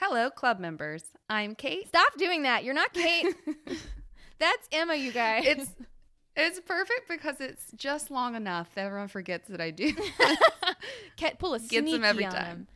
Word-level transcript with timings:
Hello, 0.00 0.30
club 0.30 0.58
members. 0.60 1.04
I'm 1.30 1.54
Kate. 1.54 1.88
Stop 1.88 2.16
doing 2.18 2.42
that. 2.42 2.64
You're 2.64 2.74
not 2.74 2.92
Kate. 2.92 3.34
That's 4.38 4.68
Emma, 4.70 4.94
you 4.94 5.12
guys. 5.12 5.44
It's 5.46 5.70
it's 6.36 6.60
perfect 6.60 7.08
because 7.08 7.40
it's 7.40 7.72
just 7.74 8.10
long 8.10 8.34
enough 8.34 8.74
that 8.74 8.84
everyone 8.86 9.08
forgets 9.08 9.48
that 9.48 9.60
I 9.60 9.70
do. 9.70 9.92
Cat 11.16 11.38
pull 11.38 11.54
a 11.54 11.58
Gets 11.58 11.70
sneaky 11.70 11.92
them 11.92 12.04
every 12.04 12.26
on 12.26 12.30
time. 12.32 12.44
them. 12.44 12.66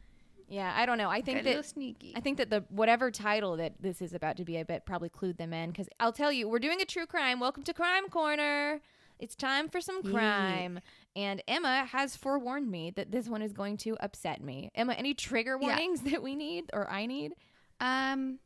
Yeah, 0.49 0.73
I 0.75 0.87
don't 0.87 0.97
know. 0.99 1.11
I 1.11 1.21
think 1.21 1.45
that 1.45 1.65
sneaky. 1.67 2.15
I 2.17 2.21
think 2.21 2.39
that 2.39 2.49
the 2.49 2.65
whatever 2.71 3.11
title 3.11 3.57
that 3.59 3.75
this 3.81 4.01
is 4.01 4.15
about 4.15 4.39
to 4.39 4.45
be, 4.45 4.59
I 4.59 4.63
bet 4.63 4.87
probably 4.87 5.11
clued 5.11 5.37
them 5.37 5.53
in 5.53 5.71
because 5.71 5.89
I'll 6.01 6.13
tell 6.13 6.33
you, 6.33 6.49
we're 6.49 6.59
doing 6.59 6.81
a 6.81 6.87
true 6.87 7.07
crime. 7.07 7.39
Welcome 7.39 7.63
to 7.65 7.75
Crime 7.75 8.09
Corner. 8.09 8.81
It's 9.21 9.37
time 9.37 9.69
for 9.69 9.81
some 9.81 10.01
Yeah. 10.03 10.11
crime, 10.11 10.81
and 11.15 11.43
Emma 11.47 11.85
has 11.85 12.17
forewarned 12.17 12.71
me 12.71 12.91
that 12.93 13.11
this 13.13 13.29
one 13.29 13.43
is 13.43 13.53
going 13.53 13.77
to 13.79 13.97
upset 14.01 14.43
me. 14.43 14.71
Emma, 14.75 14.95
any 14.95 15.15
trigger 15.15 15.59
Yeah. 15.61 15.69
warnings 15.69 16.01
that 16.11 16.23
we 16.23 16.35
need 16.35 16.71
or 16.73 16.91
I 16.91 17.07
need? 17.07 17.33
Um, 17.81 18.39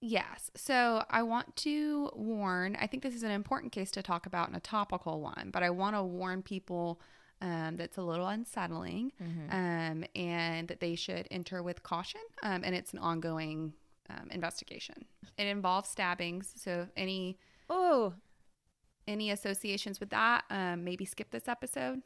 yes. 0.00 0.50
So 0.56 1.04
I 1.10 1.22
want 1.22 1.54
to 1.56 2.10
warn. 2.14 2.76
I 2.80 2.86
think 2.86 3.02
this 3.02 3.14
is 3.14 3.22
an 3.22 3.30
important 3.30 3.72
case 3.72 3.90
to 3.92 4.02
talk 4.02 4.26
about 4.26 4.48
and 4.48 4.56
a 4.56 4.60
topical 4.60 5.20
one, 5.20 5.50
but 5.52 5.62
I 5.62 5.70
want 5.70 5.96
to 5.96 6.02
warn 6.02 6.42
people 6.42 7.00
um, 7.42 7.76
that's 7.76 7.98
a 7.98 8.02
little 8.02 8.26
unsettling, 8.28 9.12
um, 9.50 10.04
and 10.14 10.68
that 10.68 10.80
they 10.80 10.94
should 10.94 11.28
enter 11.30 11.62
with 11.62 11.82
caution. 11.82 12.22
Um, 12.42 12.62
and 12.64 12.74
it's 12.74 12.94
an 12.94 12.98
ongoing 12.98 13.74
um, 14.08 14.28
investigation. 14.30 15.04
It 15.36 15.46
involves 15.46 15.90
stabbings, 15.90 16.52
so 16.56 16.88
any 16.96 17.36
Oh, 17.68 18.14
any 19.06 19.30
associations 19.30 20.00
with 20.00 20.10
that, 20.10 20.44
um, 20.50 20.84
maybe 20.84 21.04
skip 21.04 21.30
this 21.30 21.48
episode. 21.48 22.02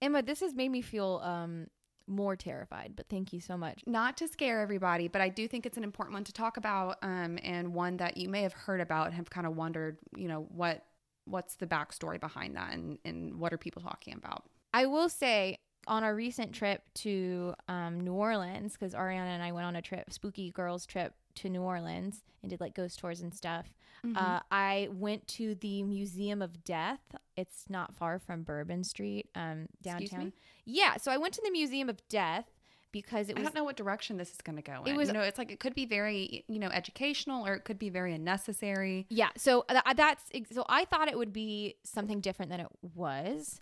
Emma, 0.00 0.22
this 0.22 0.40
has 0.40 0.54
made 0.54 0.70
me 0.70 0.82
feel 0.82 1.20
um 1.24 1.66
more 2.06 2.36
terrified. 2.36 2.94
But 2.96 3.08
thank 3.08 3.32
you 3.32 3.40
so 3.40 3.56
much. 3.56 3.82
not 3.86 4.16
to 4.18 4.28
scare 4.28 4.60
everybody, 4.60 5.08
but 5.08 5.20
I 5.20 5.28
do 5.28 5.46
think 5.48 5.66
it's 5.66 5.76
an 5.76 5.84
important 5.84 6.14
one 6.14 6.24
to 6.24 6.32
talk 6.32 6.56
about, 6.56 6.98
um, 7.02 7.38
and 7.42 7.74
one 7.74 7.96
that 7.98 8.16
you 8.16 8.28
may 8.28 8.42
have 8.42 8.52
heard 8.52 8.80
about 8.80 9.06
and 9.06 9.14
have 9.14 9.30
kind 9.30 9.46
of 9.46 9.56
wondered, 9.56 9.98
you 10.16 10.28
know, 10.28 10.46
what 10.50 10.84
what's 11.24 11.54
the 11.54 11.66
backstory 11.66 12.18
behind 12.18 12.56
that, 12.56 12.72
and 12.72 12.98
and 13.04 13.38
what 13.38 13.52
are 13.52 13.58
people 13.58 13.82
talking 13.82 14.14
about? 14.14 14.44
I 14.74 14.86
will 14.86 15.08
say 15.08 15.56
on 15.86 16.04
our 16.04 16.14
recent 16.14 16.52
trip 16.52 16.82
to 16.94 17.54
um, 17.68 18.00
New 18.00 18.14
Orleans, 18.14 18.72
because 18.72 18.94
Ariana 18.94 19.28
and 19.28 19.42
I 19.42 19.52
went 19.52 19.66
on 19.66 19.76
a 19.76 19.82
trip, 19.82 20.12
spooky 20.12 20.50
girls 20.50 20.86
trip 20.86 21.14
to 21.36 21.48
New 21.48 21.62
Orleans 21.62 22.22
and 22.42 22.50
did 22.50 22.60
like 22.60 22.74
ghost 22.74 22.98
tours 22.98 23.20
and 23.20 23.32
stuff. 23.34 23.66
Mm-hmm. 24.04 24.16
Uh, 24.16 24.40
I 24.50 24.88
went 24.92 25.26
to 25.28 25.54
the 25.54 25.82
Museum 25.84 26.42
of 26.42 26.64
Death. 26.64 27.00
It's 27.36 27.64
not 27.68 27.94
far 27.94 28.18
from 28.18 28.42
Bourbon 28.42 28.82
Street, 28.84 29.28
um, 29.34 29.66
downtown. 29.82 30.32
Yeah, 30.64 30.96
so 30.96 31.12
I 31.12 31.18
went 31.18 31.34
to 31.34 31.42
the 31.44 31.50
Museum 31.50 31.88
of 31.88 31.96
Death 32.08 32.46
because 32.90 33.30
it 33.30 33.38
I 33.38 33.42
don't 33.42 33.54
know 33.54 33.64
what 33.64 33.76
direction 33.76 34.16
this 34.18 34.32
is 34.32 34.38
going 34.42 34.56
to 34.56 34.62
go. 34.62 34.82
It 34.84 34.96
was- 34.96 35.08
you 35.08 35.14
know, 35.14 35.20
it's 35.22 35.38
like 35.38 35.50
it 35.52 35.60
could 35.60 35.74
be 35.74 35.86
very, 35.86 36.44
you 36.48 36.58
know, 36.58 36.68
educational, 36.68 37.46
or 37.46 37.54
it 37.54 37.64
could 37.64 37.78
be 37.78 37.88
very 37.90 38.12
unnecessary. 38.12 39.06
Yeah, 39.08 39.30
so 39.36 39.64
th- 39.68 39.82
that's 39.96 40.24
so 40.50 40.64
I 40.68 40.84
thought 40.84 41.08
it 41.08 41.16
would 41.16 41.32
be 41.32 41.76
something 41.84 42.20
different 42.20 42.50
than 42.50 42.60
it 42.60 42.68
was, 42.94 43.60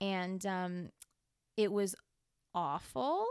and 0.00 0.44
um, 0.46 0.90
it 1.56 1.72
was 1.72 1.94
awful. 2.54 3.26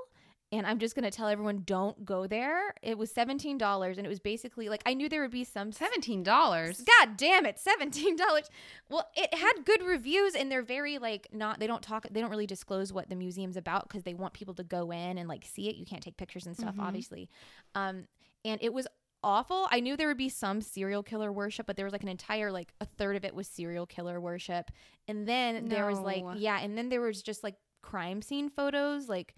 And 0.52 0.66
I'm 0.66 0.80
just 0.80 0.96
gonna 0.96 1.12
tell 1.12 1.28
everyone 1.28 1.62
don't 1.64 2.04
go 2.04 2.26
there. 2.26 2.74
It 2.82 2.98
was 2.98 3.12
seventeen 3.12 3.60
dollars, 3.60 3.98
and 4.00 4.06
it 4.08 4.10
was 4.10 4.20
basically 4.20 4.68
like 4.68 4.82
I 4.84 4.96
knew 4.96 5.08
there 5.08 5.22
would 5.22 5.30
be 5.30 5.44
some. 5.44 5.72
Seventeen 5.72 6.24
dollars. 6.24 6.82
God 6.82 7.18
damn 7.18 7.46
it, 7.46 7.60
seventeen 7.60 8.16
dollars. 8.16 8.50
Well, 8.90 9.08
it 9.16 9.32
had 9.32 9.64
good 9.64 9.84
reviews, 9.84 10.34
and 10.34 10.52
they're 10.52 10.64
very 10.64 10.98
like 10.98 11.28
not. 11.32 11.60
They 11.60 11.68
don't 11.68 11.84
talk. 11.84 12.08
They 12.10 12.20
don't 12.20 12.32
really 12.32 12.48
disclose 12.48 12.92
what 12.92 13.10
the 13.10 13.16
museum's 13.16 13.58
about 13.58 13.88
because 13.88 14.02
they 14.04 14.16
want 14.16 14.34
people 14.34 14.56
to 14.56 14.64
go 14.64 14.90
in 14.90 15.20
and 15.20 15.30
like 15.30 15.46
see 15.46 15.70
it. 15.70 15.76
You 15.76 15.86
can't 15.86 16.02
take 16.02 16.18
pictures 16.18 16.48
and 16.48 16.58
stuff, 16.58 16.76
Mhm. 16.78 16.82
obviously. 16.84 17.30
Um, 17.76 18.08
and 18.44 18.60
it 18.64 18.74
was 18.74 18.88
awful. 19.24 19.68
I 19.70 19.82
knew 19.82 19.96
there 19.96 20.08
would 20.08 20.18
be 20.18 20.30
some 20.30 20.62
serial 20.62 21.04
killer 21.04 21.32
worship, 21.32 21.68
but 21.68 21.76
there 21.76 21.86
was 21.86 21.94
like 21.94 22.02
an 22.04 22.10
entire 22.10 22.52
like 22.52 22.74
a 22.82 22.86
third 22.86 23.16
of 23.16 23.24
it 23.24 23.36
was 23.36 23.48
serial 23.48 23.86
killer 23.86 24.20
worship, 24.20 24.72
and 25.08 25.28
then 25.28 25.68
there 25.68 25.86
was 25.86 26.00
like 26.00 26.24
yeah, 26.38 26.58
and 26.60 26.76
then 26.76 26.90
there 26.90 27.02
was 27.02 27.22
just 27.22 27.44
like 27.44 27.56
crime 27.84 28.24
scene 28.24 28.50
photos, 28.50 29.08
like. 29.08 29.36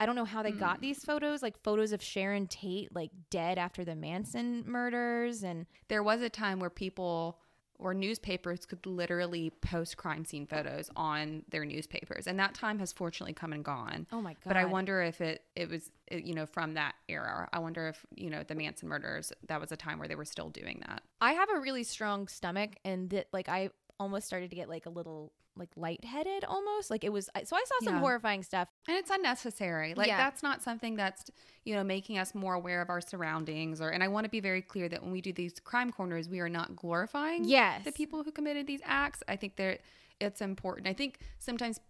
I 0.00 0.06
don't 0.06 0.16
know 0.16 0.24
how 0.24 0.42
they 0.42 0.52
got 0.52 0.76
Hmm. 0.76 0.82
these 0.82 1.04
photos, 1.04 1.42
like 1.42 1.58
photos 1.62 1.92
of 1.92 2.02
Sharon 2.02 2.46
Tate, 2.46 2.94
like 2.94 3.10
dead 3.30 3.58
after 3.58 3.84
the 3.84 3.94
Manson 3.94 4.64
murders, 4.66 5.42
and 5.42 5.66
There 5.88 6.02
was 6.02 6.22
a 6.22 6.28
time 6.30 6.58
where 6.60 6.70
people 6.70 7.38
or 7.78 7.94
newspapers 7.94 8.64
could 8.64 8.86
literally 8.86 9.50
post 9.60 9.96
crime 9.96 10.24
scene 10.24 10.46
photos 10.46 10.88
on 10.94 11.42
their 11.48 11.64
newspapers, 11.64 12.28
and 12.28 12.38
that 12.38 12.54
time 12.54 12.78
has 12.78 12.92
fortunately 12.92 13.32
come 13.32 13.52
and 13.52 13.64
gone. 13.64 14.06
oh 14.12 14.22
my 14.22 14.34
god! 14.34 14.40
But 14.44 14.56
I 14.56 14.66
wonder 14.66 15.02
if 15.02 15.20
it 15.20 15.42
it 15.56 15.68
was 15.68 15.90
uh, 16.12 16.16
you 16.16 16.32
know 16.34 16.46
from 16.46 16.74
that 16.74 16.94
era. 17.08 17.48
I 17.52 17.58
wonder 17.58 17.88
if 17.88 18.06
you 18.14 18.30
know 18.30 18.44
the 18.44 18.54
Manson 18.54 18.88
murders 18.88 19.32
that 19.48 19.60
was 19.60 19.72
a 19.72 19.76
time 19.76 19.98
where 19.98 20.06
they 20.06 20.14
were 20.14 20.24
still 20.24 20.48
doing 20.48 20.80
that. 20.86 21.02
I 21.20 21.32
have 21.32 21.48
a 21.50 21.58
really 21.58 21.82
strong 21.82 22.28
stomach, 22.28 22.70
and 22.84 23.10
that 23.10 23.26
like 23.32 23.48
I 23.48 23.70
almost 24.00 24.26
started 24.26 24.50
to 24.50 24.56
get 24.56 24.68
like 24.68 24.86
a 24.86 24.90
little 24.90 25.32
like 25.54 25.68
lightheaded 25.76 26.44
almost. 26.44 26.90
Like 26.90 27.04
it 27.04 27.12
was. 27.12 27.28
I- 27.34 27.42
So 27.44 27.56
I 27.56 27.62
saw 27.66 27.74
some 27.84 27.94
Yeah. 27.96 28.00
horrifying 28.00 28.42
stuff. 28.42 28.68
And 28.88 28.96
it's 28.96 29.10
unnecessary. 29.10 29.92
Like 29.94 30.06
Yeah. 30.06 30.16
that's 30.16 30.42
not 30.42 30.62
something 30.62 30.96
that's 30.96 31.24
you 31.64 31.74
know 31.74 31.84
making 31.84 32.16
us 32.18 32.34
more 32.34 32.54
aware 32.54 32.80
of 32.80 32.88
our 32.88 33.00
surroundings. 33.02 33.80
Or 33.80 33.90
and 33.90 34.02
I 34.02 34.08
want 34.08 34.24
to 34.24 34.30
be 34.30 34.40
very 34.40 34.62
clear 34.62 34.88
that 34.88 35.02
when 35.02 35.12
we 35.12 35.20
do 35.20 35.32
these 35.32 35.52
crime 35.60 35.90
corners, 35.92 36.28
we 36.28 36.40
are 36.40 36.48
not 36.48 36.74
glorifying 36.74 37.44
Yes. 37.44 37.84
the 37.84 37.92
people 37.92 38.22
who 38.24 38.32
committed 38.32 38.66
these 38.66 38.80
acts. 38.84 39.22
I 39.28 39.36
think 39.36 39.56
they're 39.56 39.78
it's 40.20 40.40
important. 40.40 40.86
I 40.86 40.92
think 40.94 41.18
sometimes 41.38 41.80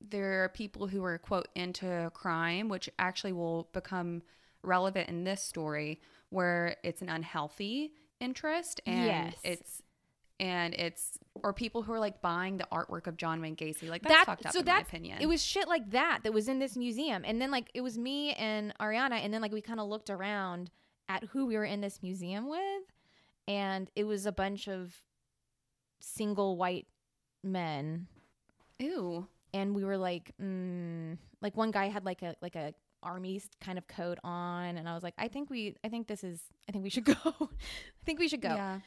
there 0.00 0.44
are 0.44 0.48
people 0.48 0.86
who 0.86 1.04
are 1.04 1.18
quote 1.18 1.48
into 1.54 2.10
crime, 2.14 2.68
which 2.68 2.88
actually 2.98 3.32
will 3.32 3.68
become 3.72 4.22
relevant 4.62 5.08
in 5.08 5.24
this 5.24 5.42
story, 5.42 6.00
where 6.30 6.76
it's 6.82 7.02
an 7.02 7.08
unhealthy 7.08 7.92
interest 8.20 8.80
and 8.86 9.04
Yes. 9.06 9.34
it's 9.44 9.82
and 10.40 10.74
it's 10.74 11.18
or 11.42 11.52
people 11.52 11.82
who 11.82 11.92
are 11.92 12.00
like 12.00 12.20
buying 12.20 12.56
the 12.56 12.66
artwork 12.72 13.06
of 13.06 13.16
John 13.16 13.40
Wayne 13.40 13.56
Gacy. 13.56 13.88
Like 13.88 14.02
that's 14.02 14.24
fucked 14.24 14.46
up 14.46 14.52
so 14.52 14.60
in 14.60 14.66
my 14.66 14.80
opinion. 14.80 15.18
it 15.20 15.26
was 15.26 15.42
shit 15.44 15.68
like 15.68 15.90
that 15.90 16.20
that 16.24 16.32
was 16.32 16.48
in 16.48 16.58
this 16.58 16.76
museum, 16.76 17.22
and 17.24 17.40
then 17.40 17.50
like 17.50 17.70
it 17.74 17.80
was 17.80 17.98
me 17.98 18.32
and 18.34 18.72
Ariana, 18.80 19.24
and 19.24 19.32
then 19.32 19.40
like 19.40 19.52
we 19.52 19.60
kind 19.60 19.80
of 19.80 19.88
looked 19.88 20.10
around 20.10 20.70
at 21.08 21.24
who 21.24 21.46
we 21.46 21.56
were 21.56 21.64
in 21.64 21.80
this 21.80 22.02
museum 22.02 22.48
with, 22.48 22.82
and 23.48 23.90
it 23.96 24.04
was 24.04 24.26
a 24.26 24.32
bunch 24.32 24.68
of 24.68 24.94
single 26.00 26.56
white 26.56 26.86
men 27.44 28.06
Ew. 28.78 29.26
and 29.54 29.74
we 29.74 29.84
were 29.84 29.96
like 29.96 30.32
mm, 30.42 31.16
like 31.40 31.56
one 31.56 31.70
guy 31.70 31.88
had 31.88 32.04
like 32.04 32.22
a 32.22 32.34
like 32.42 32.56
a 32.56 32.74
army 33.02 33.40
kind 33.60 33.78
of 33.78 33.86
coat 33.88 34.18
on 34.22 34.76
and 34.76 34.88
i 34.88 34.94
was 34.94 35.02
like 35.02 35.14
i 35.18 35.26
think 35.26 35.50
we 35.50 35.74
i 35.84 35.88
think 35.88 36.06
this 36.06 36.22
is 36.22 36.40
i 36.68 36.72
think 36.72 36.84
we 36.84 36.90
should 36.90 37.04
go 37.04 37.14
i 37.24 38.04
think 38.04 38.18
we 38.20 38.28
should 38.28 38.40
go 38.40 38.54
Yeah. 38.54 38.78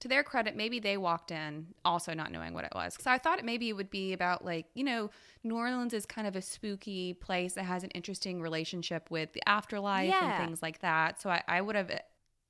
To 0.00 0.08
their 0.08 0.22
credit, 0.22 0.54
maybe 0.56 0.78
they 0.78 0.98
walked 0.98 1.30
in 1.30 1.68
also 1.84 2.12
not 2.12 2.30
knowing 2.30 2.52
what 2.52 2.64
it 2.64 2.72
was. 2.74 2.96
So 3.00 3.10
I 3.10 3.16
thought 3.16 3.38
it 3.38 3.44
maybe 3.46 3.70
it 3.70 3.72
would 3.72 3.88
be 3.90 4.12
about 4.12 4.44
like, 4.44 4.66
you 4.74 4.84
know, 4.84 5.10
New 5.42 5.56
Orleans 5.56 5.94
is 5.94 6.04
kind 6.04 6.26
of 6.26 6.36
a 6.36 6.42
spooky 6.42 7.14
place 7.14 7.54
that 7.54 7.64
has 7.64 7.82
an 7.82 7.90
interesting 7.90 8.42
relationship 8.42 9.10
with 9.10 9.32
the 9.32 9.42
afterlife 9.48 10.10
Yeah. 10.10 10.36
and 10.38 10.44
things 10.46 10.60
like 10.62 10.80
that. 10.80 11.20
So 11.22 11.30
I, 11.30 11.42
I 11.48 11.60
would 11.62 11.76
have 11.76 11.90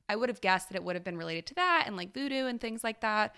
I 0.09 0.17
would 0.17 0.29
have 0.29 0.41
guessed 0.41 0.69
that 0.71 0.77
it 0.77 0.83
would 0.85 0.97
have 0.97 1.05
been 1.05 1.17
related 1.19 1.47
to 1.47 1.55
that 1.55 1.85
and 1.87 1.97
like 1.97 2.13
voodoo 2.13 2.47
and 2.47 2.61
things 2.61 2.83
like 2.83 3.01
that. 3.03 3.35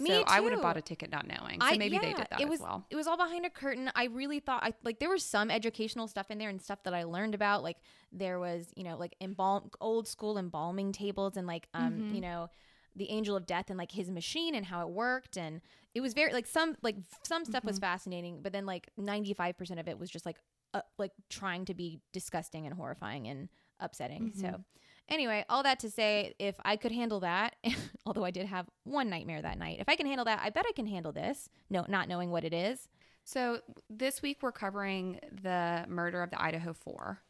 Me 0.00 0.08
so 0.08 0.24
I 0.26 0.40
would 0.40 0.52
have 0.52 0.62
bought 0.62 0.76
a 0.76 0.82
ticket 0.82 1.12
not 1.12 1.26
knowing. 1.28 1.60
So 1.60 1.66
I- 1.68 1.76
maybe 1.76 1.98
they 1.98 2.14
did 2.14 2.26
that 2.30 2.40
it 2.40 2.48
as 2.50 2.60
well. 2.60 2.84
It 2.90 2.96
was 2.96 3.06
all 3.06 3.16
behind 3.16 3.46
a 3.46 3.50
curtain. 3.50 3.92
I 3.94 4.04
really 4.06 4.40
thought 4.40 4.64
I 4.64 4.72
like 4.82 4.98
there 4.98 5.10
was 5.10 5.22
some 5.24 5.50
educational 5.52 6.08
stuff 6.08 6.32
in 6.32 6.38
there 6.38 6.48
and 6.48 6.60
stuff 6.60 6.82
that 6.82 6.94
I 6.94 7.04
learned 7.04 7.36
about. 7.36 7.62
Like 7.62 7.76
there 8.10 8.40
was, 8.40 8.72
you 8.74 8.82
know, 8.82 8.96
like 8.96 9.14
embalm 9.20 9.70
old 9.80 10.08
school 10.08 10.36
embalming 10.36 10.90
tables 10.92 11.36
and 11.36 11.46
like 11.46 11.68
um, 11.74 11.92
Mhm. 12.10 12.14
you 12.16 12.20
know, 12.22 12.50
the 12.96 13.10
angel 13.10 13.34
of 13.36 13.46
death 13.46 13.66
and 13.70 13.78
like 13.78 13.92
his 13.92 14.10
machine 14.10 14.54
and 14.54 14.66
how 14.66 14.82
it 14.86 14.90
worked 14.92 15.36
and 15.36 15.60
it 15.94 16.00
was 16.00 16.12
very 16.14 16.32
like 16.32 16.46
some 16.46 16.76
like 16.82 16.96
some 17.22 17.44
stuff 17.44 17.64
was 17.64 17.78
Mhm. 17.78 17.82
fascinating, 17.82 18.42
but 18.42 18.52
then 18.52 18.66
like 18.66 18.88
95% 18.98 19.78
of 19.80 19.88
it 19.88 19.98
was 19.98 20.10
just 20.10 20.26
like 20.26 20.38
uh, 20.74 20.80
like 20.98 21.12
trying 21.28 21.64
to 21.66 21.74
be 21.74 22.00
disgusting 22.12 22.64
and 22.66 22.74
horrifying 22.74 23.28
and 23.28 23.48
upsetting. 23.78 24.32
So 24.34 24.46
Mhm. 24.46 24.64
anyway, 25.08 25.44
all 25.50 25.62
that 25.64 25.78
to 25.80 25.90
say 25.90 26.34
if 26.38 26.56
I 26.64 26.76
could 26.76 26.92
handle 26.92 27.20
that, 27.20 27.56
although 28.06 28.24
I 28.24 28.30
did 28.30 28.46
have 28.46 28.70
one 28.84 29.10
nightmare 29.10 29.42
that 29.42 29.58
night. 29.58 29.80
If 29.80 29.88
I 29.90 29.96
can 29.96 30.06
handle 30.06 30.24
that, 30.24 30.40
I 30.42 30.48
bet 30.50 30.64
I 30.66 30.72
can 30.72 30.86
handle 30.86 31.12
this. 31.12 31.50
No, 31.68 31.84
not 31.88 32.08
knowing 32.08 32.30
what 32.30 32.44
it 32.44 32.54
is. 32.54 32.88
So 33.24 33.60
this 33.90 34.22
week 34.22 34.38
we're 34.42 34.50
covering 34.52 35.20
the 35.30 35.84
murder 35.88 36.22
of 36.22 36.30
the 36.30 36.40
Idaho 36.42 36.72
Four. 36.72 37.22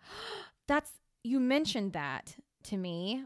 That's 0.66 0.90
you 1.22 1.40
mentioned 1.40 1.92
that 1.92 2.36
to 2.64 2.76
me 2.76 3.24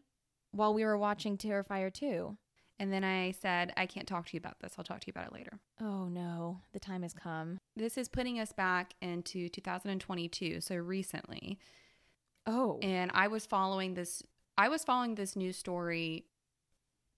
while 0.58 0.74
we 0.74 0.84
were 0.84 0.98
watching 0.98 1.38
Terrifier 1.38 1.92
2. 1.92 2.36
And 2.80 2.92
then 2.92 3.02
I 3.02 3.32
said, 3.32 3.72
I 3.76 3.86
can't 3.86 4.06
talk 4.06 4.26
to 4.26 4.34
you 4.34 4.38
about 4.38 4.60
this. 4.60 4.74
I'll 4.78 4.84
talk 4.84 5.00
to 5.00 5.06
you 5.06 5.12
about 5.14 5.28
it 5.28 5.32
later. 5.32 5.58
Oh 5.80 6.06
no, 6.08 6.60
the 6.72 6.78
time 6.78 7.02
has 7.02 7.14
come. 7.14 7.58
This 7.74 7.96
is 7.98 8.08
putting 8.08 8.38
us 8.38 8.52
back 8.52 8.94
into 9.00 9.48
2022, 9.48 10.60
so 10.60 10.76
recently. 10.76 11.58
Oh. 12.46 12.78
And 12.82 13.10
I 13.14 13.28
was 13.28 13.46
following 13.46 13.94
this 13.94 14.22
I 14.56 14.68
was 14.68 14.84
following 14.84 15.14
this 15.14 15.36
news 15.36 15.56
story 15.56 16.24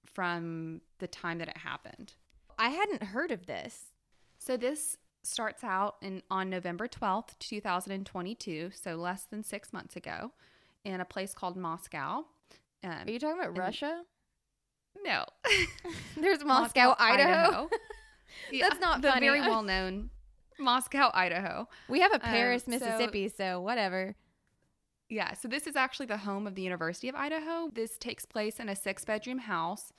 from 0.06 0.80
the 0.98 1.06
time 1.06 1.38
that 1.38 1.48
it 1.48 1.58
happened. 1.58 2.14
I 2.58 2.70
hadn't 2.70 3.02
heard 3.02 3.30
of 3.30 3.46
this. 3.46 3.92
So 4.38 4.56
this 4.56 4.96
starts 5.22 5.62
out 5.62 5.96
in 6.00 6.22
on 6.30 6.48
November 6.48 6.88
12th, 6.88 7.38
2022, 7.38 8.70
so 8.74 8.96
less 8.96 9.24
than 9.24 9.42
6 9.42 9.72
months 9.72 9.96
ago. 9.96 10.32
in 10.84 11.00
a 11.00 11.04
place 11.04 11.34
called 11.34 11.56
Moscow. 11.56 12.24
Um, 12.82 12.90
Are 13.06 13.10
you 13.10 13.18
talking 13.18 13.38
about 13.38 13.48
and- 13.50 13.58
Russia? 13.58 14.02
no, 15.04 15.24
There's 16.16 16.44
Moscow, 16.44 16.94
Idaho. 16.98 17.68
Yeah, 18.52 18.68
That's 18.68 18.80
not 18.80 19.02
the 19.02 19.08
funny. 19.10 19.26
very 19.26 19.40
well 19.40 19.62
known 19.62 20.10
Moscow, 20.58 21.10
Idaho. 21.12 21.68
We 21.88 22.00
have 22.00 22.12
a 22.12 22.16
Um, 22.16 22.20
Paris, 22.20 22.64
so- 22.64 22.70
Mississippi, 22.70 23.28
so 23.28 23.60
whatever. 23.60 24.14
Yeah, 25.08 25.34
so 25.34 25.48
this 25.48 25.66
is 25.66 25.74
actually 25.74 26.06
the 26.06 26.18
home 26.18 26.46
of 26.46 26.54
the 26.54 26.62
University 26.62 27.08
of 27.08 27.16
Idaho. 27.16 27.70
This 27.74 27.98
takes 27.98 28.24
place 28.24 28.60
in 28.60 28.68
a 28.68 28.76
six 28.76 29.04
bedroom 29.04 29.38
house 29.38 29.92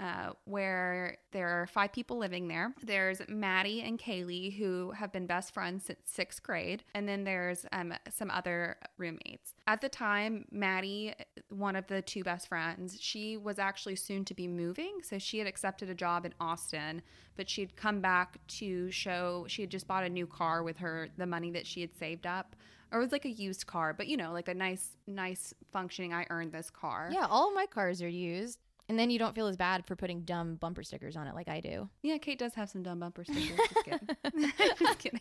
uh, 0.00 0.30
where 0.44 1.16
there 1.32 1.48
are 1.48 1.66
five 1.66 1.92
people 1.92 2.18
living 2.18 2.48
there. 2.48 2.74
There's 2.82 3.20
Maddie 3.28 3.82
and 3.82 3.98
Kaylee, 3.98 4.56
who 4.56 4.92
have 4.92 5.12
been 5.12 5.26
best 5.26 5.52
friends 5.52 5.86
since 5.86 5.98
sixth 6.04 6.42
grade. 6.42 6.84
And 6.94 7.08
then 7.08 7.24
there's 7.24 7.66
um, 7.72 7.92
some 8.10 8.30
other 8.30 8.76
roommates. 8.96 9.54
At 9.66 9.80
the 9.80 9.88
time, 9.88 10.44
Maddie, 10.50 11.14
one 11.48 11.76
of 11.76 11.86
the 11.88 12.02
two 12.02 12.22
best 12.22 12.48
friends, 12.48 12.96
she 13.00 13.36
was 13.36 13.58
actually 13.58 13.96
soon 13.96 14.24
to 14.26 14.34
be 14.34 14.46
moving. 14.46 14.98
So 15.02 15.18
she 15.18 15.38
had 15.38 15.48
accepted 15.48 15.90
a 15.90 15.94
job 15.94 16.24
in 16.24 16.34
Austin, 16.40 17.02
but 17.36 17.50
she 17.50 17.62
had 17.62 17.76
come 17.76 18.00
back 18.00 18.38
to 18.58 18.90
show 18.90 19.46
she 19.48 19.62
had 19.62 19.70
just 19.70 19.86
bought 19.86 20.04
a 20.04 20.08
new 20.08 20.26
car 20.26 20.62
with 20.62 20.78
her, 20.78 21.08
the 21.16 21.26
money 21.26 21.50
that 21.50 21.66
she 21.66 21.80
had 21.80 21.94
saved 21.94 22.26
up 22.26 22.54
or 22.90 23.00
it 23.00 23.02
was 23.02 23.12
like 23.12 23.24
a 23.24 23.30
used 23.30 23.66
car, 23.66 23.92
but 23.92 24.06
you 24.06 24.16
know, 24.16 24.32
like 24.32 24.48
a 24.48 24.54
nice, 24.54 24.96
nice 25.06 25.52
functioning. 25.72 26.14
I 26.14 26.26
earned 26.30 26.52
this 26.52 26.70
car. 26.70 27.10
Yeah, 27.12 27.26
all 27.28 27.52
my 27.52 27.66
cars 27.66 28.00
are 28.00 28.08
used. 28.08 28.58
And 28.88 28.98
then 28.98 29.10
you 29.10 29.18
don't 29.18 29.34
feel 29.34 29.46
as 29.46 29.56
bad 29.56 29.84
for 29.84 29.96
putting 29.96 30.22
dumb 30.22 30.56
bumper 30.56 30.82
stickers 30.82 31.16
on 31.16 31.26
it 31.26 31.34
like 31.34 31.48
I 31.48 31.60
do. 31.60 31.88
yeah. 32.02 32.16
Kate 32.18 32.38
does 32.38 32.54
have 32.54 32.70
some 32.70 32.82
dumb 32.82 33.00
bumper 33.00 33.24
stickers. 33.24 33.58
Just 33.70 33.84
kidding. 33.84 34.52
Just 34.78 34.98
kidding. 34.98 35.20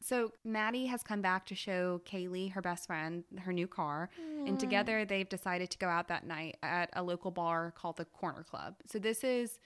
so 0.00 0.32
Maddie 0.44 0.86
has 0.86 1.02
come 1.02 1.22
back 1.22 1.46
to 1.46 1.54
show 1.54 2.00
Kaylee, 2.06 2.52
her 2.52 2.62
best 2.62 2.86
friend, 2.86 3.24
her 3.40 3.52
new 3.52 3.66
car, 3.66 4.10
and 4.46 4.60
together 4.60 5.04
they've 5.04 5.28
decided 5.28 5.70
to 5.70 5.78
go 5.78 5.88
out 5.88 6.08
that 6.08 6.26
night 6.26 6.56
at 6.62 6.90
a 6.92 7.02
local 7.02 7.30
bar 7.30 7.72
called 7.76 7.96
the 7.96 8.04
Corner 8.04 8.44
Club. 8.44 8.74
So 8.86 8.98
this 8.98 9.24
is 9.24 9.58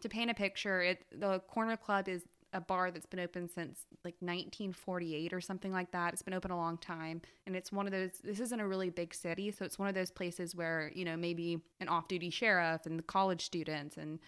to 0.00 0.08
paint 0.08 0.30
a 0.30 0.34
picture. 0.34 0.82
It 0.82 1.04
the 1.10 1.38
Corner 1.40 1.76
Club 1.76 2.08
is 2.08 2.24
a 2.54 2.60
bar 2.60 2.90
that's 2.90 3.04
been 3.04 3.20
open 3.20 3.48
since 3.48 3.80
like 4.04 4.14
1948 4.20 5.32
or 5.32 5.40
something 5.40 5.72
like 5.72 5.90
that. 5.90 6.12
It's 6.12 6.22
been 6.22 6.32
open 6.32 6.52
a 6.52 6.56
long 6.56 6.78
time. 6.78 7.20
And 7.46 7.56
it's 7.56 7.72
one 7.72 7.86
of 7.86 7.92
those, 7.92 8.12
this 8.22 8.40
isn't 8.40 8.60
a 8.60 8.66
really 8.66 8.90
big 8.90 9.12
city. 9.12 9.50
So 9.50 9.64
it's 9.64 9.78
one 9.78 9.88
of 9.88 9.94
those 9.94 10.12
places 10.12 10.54
where, 10.54 10.90
you 10.94 11.04
know, 11.04 11.16
maybe 11.16 11.58
an 11.80 11.88
off 11.88 12.08
duty 12.08 12.30
sheriff 12.30 12.86
and 12.86 12.98
the 12.98 13.02
college 13.02 13.44
students 13.44 13.96
and 13.96 14.20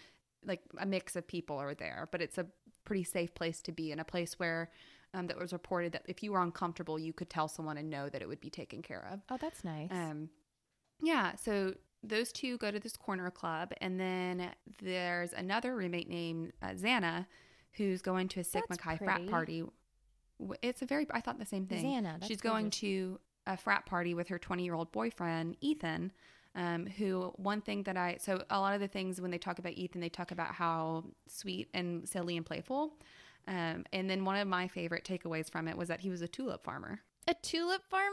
like 0.45 0.61
a 0.77 0.85
mix 0.85 1.15
of 1.15 1.25
people 1.25 1.57
are 1.57 1.73
there. 1.73 2.09
But 2.11 2.21
it's 2.21 2.37
a 2.37 2.45
pretty 2.83 3.05
safe 3.05 3.33
place 3.33 3.61
to 3.61 3.71
be 3.71 3.91
and 3.91 4.01
a 4.01 4.05
place 4.05 4.37
where 4.37 4.69
um, 5.13 5.27
that 5.27 5.39
was 5.39 5.53
reported 5.53 5.93
that 5.93 6.03
if 6.05 6.21
you 6.21 6.33
were 6.33 6.41
uncomfortable, 6.41 6.99
you 6.99 7.13
could 7.13 7.29
tell 7.29 7.47
someone 7.47 7.77
and 7.77 7.89
know 7.89 8.09
that 8.09 8.21
it 8.21 8.27
would 8.27 8.41
be 8.41 8.49
taken 8.49 8.81
care 8.81 9.07
of. 9.11 9.21
Oh, 9.29 9.37
that's 9.39 9.63
nice. 9.63 9.89
Um, 9.89 10.29
yeah, 11.01 11.35
so 11.35 11.75
those 12.03 12.33
two 12.33 12.57
go 12.57 12.71
to 12.71 12.79
this 12.79 12.97
corner 12.97 13.31
club, 13.31 13.71
and 13.79 13.99
then 13.99 14.51
there's 14.81 15.33
another 15.33 15.75
roommate 15.75 16.09
named 16.09 16.51
uh, 16.61 16.69
Xana 16.69 17.25
who's 17.73 18.01
going 18.01 18.27
to 18.29 18.41
a 18.41 18.43
Sigma 18.43 18.65
That's 18.69 18.81
Chi 18.81 18.97
frat 18.97 19.27
party. 19.27 19.63
It's 20.61 20.81
a 20.81 20.85
very, 20.85 21.07
I 21.11 21.21
thought 21.21 21.39
the 21.39 21.45
same 21.45 21.65
thing. 21.65 21.83
Xana, 21.85 22.23
She's 22.25 22.41
going 22.41 22.69
to 22.71 23.19
a 23.45 23.57
frat 23.57 23.85
party 23.85 24.13
with 24.13 24.27
her 24.27 24.37
20 24.37 24.63
year 24.63 24.73
old 24.73 24.91
boyfriend, 24.91 25.57
Ethan. 25.61 26.11
Um, 26.55 26.87
who 26.87 27.33
one 27.35 27.61
thing 27.61 27.83
that 27.83 27.97
I 27.97 28.17
so 28.19 28.43
a 28.49 28.59
lot 28.59 28.73
of 28.73 28.79
the 28.79 28.87
things 28.87 29.21
when 29.21 29.29
they 29.29 29.37
talk 29.37 29.59
about 29.59 29.73
Ethan, 29.73 30.01
they 30.01 30.09
talk 30.09 30.31
about 30.31 30.55
how 30.55 31.03
sweet 31.27 31.69
and 31.73 32.09
silly 32.09 32.35
and 32.35 32.43
playful. 32.43 32.93
Um, 33.47 33.85
and 33.93 34.09
then 34.09 34.25
one 34.25 34.37
of 34.37 34.47
my 34.47 34.67
favorite 34.67 35.03
takeaways 35.05 35.51
from 35.51 35.67
it 35.67 35.77
was 35.77 35.87
that 35.87 35.99
he 36.01 36.09
was 36.09 36.21
a 36.21 36.27
tulip 36.27 36.63
farmer. 36.63 37.01
a 37.27 37.35
tulip 37.35 37.87
farmer? 37.89 38.09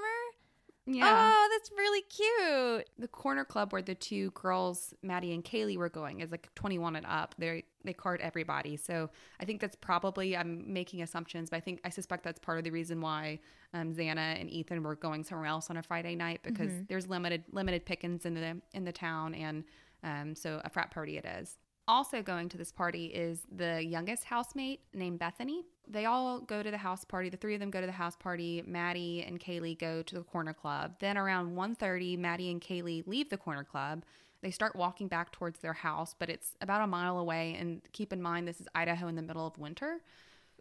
Yeah. 0.86 1.32
Oh, 1.34 1.48
that's 1.50 1.70
really 1.76 2.02
cute. 2.02 2.88
the 2.98 3.08
corner 3.08 3.44
club 3.44 3.72
where 3.72 3.80
the 3.80 3.94
two 3.94 4.30
girls, 4.32 4.92
Maddie 5.02 5.32
and 5.32 5.42
Kaylee, 5.42 5.78
were 5.78 5.88
going 5.88 6.20
is 6.20 6.30
like 6.30 6.54
21 6.54 6.96
and 6.96 7.06
up. 7.06 7.34
They 7.38 7.64
they 7.84 7.92
card 7.92 8.20
everybody. 8.20 8.76
So 8.76 9.08
I 9.40 9.44
think 9.44 9.60
that's 9.60 9.76
probably 9.76 10.36
I'm 10.36 10.72
making 10.72 11.02
assumptions, 11.02 11.50
but 11.50 11.56
I 11.56 11.60
think 11.60 11.80
I 11.84 11.88
suspect 11.88 12.22
that's 12.24 12.38
part 12.38 12.58
of 12.58 12.64
the 12.64 12.70
reason 12.70 13.00
why 13.00 13.40
um, 13.72 13.94
Xana 13.94 14.38
and 14.40 14.50
Ethan 14.50 14.82
were 14.82 14.94
going 14.96 15.24
somewhere 15.24 15.46
else 15.46 15.70
on 15.70 15.76
a 15.78 15.82
Friday 15.82 16.14
night 16.16 16.40
because 16.42 16.72
there's 16.88 17.08
limited 17.08 17.44
limited 17.52 17.86
pickings 17.86 18.26
in 18.26 18.34
the 18.34 18.60
in 18.74 18.84
the 18.84 18.92
town, 18.92 19.34
and 19.34 19.64
um, 20.02 20.34
so 20.34 20.60
a 20.64 20.68
frat 20.70 20.90
party 20.90 21.16
it 21.16 21.24
is. 21.24 21.56
Also 21.86 22.22
going 22.22 22.48
to 22.48 22.56
this 22.56 22.72
party 22.72 23.06
is 23.06 23.42
the 23.54 23.84
youngest 23.84 24.24
housemate 24.24 24.80
named 24.94 25.18
Bethany. 25.18 25.64
They 25.86 26.06
all 26.06 26.40
go 26.40 26.62
to 26.62 26.70
the 26.70 26.78
house 26.78 27.04
party. 27.04 27.28
The 27.28 27.36
three 27.36 27.54
of 27.54 27.60
them 27.60 27.70
go 27.70 27.80
to 27.80 27.86
the 27.86 27.92
house 27.92 28.16
party. 28.16 28.62
Maddie 28.66 29.22
and 29.26 29.38
Kaylee 29.38 29.78
go 29.78 30.02
to 30.02 30.14
the 30.14 30.22
corner 30.22 30.54
club. 30.54 30.94
Then 31.00 31.18
around 31.18 31.54
1.30, 31.54 32.18
Maddie 32.18 32.50
and 32.50 32.60
Kaylee 32.60 33.06
leave 33.06 33.28
the 33.28 33.36
corner 33.36 33.64
club. 33.64 34.04
They 34.40 34.50
start 34.50 34.76
walking 34.76 35.08
back 35.08 35.32
towards 35.32 35.60
their 35.60 35.74
house, 35.74 36.14
but 36.18 36.30
it's 36.30 36.54
about 36.60 36.82
a 36.82 36.86
mile 36.86 37.18
away. 37.18 37.56
And 37.58 37.82
keep 37.92 38.12
in 38.12 38.22
mind, 38.22 38.48
this 38.48 38.60
is 38.60 38.68
Idaho 38.74 39.08
in 39.08 39.16
the 39.16 39.22
middle 39.22 39.46
of 39.46 39.58
winter. 39.58 40.00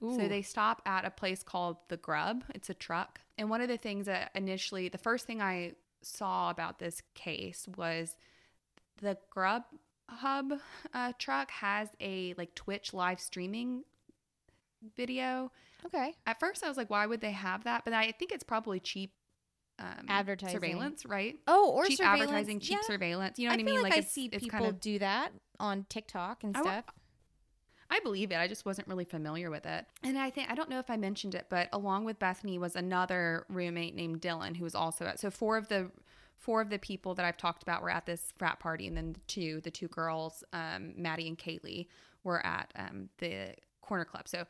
So 0.01 0.27
they 0.27 0.41
stop 0.41 0.81
at 0.85 1.05
a 1.05 1.09
place 1.09 1.43
called 1.43 1.77
The 1.87 1.95
Grub. 1.95 2.43
It's 2.53 2.69
a 2.69 2.73
truck. 2.73 3.21
And 3.37 3.49
one 3.49 3.61
of 3.61 3.69
the 3.69 3.77
things 3.77 4.07
that 4.07 4.31
initially, 4.35 4.89
the 4.89 4.97
first 4.97 5.25
thing 5.25 5.41
I 5.41 5.75
saw 6.01 6.49
about 6.49 6.79
this 6.79 7.01
case 7.13 7.69
was 7.77 8.17
the 9.01 9.17
Grub 9.29 9.63
Hub 10.09 10.53
uh, 10.93 11.13
truck 11.17 11.49
has 11.51 11.89
a 11.99 12.33
like 12.37 12.53
Twitch 12.55 12.93
live 12.93 13.19
streaming 13.19 13.83
video. 14.95 15.51
Okay. 15.85 16.15
At 16.25 16.39
first, 16.39 16.63
I 16.63 16.67
was 16.67 16.77
like, 16.77 16.89
why 16.89 17.05
would 17.05 17.21
they 17.21 17.31
have 17.31 17.63
that? 17.65 17.83
But 17.85 17.93
I 17.93 18.11
think 18.11 18.31
it's 18.31 18.43
probably 18.43 18.79
cheap 18.79 19.11
um, 19.79 20.05
Advertising. 20.07 20.55
surveillance, 20.55 21.05
right? 21.05 21.35
Oh, 21.47 21.71
or 21.71 21.85
cheap 21.85 21.99
advertising, 22.01 22.59
cheap 22.59 22.77
Yeah. 22.81 22.87
surveillance. 22.87 23.39
You 23.39 23.47
know 23.47 23.53
what 23.53 23.59
I, 23.61 23.63
feel 23.63 23.73
mean? 23.73 23.83
Like, 23.83 23.93
I 23.93 23.97
it's, 23.97 24.11
see 24.11 24.29
people 24.29 24.49
kind 24.49 24.65
of 24.65 24.79
do 24.79 24.99
that 24.99 25.31
on 25.59 25.85
TikTok 25.89 26.43
and 26.43 26.55
I 26.55 26.61
stuff. 26.61 26.85
I 27.89 27.99
believe 27.99 28.31
it. 28.31 28.35
I 28.35 28.47
just 28.47 28.65
wasn't 28.65 28.87
really 28.87 29.05
familiar 29.05 29.51
with 29.51 29.65
it. 29.65 29.85
And 30.03 30.17
I 30.17 30.29
think 30.29 30.49
I 30.49 30.55
don't 30.55 30.69
know 30.69 30.79
if 30.79 30.89
I 30.89 30.97
mentioned 30.97 31.35
it, 31.35 31.47
but 31.49 31.69
along 31.73 32.05
with 32.05 32.17
Bethany 32.17 32.57
was 32.57 32.75
another 32.75 33.45
roommate 33.49 33.95
named 33.95 34.21
Dylan 34.21 34.55
who 34.57 34.63
was 34.63 34.73
also 34.73 35.05
at 35.05 35.19
so 35.19 35.29
four 35.29 35.57
of 35.57 35.67
the 35.67 35.91
four 36.37 36.61
of 36.61 36.69
the 36.69 36.79
people 36.79 37.15
that 37.15 37.25
I've 37.25 37.37
talked 37.37 37.63
about 37.63 37.81
were 37.81 37.89
at 37.89 38.05
this 38.05 38.33
frat 38.37 38.59
party 38.59 38.87
and 38.87 38.97
then 38.97 39.13
the 39.13 39.19
two, 39.27 39.61
the 39.61 39.71
two 39.71 39.87
girls, 39.87 40.43
um, 40.53 40.93
Maddie 40.97 41.27
and 41.27 41.37
Kaylee, 41.37 41.87
were 42.23 42.45
at 42.45 42.71
um, 42.75 43.09
the 43.19 43.53
corner 43.81 44.05
club. 44.05 44.27
So 44.27 44.45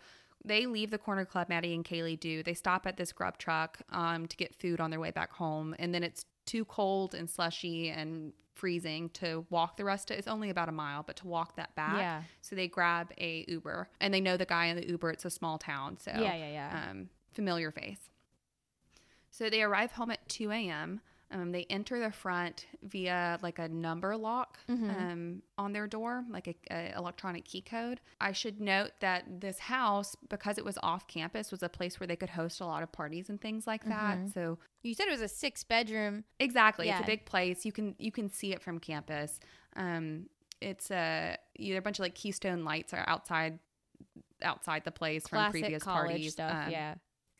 they 0.45 0.65
leave 0.65 0.91
the 0.91 0.97
corner 0.97 1.25
club, 1.25 1.49
Maddie 1.49 1.73
and 1.73 1.85
Kaylee 1.85 2.19
do. 2.19 2.43
They 2.43 2.53
stop 2.53 2.85
at 2.85 2.97
this 2.97 3.11
grub 3.11 3.37
truck 3.37 3.79
um, 3.91 4.27
to 4.27 4.35
get 4.35 4.55
food 4.55 4.79
on 4.79 4.89
their 4.89 4.99
way 4.99 5.11
back 5.11 5.31
home. 5.33 5.75
And 5.79 5.93
then 5.93 6.03
it's 6.03 6.25
too 6.45 6.65
cold 6.65 7.15
and 7.15 7.29
slushy 7.29 7.89
and 7.89 8.33
freezing 8.53 9.09
to 9.09 9.45
walk 9.49 9.77
the 9.77 9.85
rest 9.85 10.11
of 10.11 10.17
it's 10.17 10.27
only 10.27 10.49
about 10.49 10.69
a 10.69 10.71
mile, 10.71 11.03
but 11.03 11.15
to 11.17 11.27
walk 11.27 11.55
that 11.55 11.73
back. 11.75 11.97
Yeah. 11.97 12.21
So 12.41 12.55
they 12.55 12.67
grab 12.67 13.11
a 13.17 13.45
Uber 13.47 13.89
and 13.99 14.13
they 14.13 14.21
know 14.21 14.37
the 14.37 14.45
guy 14.45 14.65
in 14.65 14.75
the 14.75 14.87
Uber. 14.87 15.11
It's 15.11 15.25
a 15.25 15.29
small 15.29 15.57
town. 15.57 15.97
So 15.99 16.11
Yeah, 16.11 16.35
yeah, 16.35 16.49
yeah. 16.49 16.85
Um, 16.89 17.09
familiar 17.33 17.71
face. 17.71 18.09
So 19.31 19.49
they 19.49 19.63
arrive 19.63 19.93
home 19.93 20.11
at 20.11 20.27
2 20.29 20.51
a.m. 20.51 21.01
Um, 21.33 21.51
they 21.51 21.65
enter 21.69 21.99
the 21.99 22.11
front 22.11 22.67
via 22.83 23.39
like 23.41 23.57
a 23.59 23.67
number 23.67 24.15
lock 24.15 24.59
Mm-hmm. 24.69 24.89
um, 24.89 25.41
on 25.57 25.73
their 25.73 25.87
door, 25.87 26.23
like 26.29 26.47
a, 26.47 26.55
a 26.71 26.93
electronic 26.95 27.43
key 27.43 27.61
code. 27.61 27.99
I 28.21 28.31
should 28.33 28.61
note 28.61 28.91
that 28.99 29.41
this 29.41 29.57
house, 29.59 30.15
because 30.29 30.57
it 30.57 30.63
was 30.65 30.77
off 30.83 31.07
campus, 31.07 31.51
was 31.51 31.63
a 31.63 31.69
place 31.69 31.99
where 31.99 32.07
they 32.07 32.15
could 32.15 32.29
host 32.29 32.61
a 32.61 32.65
lot 32.65 32.83
of 32.83 32.91
parties 32.91 33.29
and 33.29 33.41
things 33.41 33.65
like 33.65 33.83
that. 33.85 34.17
Mm-hmm. 34.17 34.27
So 34.27 34.59
You 34.83 34.93
said 34.93 35.07
it 35.07 35.11
was 35.11 35.21
a 35.21 35.27
six 35.27 35.63
bedroom. 35.63 36.23
Exactly. 36.39 36.87
It's 36.89 36.99
a 37.01 37.05
big 37.05 37.25
place. 37.25 37.65
You 37.65 37.71
can 37.71 37.95
you 37.97 38.11
can 38.11 38.29
see 38.29 38.53
it 38.53 38.61
from 38.61 38.79
campus. 38.79 39.39
Um, 39.75 40.27
it's 40.61 40.91
a 40.91 41.37
you 41.57 41.73
know, 41.73 41.79
a 41.79 41.81
bunch 41.81 41.97
of 41.99 42.03
like 42.03 42.15
Keystone 42.15 42.63
lights 42.63 42.93
are 42.93 43.03
outside 43.07 43.59
outside 44.43 44.83
the 44.83 44.91
place 44.91 45.27
from 45.27 45.49
previous 45.51 45.83
college 45.83 46.09
parties. 46.11 46.33
stuff. 46.33 46.65
Um, 46.67 46.71
yeah. 46.71 46.95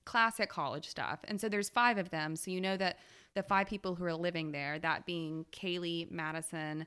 Classic 0.06 0.50
college 0.50 0.88
stuff. 0.88 1.20
And 1.28 1.40
so 1.40 1.48
there's 1.50 1.70
five 1.70 1.98
of 1.98 2.10
them. 2.10 2.36
So 2.36 2.52
you 2.52 2.60
know 2.60 2.76
that 2.78 2.98
the 3.36 3.44
five 3.44 3.68
people 3.68 3.96
who 3.96 4.04
are 4.06 4.13
living 4.13 4.52
there, 4.52 4.80
that 4.80 5.06
being 5.06 5.46
Kaylee, 5.52 6.10
Madison, 6.12 6.86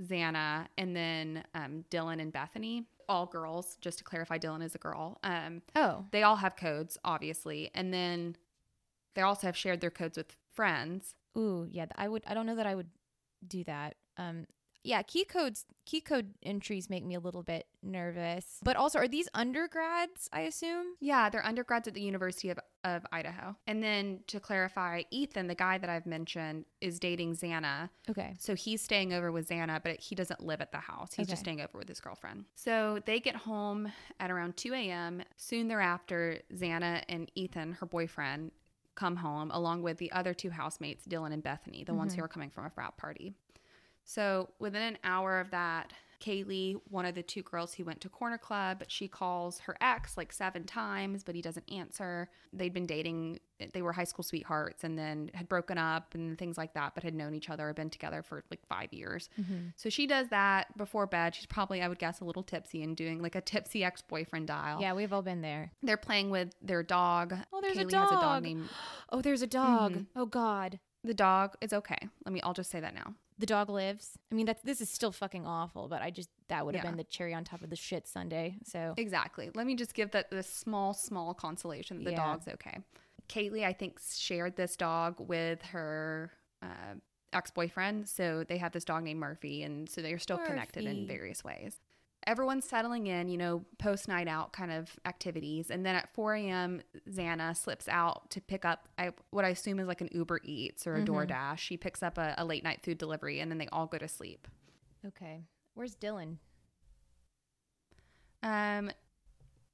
Xana, 0.00 0.66
and 0.78 0.96
then 0.96 1.44
um, 1.54 1.84
Dylan 1.90 2.20
and 2.20 2.32
Bethany, 2.32 2.86
all 3.08 3.26
girls. 3.26 3.76
Just 3.80 3.98
to 3.98 4.04
clarify, 4.04 4.38
Dylan 4.38 4.62
is 4.62 4.74
a 4.74 4.78
girl. 4.78 5.18
Um, 5.22 5.62
Oh. 5.76 6.06
they 6.10 6.22
all 6.22 6.36
have 6.36 6.56
codes, 6.56 6.96
obviously, 7.04 7.70
and 7.74 7.92
then 7.92 8.36
they 9.14 9.22
also 9.22 9.46
have 9.46 9.56
shared 9.56 9.80
their 9.82 9.90
codes 9.90 10.16
with 10.16 10.34
friends. 10.54 11.14
Ooh, 11.36 11.66
yeah. 11.70 11.86
I 11.96 12.08
would. 12.08 12.22
I 12.26 12.32
don't 12.34 12.46
know 12.46 12.56
that 12.56 12.66
I 12.66 12.74
would 12.74 12.88
do 13.46 13.64
that. 13.64 13.96
Um. 14.16 14.46
Yeah. 14.84 15.02
Key 15.02 15.24
codes. 15.24 15.64
Key 15.84 16.00
code 16.00 16.34
entries 16.44 16.88
make 16.88 17.04
me 17.04 17.14
a 17.16 17.20
little 17.20 17.42
bit 17.42 17.66
nervous. 17.82 18.58
But 18.62 18.76
also, 18.76 18.98
are 19.00 19.08
these 19.08 19.28
undergrads? 19.34 20.28
I 20.32 20.42
assume. 20.42 20.94
Yeah, 21.00 21.28
they're 21.28 21.44
undergrads 21.44 21.88
at 21.88 21.94
the 21.94 22.00
University 22.02 22.50
of, 22.50 22.58
of 22.84 23.04
Idaho. 23.12 23.56
And 23.66 23.82
then 23.82 24.20
to 24.28 24.38
clarify, 24.40 25.02
Ethan, 25.10 25.48
the 25.48 25.54
guy 25.54 25.78
that 25.78 25.90
I've 25.90 26.06
mentioned, 26.06 26.64
is 26.80 26.98
dating 27.00 27.34
Xana. 27.36 27.90
Okay. 28.08 28.34
So 28.38 28.54
he's 28.54 28.80
staying 28.80 29.12
over 29.12 29.32
with 29.32 29.48
Xana, 29.48 29.80
but 29.82 30.00
he 30.00 30.14
doesn't 30.14 30.40
live 30.40 30.60
at 30.60 30.70
the 30.72 30.78
house. 30.78 31.14
He's 31.14 31.26
just 31.26 31.42
staying 31.42 31.60
over 31.60 31.78
with 31.78 31.88
his 31.88 32.00
girlfriend. 32.00 32.44
So 32.54 33.00
they 33.04 33.18
get 33.20 33.34
home 33.36 33.90
at 34.20 34.30
around 34.30 34.56
2 34.56 34.72
a.m. 34.74 35.22
Soon 35.36 35.68
thereafter, 35.68 36.38
Xana 36.54 37.02
and 37.08 37.30
Ethan, 37.34 37.72
her 37.80 37.86
boyfriend, 37.86 38.52
come 38.94 39.16
home 39.16 39.50
along 39.52 39.82
with 39.82 39.96
the 39.98 40.12
other 40.12 40.34
two 40.34 40.50
housemates, 40.50 41.06
Dylan 41.06 41.32
and 41.32 41.42
Bethany, 41.42 41.82
the 41.82 41.94
ones 41.94 42.12
Mhm. 42.12 42.18
who 42.18 42.24
are 42.24 42.28
coming 42.28 42.50
from 42.50 42.66
a 42.66 42.70
frat 42.70 42.96
party. 42.98 43.34
So 44.04 44.50
within 44.58 44.82
an 44.82 44.98
hour 45.04 45.40
of 45.40 45.50
that, 45.50 45.92
Kaylee, 46.20 46.80
one 46.88 47.04
of 47.04 47.16
the 47.16 47.22
two 47.22 47.42
girls 47.42 47.74
who 47.74 47.84
went 47.84 48.00
to 48.02 48.08
Corner 48.08 48.38
Club, 48.38 48.84
she 48.86 49.08
calls 49.08 49.58
her 49.60 49.76
ex 49.80 50.16
like 50.16 50.32
seven 50.32 50.62
times, 50.62 51.24
but 51.24 51.34
he 51.34 51.42
doesn't 51.42 51.68
answer. 51.68 52.28
They'd 52.52 52.72
been 52.72 52.86
dating, 52.86 53.40
they 53.72 53.82
were 53.82 53.92
high 53.92 54.04
school 54.04 54.22
sweethearts 54.22 54.84
and 54.84 54.96
then 54.96 55.32
had 55.34 55.48
broken 55.48 55.78
up 55.78 56.14
and 56.14 56.38
things 56.38 56.56
like 56.56 56.74
that, 56.74 56.94
but 56.94 57.02
had 57.02 57.14
known 57.14 57.34
each 57.34 57.50
other, 57.50 57.72
been 57.74 57.90
together 57.90 58.22
for 58.22 58.44
like 58.52 58.64
five 58.68 58.92
years. 58.92 59.30
Mm-hmm. 59.40 59.70
So 59.74 59.88
she 59.88 60.06
does 60.06 60.28
that 60.28 60.76
before 60.76 61.06
bed. 61.06 61.34
She's 61.34 61.46
probably, 61.46 61.82
I 61.82 61.88
would 61.88 61.98
guess, 61.98 62.20
a 62.20 62.24
little 62.24 62.44
tipsy 62.44 62.84
and 62.84 62.96
doing 62.96 63.20
like 63.20 63.34
a 63.34 63.40
tipsy 63.40 63.82
ex 63.82 64.00
boyfriend 64.02 64.46
dial. 64.46 64.80
Yeah, 64.80 64.92
we've 64.94 65.12
all 65.12 65.22
been 65.22 65.42
there. 65.42 65.72
They're 65.82 65.96
playing 65.96 66.30
with 66.30 66.54
their 66.62 66.84
dog. 66.84 67.34
Oh, 67.52 67.60
there's 67.60 67.78
a 67.78 67.84
Kaylee 67.84 67.98
has 67.98 68.10
a 68.10 68.14
dog 68.14 68.20
dog. 68.20 68.42
named. 68.44 68.68
Oh, 69.10 69.20
there's 69.22 69.42
a 69.42 69.46
dog. 69.48 69.94
Mhm. 69.94 70.06
Oh 70.14 70.26
God, 70.26 70.78
The 71.04 71.14
dog 71.14 71.56
is 71.60 71.72
okay. 71.72 71.98
Let 72.24 72.32
me, 72.32 72.40
I'll 72.42 72.54
just 72.54 72.70
say 72.70 72.78
that 72.78 72.94
now. 72.94 73.14
The 73.42 73.46
dog 73.46 73.70
lives. 73.70 74.16
I 74.30 74.36
mean, 74.36 74.46
that's 74.46 74.62
this 74.62 74.80
is 74.80 74.88
still 74.88 75.10
fucking 75.10 75.44
awful, 75.48 75.88
but 75.88 76.00
I 76.00 76.10
just 76.10 76.28
that 76.46 76.64
would 76.64 76.76
have 76.76 76.84
Yeah. 76.84 76.90
been 76.90 76.96
the 76.96 77.02
cherry 77.02 77.34
on 77.34 77.42
top 77.42 77.60
of 77.62 77.70
the 77.70 77.76
shit 77.76 78.06
sundae. 78.06 78.54
So 78.64 78.94
Exactly. 78.96 79.50
Let 79.52 79.66
me 79.66 79.74
just 79.74 79.94
give 79.94 80.12
that 80.12 80.30
this 80.30 80.46
small, 80.48 80.94
small 80.94 81.34
consolation 81.34 81.96
that 81.98 82.04
the 82.04 82.10
Yeah. 82.12 82.16
dog's 82.18 82.46
okay. 82.46 82.78
Kaylee, 83.28 83.64
I 83.64 83.72
think, 83.72 83.98
shared 84.00 84.54
this 84.54 84.76
dog 84.76 85.18
with 85.18 85.60
her 85.62 86.30
uh, 86.62 86.94
ex 87.32 87.50
boyfriend. 87.50 88.08
So 88.08 88.44
they 88.44 88.58
have 88.58 88.70
this 88.70 88.84
dog 88.84 89.02
named 89.02 89.18
Murphy, 89.18 89.64
and 89.64 89.90
so 89.90 90.02
they're 90.02 90.20
still 90.20 90.38
connected 90.38 90.86
in 90.86 91.04
various 91.08 91.42
ways. 91.42 91.80
Everyone's 92.26 92.64
settling 92.64 93.06
in, 93.08 93.28
you 93.28 93.36
know, 93.36 93.64
post 93.78 94.06
night 94.08 94.28
out 94.28 94.52
kind 94.52 94.70
of 94.70 94.90
activities. 95.06 95.70
And 95.70 95.84
then 95.84 95.96
at 95.96 96.12
4 96.14 96.34
a.m., 96.36 96.82
Xana 97.10 97.56
slips 97.56 97.88
out 97.88 98.30
to 98.30 98.40
pick 98.40 98.64
up 98.64 98.88
I, 98.98 99.10
what 99.30 99.44
I 99.44 99.48
assume 99.48 99.80
is 99.80 99.88
like 99.88 100.00
an 100.00 100.08
Uber 100.12 100.40
Eats 100.44 100.86
or 100.86 100.94
a 100.94 101.00
Mhm. 101.02 101.06
DoorDash. 101.06 101.58
She 101.58 101.76
picks 101.76 102.02
up 102.02 102.18
a, 102.18 102.34
a 102.38 102.44
late 102.44 102.62
night 102.64 102.80
food 102.84 102.98
delivery, 102.98 103.40
and 103.40 103.50
then 103.50 103.58
they 103.58 103.68
all 103.68 103.86
go 103.86 103.98
to 103.98 104.06
sleep. 104.08 104.46
okay, 105.06 105.42
where's 105.74 105.96
Dylan? 105.96 106.36
Um, 108.42 108.90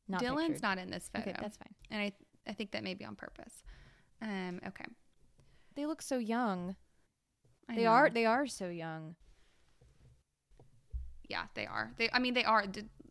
Not 0.08 0.22
Dylan's 0.22 0.46
pictured. 0.48 0.62
not 0.62 0.78
in 0.78 0.90
this 0.90 1.08
photo. 1.12 1.30
Okay, 1.30 1.38
that's 1.40 1.56
fine. 1.56 1.74
and 1.90 2.00
I, 2.02 2.12
I 2.46 2.52
think 2.52 2.70
that 2.72 2.82
may 2.84 2.94
be 2.94 3.04
on 3.04 3.14
purpose. 3.16 3.62
Um, 4.22 4.60
okay. 4.66 4.84
They 5.74 5.86
look 5.86 6.02
so 6.02 6.18
young. 6.18 6.76
I 7.68 7.76
They 7.76 7.84
know. 7.84 7.90
are. 7.90 8.10
They 8.10 8.26
are 8.26 8.46
so 8.46 8.68
young. 8.68 9.14
Yeah, 11.28 11.44
they 11.54 11.66
are. 11.66 11.92
They. 11.96 12.08
I 12.12 12.18
mean, 12.18 12.34
they 12.34 12.44
are. 12.44 12.64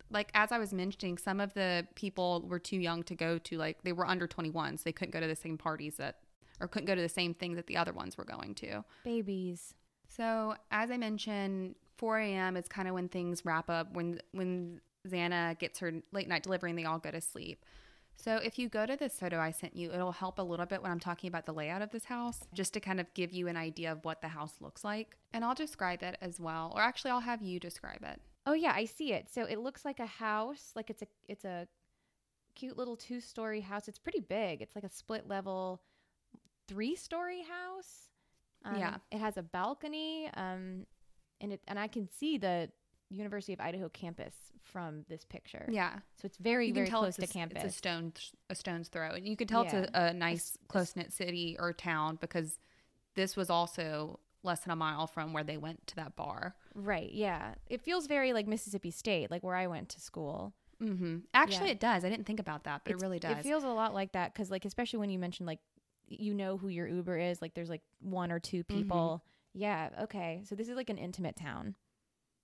Like 0.10 0.32
as 0.34 0.52
I 0.52 0.58
was 0.58 0.74
mentioning, 0.74 1.18
some 1.18 1.40
of 1.40 1.54
the 1.54 1.88
people 1.96 2.46
were 2.48 2.60
too 2.60 2.78
young 2.78 3.04
to 3.04 3.16
go 3.16 3.38
to. 3.38 3.58
Like 3.58 3.84
they 3.84 3.94
were 3.94 4.08
under 4.08 4.28
twenty 4.28 4.50
one, 4.50 4.78
so 4.78 4.84
they 4.86 4.92
couldn't 4.92 5.12
go 5.12 5.20
to 5.20 5.28
the 5.28 5.36
same 5.36 5.58
parties 5.58 5.98
that, 5.98 6.18
or 6.60 6.68
couldn't 6.68 6.88
go 6.88 6.96
to 6.96 7.02
the 7.02 7.10
same 7.10 7.34
things 7.34 7.58
that 7.58 7.68
the 7.68 7.78
other 7.78 7.94
ones 7.94 8.18
were 8.18 8.26
going 8.26 8.56
to. 8.56 8.84
Babies. 9.04 9.74
So 10.08 10.56
as 10.72 10.90
I 10.92 10.98
mentioned, 10.98 11.76
four 11.98 12.20
a.m. 12.20 12.58
is 12.58 12.68
kind 12.68 12.88
of 12.88 12.94
when 12.94 13.10
things 13.10 13.46
wrap 13.46 13.70
up. 13.70 13.94
When 13.94 14.20
when 14.32 14.82
Xana 15.08 15.58
gets 15.60 15.80
her 15.80 15.94
late 16.12 16.28
night 16.28 16.44
delivery 16.44 16.70
and 16.72 16.80
they 16.80 16.86
all 16.86 17.00
go 17.00 17.12
to 17.12 17.22
sleep. 17.22 17.66
So 18.20 18.38
if 18.38 18.58
you 18.58 18.68
go 18.68 18.86
to 18.88 18.98
this 18.98 19.20
photo 19.20 19.40
I 19.40 19.52
sent 19.52 19.76
you, 19.76 19.92
it'll 19.92 20.12
help 20.12 20.40
a 20.40 20.42
little 20.42 20.66
bit 20.66 20.82
when 20.82 20.92
I'm 20.92 21.00
talking 21.00 21.28
about 21.28 21.46
the 21.46 21.54
layout 21.54 21.84
of 21.84 21.92
this 21.92 22.06
house, 22.06 22.40
just 22.54 22.74
to 22.74 22.80
kind 22.80 23.00
of 23.00 23.14
give 23.14 23.32
you 23.32 23.48
an 23.48 23.56
idea 23.56 23.92
of 23.92 24.04
what 24.04 24.22
the 24.22 24.28
house 24.28 24.56
looks 24.60 24.84
like. 24.84 25.16
And 25.34 25.46
I'll 25.46 25.56
describe 25.56 26.02
it 26.02 26.18
as 26.20 26.40
well. 26.40 26.74
Or 26.76 26.82
actually 26.82 27.12
I'll 27.12 27.20
have 27.20 27.44
you 27.44 27.60
describe 27.60 28.04
it. 28.04 28.20
Oh 28.48 28.54
yeah, 28.54 28.74
I 28.76 28.86
see 28.86 29.14
it. 29.14 29.30
So 29.32 29.44
it 29.44 29.60
looks 29.60 29.86
like 29.86 30.00
a 30.00 30.06
house. 30.08 30.72
Like 30.76 30.90
it's 30.90 31.04
a 31.04 31.08
it's 31.28 31.46
a 31.46 31.68
cute 32.56 32.76
little 32.78 32.96
two 32.98 33.22
story 33.22 33.62
house. 33.62 33.88
It's 33.88 34.00
pretty 34.00 34.22
big. 34.22 34.62
It's 34.64 34.76
like 34.76 34.84
a 34.84 34.90
split 34.90 35.28
level 35.28 35.82
three 36.68 36.96
story 36.96 37.44
house. 37.44 38.10
Um, 38.66 38.80
Yeah. 38.80 38.96
It 39.12 39.20
has 39.20 39.38
a 39.38 39.44
balcony. 39.44 40.30
Um, 40.34 40.88
and 41.40 41.54
it 41.54 41.62
and 41.68 41.78
I 41.78 41.88
can 41.88 42.10
see 42.10 42.40
the 42.40 42.70
University 43.10 43.54
of 43.54 43.60
Idaho 43.60 43.90
campus 43.90 44.34
from 44.64 45.06
this 45.08 45.24
picture. 45.26 45.66
Yeah. 45.70 45.94
So 46.22 46.26
it's 46.26 46.38
very 46.38 46.72
very 46.72 46.88
close 46.90 47.18
it's 47.18 47.18
to 47.18 47.24
a, 47.26 47.28
campus. 47.28 47.64
It's 47.64 47.76
a 47.76 47.78
stone 47.78 48.14
a 48.50 48.56
stone's 48.56 48.90
throw. 48.90 49.12
And 49.12 49.28
you 49.28 49.36
can 49.38 49.48
tell 49.48 49.62
it's 49.64 49.74
a, 49.74 49.90
a 49.94 50.14
nice 50.14 50.58
close 50.68 50.96
knit 50.96 51.14
city 51.14 51.56
or 51.60 51.72
town 51.74 52.18
because 52.20 52.60
this 53.16 53.36
was 53.36 53.50
also 53.50 54.20
less 54.44 54.60
than 54.62 54.72
a 54.72 54.76
mile 54.76 55.08
from 55.08 55.34
where 55.34 55.44
they 55.44 55.58
went 55.58 55.86
to 55.88 55.96
that 55.96 56.16
bar. 56.16 56.56
right. 56.76 57.12
Yeah. 57.12 57.56
It 57.68 57.82
feels 57.82 58.08
very 58.08 58.34
like 58.34 58.48
Mississippi 58.48 58.92
State, 58.92 59.32
like 59.32 59.44
where 59.44 59.56
I 59.56 59.68
went 59.68 59.90
to 59.90 60.00
school. 60.02 60.54
Mm-hmm. 60.82 61.18
Actually, 61.34 61.66
Yeah. 61.68 61.72
it 61.72 61.80
does. 61.80 62.06
I 62.06 62.10
didn't 62.10 62.26
think 62.28 62.40
about 62.40 62.66
that, 62.66 62.82
but 62.84 62.92
It's- 62.92 63.02
it 63.02 63.04
really 63.06 63.20
does. 63.20 63.40
It 63.40 63.44
feels 63.44 63.64
a 63.64 63.70
lot 63.70 63.94
like 63.96 64.12
that 64.12 64.34
because, 64.34 64.52
like, 64.52 64.64
especially 64.66 65.00
when 65.00 65.10
you 65.10 65.18
mentioned 65.20 65.48
like 65.48 65.60
you 66.10 66.34
know 66.34 66.56
who 66.58 66.68
your 66.70 66.88
Uber 66.88 67.18
is, 67.18 67.42
like 67.42 67.54
there's 67.54 67.70
like 67.70 67.82
one 68.00 68.32
or 68.32 68.40
two 68.40 68.64
Mm-hmm. 68.64 68.78
people. 68.78 69.24
Yeah, 69.54 69.90
okay. 70.04 70.44
So 70.48 70.56
this 70.56 70.70
is 70.70 70.76
like 70.76 70.90
an 70.92 70.98
intimate 71.00 71.36
town, 71.36 71.76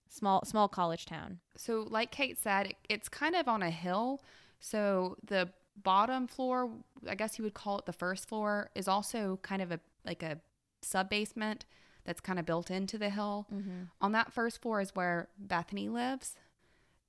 small 0.10 0.43
small 0.45 0.67
college 0.67 1.05
town. 1.05 1.39
so, 1.55 1.86
like 1.89 2.12
Kate 2.12 2.38
said, 2.38 2.67
it, 2.67 2.75
it's 2.89 3.10
kind 3.10 3.36
of 3.36 3.48
on 3.48 3.62
a 3.62 3.69
hill. 3.72 4.22
So 4.60 5.17
the 5.25 5.50
bottom 5.81 6.27
floor, 6.27 6.69
I 7.07 7.15
guess 7.15 7.38
you 7.38 7.43
would 7.43 7.53
call 7.53 7.79
it 7.79 7.86
the 7.86 7.93
first 7.93 8.27
floor, 8.27 8.69
is 8.75 8.88
also 8.88 9.39
kind 9.41 9.62
of 9.62 9.72
a 9.72 9.79
like 10.05 10.24
a 10.24 10.39
sub 10.81 11.10
basement 11.10 11.65
that's 12.05 12.22
kind 12.22 12.39
of 12.39 12.45
built 12.45 12.69
into 12.69 12.98
the 12.98 13.10
hill. 13.10 13.48
Mm-hmm. 13.53 13.83
On 14.01 14.12
that 14.12 14.33
first 14.33 14.62
floor 14.62 14.81
is 14.81 14.95
where 14.95 15.29
Bethany 15.38 15.89
lives. 15.89 16.36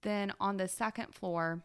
Then 0.03 0.33
on 0.39 0.57
the 0.57 0.69
second 0.69 1.15
floor 1.15 1.63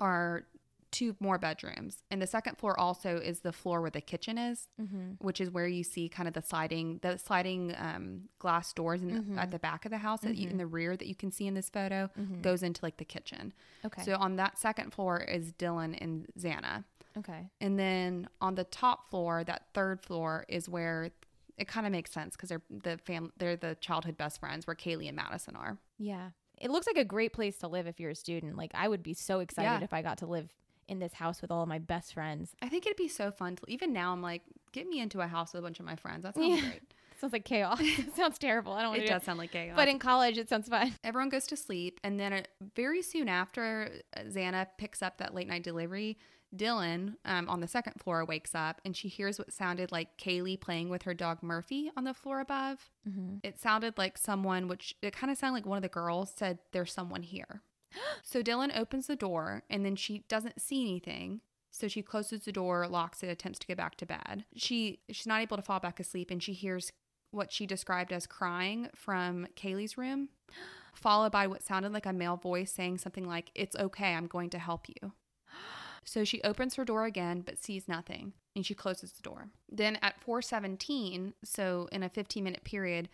are 0.00 0.44
two 0.92 1.16
more 1.18 1.38
bedrooms. 1.38 2.04
And 2.10 2.22
the 2.22 2.26
second 2.26 2.58
floor 2.58 2.78
also 2.78 3.16
is 3.16 3.40
the 3.40 3.52
floor 3.52 3.80
where 3.80 3.90
the 3.90 4.00
kitchen 4.00 4.38
is. 4.38 4.68
Mm-hmm. 4.80 5.12
which 5.18 5.40
is 5.40 5.50
where 5.50 5.66
you 5.66 5.82
see 5.82 6.08
kind 6.08 6.28
of 6.28 6.34
the 6.34 6.42
sliding 6.42 6.98
the 7.02 7.16
sliding 7.18 7.74
um, 7.76 8.28
glass 8.38 8.72
doors 8.72 9.02
in 9.02 9.08
the, 9.12 9.20
Mhm. 9.20 9.38
at 9.38 9.50
the 9.50 9.58
back 9.58 9.84
of 9.84 9.90
the 9.90 9.98
house 9.98 10.20
that 10.20 10.36
you, 10.36 10.48
in 10.48 10.54
Mhm. 10.54 10.58
the 10.58 10.66
rear 10.66 10.96
that 10.96 11.06
you 11.08 11.14
can 11.14 11.30
see 11.30 11.46
in 11.46 11.54
this 11.54 11.68
photo 11.70 12.10
Mm-hmm. 12.18 12.40
goes 12.42 12.62
into 12.62 12.84
like 12.84 12.98
the 12.98 13.04
kitchen. 13.04 13.52
Okay. 13.84 14.02
So 14.02 14.16
on 14.16 14.36
that 14.36 14.58
second 14.58 14.92
floor 14.92 15.20
is 15.20 15.52
Dylan 15.52 15.96
and 16.00 16.26
Xana. 16.38 16.84
okay. 17.16 17.50
And 17.60 17.78
then 17.78 18.28
on 18.40 18.54
the 18.54 18.64
top 18.64 19.08
floor, 19.10 19.44
that 19.44 19.66
third 19.74 20.00
floor 20.02 20.44
is 20.48 20.68
where 20.68 21.10
it 21.58 21.68
kind 21.68 21.86
of 21.86 21.92
makes 21.92 22.10
sense 22.10 22.34
because 22.36 22.48
they're 22.48 22.62
the 22.70 22.98
fam 22.98 23.32
they're 23.36 23.56
the 23.56 23.76
childhood 23.80 24.16
best 24.16 24.40
friends 24.40 24.66
where 24.66 24.74
Kaylee 24.76 25.08
and 25.08 25.16
Madison 25.16 25.54
are. 25.56 25.78
Yeah. 25.98 26.30
It 26.58 26.70
looks 26.70 26.86
like 26.86 26.96
a 26.96 27.04
great 27.04 27.32
place 27.32 27.58
to 27.58 27.68
live 27.68 27.86
if 27.86 27.98
you're 28.00 28.10
a 28.10 28.14
student. 28.14 28.56
Like 28.56 28.70
I 28.74 28.88
would 28.88 29.02
be 29.02 29.14
so 29.14 29.40
excited 29.40 29.68
Yeah. 29.80 29.84
if 29.84 29.92
I 29.92 30.00
got 30.02 30.18
to 30.18 30.26
live 30.26 30.50
in 30.88 30.98
this 30.98 31.14
house 31.14 31.40
with 31.42 31.50
all 31.50 31.62
of 31.62 31.68
my 31.68 31.78
best 31.78 32.14
friends. 32.14 32.54
I 32.62 32.68
think 32.68 32.86
it'd 32.86 32.96
be 32.96 33.08
so 33.08 33.30
fun 33.30 33.56
to 33.56 33.62
even 33.68 33.92
now 33.92 34.12
I'm 34.12 34.22
like, 34.22 34.42
get 34.72 34.86
me 34.88 35.00
into 35.00 35.20
a 35.20 35.26
house 35.26 35.52
with 35.52 35.60
a 35.60 35.62
bunch 35.62 35.78
of 35.80 35.86
my 35.86 35.96
friends. 35.96 36.22
That 36.24 36.34
sounds 36.36 36.60
Yeah. 36.62 36.68
great. 36.68 36.82
sounds 37.20 37.32
like 37.32 37.44
chaos. 37.44 37.78
it 37.80 38.14
sounds 38.16 38.36
terrible. 38.38 38.72
I 38.72 38.82
don't 38.82 38.90
want 38.90 39.02
It 39.02 39.06
do 39.06 39.12
does 39.12 39.22
sound 39.22 39.38
like 39.38 39.52
chaos. 39.52 39.76
But 39.76 39.88
in 39.88 39.98
college, 39.98 40.38
it 40.38 40.48
sounds 40.48 40.68
fun. 40.68 40.92
everyone 41.04 41.28
goes 41.28 41.46
to 41.48 41.56
sleep 41.56 42.00
and 42.02 42.18
then 42.18 42.32
uh, 42.32 42.42
very 42.74 43.00
soon 43.02 43.28
after 43.28 43.90
uh, 44.16 44.20
xana 44.22 44.66
picks 44.78 45.02
up 45.02 45.18
that 45.18 45.32
late 45.34 45.46
night 45.48 45.62
delivery 45.62 46.18
dylan 46.54 47.14
um, 47.24 47.48
on 47.48 47.60
the 47.60 47.66
second 47.68 47.94
floor 47.98 48.24
wakes 48.26 48.54
up 48.54 48.78
and 48.84 48.94
she 48.94 49.08
hears 49.08 49.38
what 49.38 49.50
sounded 49.52 49.90
like 49.90 50.18
kaylee 50.18 50.60
playing 50.60 50.90
with 50.90 51.02
her 51.04 51.14
dog 51.14 51.38
murphy 51.42 51.90
on 51.96 52.04
the 52.04 52.12
floor 52.12 52.40
above 52.40 52.90
Mm-hmm. 53.08 53.36
it 53.42 53.58
sounded 53.58 53.96
like 53.98 54.16
someone 54.18 54.68
which 54.68 54.94
it 55.02 55.12
kind 55.16 55.30
of 55.30 55.38
sounded 55.38 55.54
like 55.54 55.66
one 55.66 55.78
of 55.78 55.82
the 55.82 55.88
girls 55.88 56.32
said 56.36 56.58
there's 56.72 56.92
someone 56.92 57.22
here 57.22 57.62
so 58.22 58.42
dylan 58.42 58.76
opens 58.76 59.06
the 59.06 59.16
door 59.16 59.62
and 59.70 59.84
then 59.84 59.96
she 59.96 60.24
doesn't 60.28 60.60
see 60.60 60.82
anything 60.82 61.40
so 61.70 61.88
she 61.88 62.02
closes 62.02 62.42
the 62.42 62.52
door 62.52 62.86
locks 62.88 63.22
it 63.22 63.28
attempts 63.28 63.58
to 63.58 63.66
get 63.66 63.76
back 63.76 63.96
to 63.96 64.06
bed 64.06 64.44
she 64.54 65.00
she's 65.10 65.26
not 65.26 65.40
able 65.40 65.56
to 65.56 65.62
fall 65.62 65.80
back 65.80 66.00
asleep 66.00 66.30
and 66.30 66.42
she 66.42 66.52
hears 66.52 66.92
what 67.30 67.50
she 67.50 67.66
described 67.66 68.12
as 68.12 68.26
crying 68.26 68.88
from 68.94 69.46
kaylee's 69.56 69.96
room 69.96 70.28
followed 70.94 71.32
by 71.32 71.46
what 71.46 71.62
sounded 71.62 71.92
like 71.92 72.06
a 72.06 72.12
male 72.12 72.36
voice 72.36 72.70
saying 72.70 72.98
something 72.98 73.26
like 73.26 73.50
it's 73.54 73.76
okay 73.76 74.14
i'm 74.14 74.26
going 74.26 74.50
to 74.50 74.58
help 74.58 74.86
you 74.88 75.12
so 76.04 76.24
she 76.24 76.42
opens 76.42 76.74
her 76.74 76.84
door 76.84 77.04
again 77.04 77.40
but 77.40 77.62
sees 77.62 77.88
nothing 77.88 78.32
and 78.54 78.66
she 78.66 78.74
closes 78.74 79.12
the 79.12 79.22
door. 79.22 79.48
Then 79.70 79.98
at 80.02 80.20
417, 80.20 81.34
so 81.44 81.88
in 81.92 82.02
a 82.02 82.08
15 82.08 82.44
minute 82.44 82.64
period, 82.64 83.08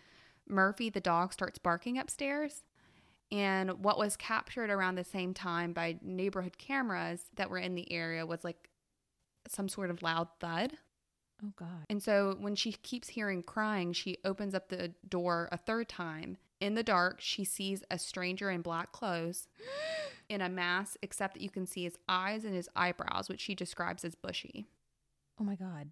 Murphy 0.47 0.89
the 0.89 0.99
dog 0.99 1.33
starts 1.33 1.57
barking 1.59 1.97
upstairs. 1.97 2.63
And 3.31 3.83
what 3.83 3.99
was 3.99 4.17
captured 4.17 4.69
around 4.69 4.95
the 4.95 5.03
same 5.03 5.33
time 5.33 5.71
by 5.73 5.99
neighborhood 6.01 6.57
cameras 6.57 7.25
that 7.35 7.49
were 7.49 7.59
in 7.59 7.75
the 7.75 7.91
area 7.91 8.25
was 8.25 8.43
like 8.43 8.69
some 9.47 9.69
sort 9.69 9.91
of 9.91 10.01
loud 10.01 10.27
thud. 10.39 10.73
Oh 11.43 11.53
God. 11.55 11.85
And 11.89 12.01
so 12.01 12.35
when 12.39 12.55
she 12.55 12.71
keeps 12.71 13.09
hearing 13.09 13.43
crying, 13.43 13.93
she 13.93 14.17
opens 14.25 14.53
up 14.53 14.69
the 14.69 14.93
door 15.07 15.47
a 15.51 15.57
third 15.57 15.87
time. 15.87 16.37
In 16.59 16.73
the 16.73 16.83
dark, 16.83 17.21
she 17.21 17.45
sees 17.45 17.83
a 17.89 17.97
stranger 17.97 18.49
in 18.49 18.61
black 18.61 18.91
clothes 18.91 19.47
in 20.29 20.41
a 20.41 20.49
mask, 20.49 20.97
except 21.01 21.35
that 21.35 21.43
you 21.43 21.49
can 21.49 21.65
see 21.65 21.83
his 21.83 21.97
eyes 22.09 22.43
and 22.43 22.53
his 22.53 22.69
eyebrows, 22.75 23.29
which 23.29 23.41
she 23.41 23.55
describes 23.55 24.03
as 24.03 24.15
bushy. 24.15 24.67
Oh 25.39 25.43
my 25.43 25.55
God. 25.55 25.91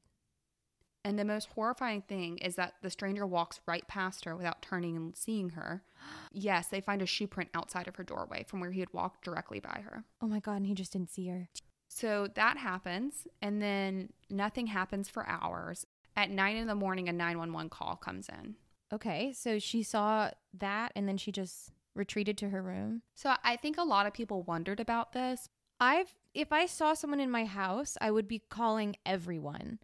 And 1.03 1.17
the 1.17 1.25
most 1.25 1.49
horrifying 1.55 2.01
thing 2.01 2.37
is 2.39 2.55
that 2.55 2.73
the 2.81 2.89
stranger 2.89 3.25
walks 3.25 3.61
right 3.65 3.87
past 3.87 4.25
her 4.25 4.35
without 4.35 4.61
turning 4.61 4.95
and 4.95 5.15
seeing 5.15 5.49
her. 5.49 5.83
Yes, 6.33 6.67
they 6.67 6.81
find 6.81 7.01
a 7.01 7.05
shoe 7.07 7.25
print 7.25 7.49
outside 7.55 7.87
of 7.87 7.95
her 7.95 8.03
doorway 8.03 8.43
from 8.47 8.59
where 8.59 8.71
he 8.71 8.81
had 8.81 8.93
walked 8.93 9.23
directly 9.23 9.59
by 9.59 9.81
her. 9.83 10.03
Oh 10.21 10.27
my 10.27 10.39
God. 10.39 10.57
And 10.57 10.67
he 10.67 10.75
just 10.75 10.93
didn't 10.93 11.09
see 11.09 11.27
her. 11.29 11.49
So 11.87 12.27
that 12.35 12.57
happens, 12.57 13.27
and 13.41 13.61
then 13.61 14.09
nothing 14.29 14.67
happens 14.67 15.09
for 15.09 15.27
hours. 15.27 15.87
At 16.15 16.29
nine 16.29 16.57
in 16.57 16.67
the 16.67 16.75
morning, 16.75 17.09
a 17.09 17.13
911 17.13 17.69
call 17.69 17.95
comes 17.95 18.29
in. 18.29 18.55
Okay, 18.93 19.33
so 19.33 19.59
she 19.59 19.83
saw 19.83 20.31
that 20.57 20.91
and 20.95 21.07
then 21.07 21.17
she 21.17 21.31
just 21.31 21.71
retreated 21.93 22.37
to 22.37 22.49
her 22.49 22.61
room. 22.61 23.01
So 23.15 23.33
I 23.43 23.55
think 23.55 23.77
a 23.77 23.83
lot 23.83 24.05
of 24.05 24.13
people 24.13 24.43
wondered 24.43 24.79
about 24.79 25.13
this. 25.13 25.49
I've 25.79 26.15
if 26.33 26.51
I 26.51 26.65
saw 26.67 26.93
someone 26.93 27.19
in 27.19 27.31
my 27.31 27.45
house, 27.45 27.97
I 27.99 28.11
would 28.11 28.27
be 28.27 28.43
calling 28.49 28.95
everyone. 29.05 29.79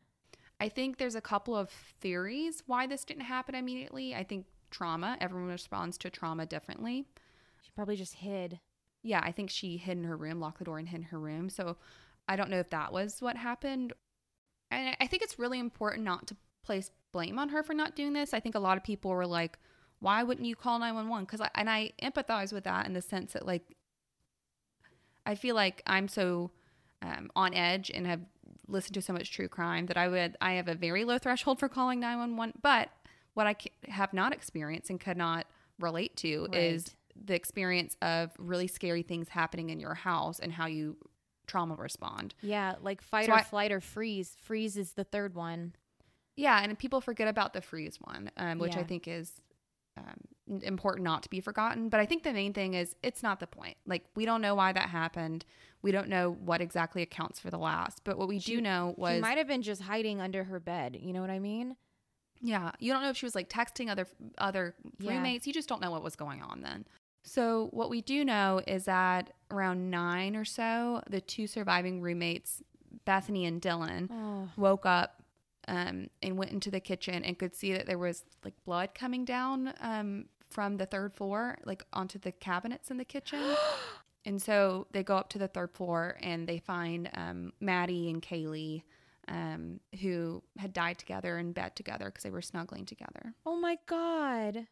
I 0.63 0.69
think 0.69 0.97
there's 0.97 1.15
a 1.15 1.19
couple 1.19 1.57
of 1.57 1.69
theories 1.99 2.63
why 2.67 2.87
this 2.87 3.03
didn't 3.03 3.23
happen 3.23 3.53
immediately. 3.53 4.15
I 4.15 4.23
think 4.23 4.45
trauma, 4.71 5.17
everyone 5.19 5.49
responds 5.49 5.97
to 5.97 6.09
trauma 6.09 6.45
differently. 6.45 7.05
She 7.61 7.71
probably 7.75 7.97
just 7.97 8.13
hid. 8.13 8.61
Yeah, 9.03 9.19
I 9.21 9.33
think 9.33 9.49
she 9.49 9.75
hid 9.75 9.97
in 9.97 10.05
her 10.05 10.15
room, 10.15 10.39
locked 10.39 10.59
the 10.59 10.63
door, 10.63 10.79
and 10.79 10.87
hid 10.87 11.01
in 11.01 11.07
her 11.07 11.19
room. 11.19 11.49
So 11.49 11.75
I 12.29 12.37
don't 12.37 12.49
know 12.49 12.59
if 12.59 12.69
that 12.69 12.93
was 12.93 13.21
what 13.21 13.35
happened. 13.35 13.91
And 14.71 14.95
I 15.01 15.07
think 15.07 15.21
it's 15.21 15.37
really 15.37 15.59
important 15.59 16.05
not 16.05 16.27
to 16.27 16.37
place 16.63 16.91
blame 17.11 17.39
on 17.39 17.49
her 17.49 17.61
for 17.61 17.73
not 17.73 17.97
doing 17.97 18.13
this. 18.13 18.33
I 18.33 18.39
think 18.39 18.55
a 18.55 18.59
lot 18.59 18.77
of 18.77 18.85
people 18.85 19.11
were 19.11 19.27
like, 19.27 19.59
why 19.99 20.23
wouldn't 20.23 20.47
you 20.47 20.55
call 20.55 20.79
911? 20.79 21.25
Because 21.25 21.41
I, 21.41 21.49
and 21.55 21.69
I 21.69 21.91
empathize 22.01 22.53
with 22.53 22.63
that 22.63 22.85
in 22.85 22.93
the 22.93 23.01
sense 23.01 23.33
that, 23.33 23.45
like, 23.45 23.75
I 25.25 25.35
feel 25.35 25.55
like 25.55 25.83
I'm 25.85 26.07
so 26.07 26.51
um, 27.01 27.31
on 27.35 27.53
edge 27.53 27.91
and 27.93 28.07
have 28.07 28.21
listened 28.67 28.93
to 28.95 29.01
so 29.01 29.13
much 29.13 29.31
true 29.31 29.47
crime 29.47 29.87
that 29.87 29.97
I 29.97 30.07
would, 30.07 30.37
I 30.41 30.53
have 30.53 30.67
a 30.67 30.75
very 30.75 31.03
low 31.03 31.17
threshold 31.17 31.59
for 31.59 31.67
calling 31.69 31.99
911. 31.99 32.59
But 32.61 32.89
what 33.33 33.47
I 33.47 33.55
have 33.89 34.13
not 34.13 34.33
experienced 34.33 34.89
and 34.89 34.99
could 34.99 35.17
not 35.17 35.45
relate 35.79 36.15
to 36.17 36.43
Right. 36.51 36.55
is 36.55 36.95
the 37.15 37.35
experience 37.35 37.95
of 38.01 38.31
really 38.37 38.67
scary 38.67 39.03
things 39.03 39.29
happening 39.29 39.69
in 39.69 39.79
your 39.79 39.93
house 39.95 40.39
and 40.39 40.51
how 40.53 40.65
you 40.67 40.97
trauma 41.45 41.75
respond. 41.75 42.33
Yeah, 42.41 42.75
like 42.81 43.01
fight 43.01 43.25
So 43.25 43.33
or 43.33 43.35
I- 43.39 43.43
flight 43.43 43.71
or 43.71 43.81
freeze. 43.81 44.35
Freeze 44.41 44.77
is 44.77 44.93
the 44.93 45.03
third 45.03 45.35
one. 45.35 45.75
Yeah, 46.35 46.59
and 46.63 46.77
people 46.79 47.01
forget 47.01 47.27
about 47.27 47.53
the 47.53 47.61
freeze 47.61 47.97
one, 48.01 48.31
um, 48.37 48.57
which 48.59 48.75
I 48.75 48.83
think 48.83 49.07
is 49.07 49.41
um, 49.97 50.59
important 50.63 51.03
not 51.03 51.21
to 51.23 51.29
be 51.29 51.39
forgotten. 51.39 51.89
But 51.89 51.99
I 51.99 52.07
think 52.07 52.23
the 52.23 52.33
main 52.33 52.53
thing 52.53 52.73
is 52.73 52.95
it's 53.03 53.21
not 53.21 53.39
the 53.39 53.45
point. 53.45 53.77
Like 53.85 54.03
we 54.15 54.25
don't 54.25 54.41
know 54.41 54.55
why 54.55 54.71
that 54.73 54.89
happened. 54.89 55.45
We 55.83 55.91
don't 55.91 56.07
know 56.09 56.31
what 56.31 56.61
exactly 56.61 57.01
accounts 57.03 57.39
for 57.39 57.49
the 57.51 57.57
last. 57.59 58.03
But 58.03 58.17
what 58.17 58.27
we 58.27 58.39
She- 58.39 58.55
do 58.55 58.61
know 58.61 58.95
was 58.97 59.15
she 59.15 59.21
might 59.21 59.37
have 59.37 59.47
been 59.47 59.61
just 59.61 59.81
hiding 59.83 60.19
under 60.21 60.45
her 60.45 60.59
bed. 60.59 60.97
You 60.99 61.13
know 61.13 61.21
what 61.21 61.29
I 61.29 61.39
mean? 61.39 61.75
Yeah, 62.41 62.71
you 62.79 62.91
don't 62.91 63.01
know 63.03 63.09
if 63.09 63.17
she 63.17 63.25
was 63.25 63.35
like 63.35 63.49
texting 63.49 63.89
other 63.89 64.07
other 64.37 64.75
Yeah. 64.99 65.11
roommates. 65.15 65.45
You 65.45 65.53
just 65.53 65.69
don't 65.69 65.81
know 65.81 65.91
what 65.91 66.01
was 66.03 66.15
going 66.15 66.41
on 66.41 66.61
then. 66.61 66.85
So 67.25 67.67
what 67.71 67.89
we 67.89 68.01
do 68.01 68.25
know 68.25 68.61
is 68.67 68.85
that 68.85 69.31
around 69.51 69.89
nine 69.89 70.35
or 70.35 70.43
so, 70.43 71.01
the 71.09 71.21
two 71.21 71.47
surviving 71.47 72.01
roommates, 72.01 72.61
Bethany 73.05 73.45
and 73.45 73.61
Dylan, 73.61 74.09
Oh, 74.11 74.49
woke 74.57 74.85
up 74.85 75.23
um, 75.69 76.09
and 76.21 76.37
went 76.37 76.51
into 76.51 76.69
the 76.69 76.81
kitchen 76.81 77.23
and 77.23 77.39
could 77.39 77.55
see 77.55 77.71
that 77.73 77.85
there 77.85 77.97
was 77.97 78.25
like 78.43 78.53
blood 78.65 78.93
coming 78.93 79.23
down 79.23 79.73
um, 79.79 80.25
from 80.49 80.75
the 80.77 80.85
third 80.85 81.13
floor, 81.13 81.57
like 81.63 81.85
onto 81.93 82.19
the 82.19 82.31
cabinets 82.33 82.91
in 82.91 82.97
the 82.97 83.05
kitchen. 83.05 83.39
and 84.25 84.41
so 84.41 84.87
they 84.91 85.03
go 85.03 85.17
up 85.17 85.29
to 85.29 85.37
the 85.37 85.47
third 85.47 85.71
floor 85.71 86.17
and 86.21 86.47
they 86.47 86.59
find 86.59 87.09
um, 87.13 87.51
Maddie 87.59 88.09
and 88.09 88.21
Kaylee, 88.21 88.83
um, 89.27 89.79
who 90.01 90.41
had 90.57 90.73
died 90.73 90.97
together 90.97 91.37
in 91.37 91.51
bed 91.51 91.75
together 91.75 92.05
because 92.05 92.23
they 92.23 92.29
were 92.29 92.41
snuggling 92.41 92.85
together. 92.85 93.33
oh 93.45 93.55
my 93.59 93.77
god. 93.85 94.67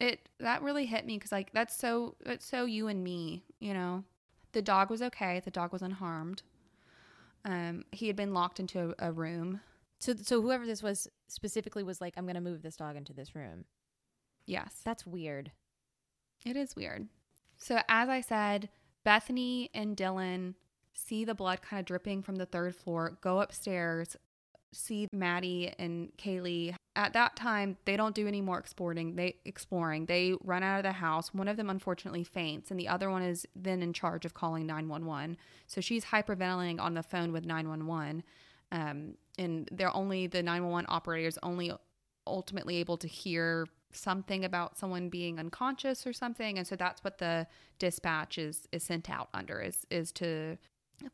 It 0.00 0.28
that 0.38 0.62
really 0.62 0.86
hit 0.86 1.06
me 1.06 1.16
because 1.16 1.32
like 1.32 1.52
that's 1.52 1.76
so 1.76 2.14
that's 2.24 2.46
so 2.46 2.66
you 2.66 2.86
and 2.86 3.02
me, 3.02 3.42
you 3.58 3.74
know. 3.74 4.04
The 4.52 4.62
dog 4.62 4.90
was 4.90 5.02
okay. 5.02 5.40
The 5.44 5.50
dog 5.50 5.72
was 5.72 5.82
unharmed. 5.82 6.42
Um, 7.44 7.84
he 7.92 8.06
had 8.06 8.16
been 8.16 8.32
locked 8.32 8.60
into 8.60 8.94
a, 8.98 9.08
a 9.08 9.12
room. 9.12 9.60
So 9.98 10.14
so 10.22 10.40
whoever 10.40 10.66
this 10.66 10.84
was 10.84 11.08
specifically 11.26 11.82
was 11.82 12.00
like, 12.00 12.14
I'm 12.16 12.26
gonna 12.26 12.40
move 12.40 12.62
this 12.62 12.76
dog 12.76 12.96
into 12.96 13.12
this 13.12 13.34
room. 13.34 13.64
Yes. 14.46 14.80
That's 14.84 15.04
weird. 15.04 15.50
It 16.46 16.56
is 16.56 16.76
weird. 16.76 17.08
So, 17.58 17.80
as 17.88 18.08
I 18.08 18.20
said, 18.20 18.68
Bethany 19.04 19.70
and 19.74 19.96
Dylan 19.96 20.54
see 20.94 21.24
the 21.24 21.34
blood 21.34 21.62
kind 21.62 21.80
of 21.80 21.86
dripping 21.86 22.22
from 22.22 22.36
the 22.36 22.46
third 22.46 22.74
floor, 22.74 23.18
go 23.20 23.40
upstairs, 23.40 24.16
see 24.72 25.08
Maddie 25.12 25.72
and 25.78 26.12
Kaylee. 26.16 26.74
At 26.96 27.12
that 27.12 27.36
time, 27.36 27.76
they 27.84 27.96
don't 27.96 28.14
do 28.14 28.26
any 28.26 28.40
more 28.40 28.58
exploring. 28.58 29.16
They 29.16 29.36
exploring. 29.44 30.06
They 30.06 30.34
run 30.42 30.62
out 30.62 30.78
of 30.78 30.82
the 30.82 30.92
house. 30.92 31.32
One 31.32 31.48
of 31.48 31.56
them 31.56 31.70
unfortunately 31.70 32.24
faints, 32.24 32.70
and 32.70 32.78
the 32.78 32.88
other 32.88 33.10
one 33.10 33.22
is 33.22 33.46
then 33.54 33.82
in 33.82 33.92
charge 33.92 34.24
of 34.24 34.34
calling 34.34 34.66
911. 34.66 35.36
So 35.66 35.80
she's 35.80 36.06
hyperventilating 36.06 36.80
on 36.80 36.94
the 36.94 37.02
phone 37.02 37.32
with 37.32 37.44
911. 37.44 38.24
Um, 38.70 39.14
and 39.38 39.68
they're 39.72 39.94
only 39.94 40.26
the 40.26 40.42
911 40.42 40.86
operators 40.88 41.38
only 41.42 41.72
ultimately 42.26 42.76
able 42.76 42.98
to 42.98 43.08
hear 43.08 43.66
something 43.92 44.44
about 44.44 44.76
someone 44.76 45.08
being 45.08 45.38
unconscious 45.38 46.06
or 46.06 46.12
something 46.12 46.58
and 46.58 46.66
so 46.66 46.76
that's 46.76 47.02
what 47.02 47.18
the 47.18 47.46
dispatch 47.78 48.38
is 48.38 48.68
is 48.72 48.82
sent 48.82 49.08
out 49.08 49.28
under 49.32 49.60
is 49.60 49.86
is 49.90 50.12
to 50.12 50.56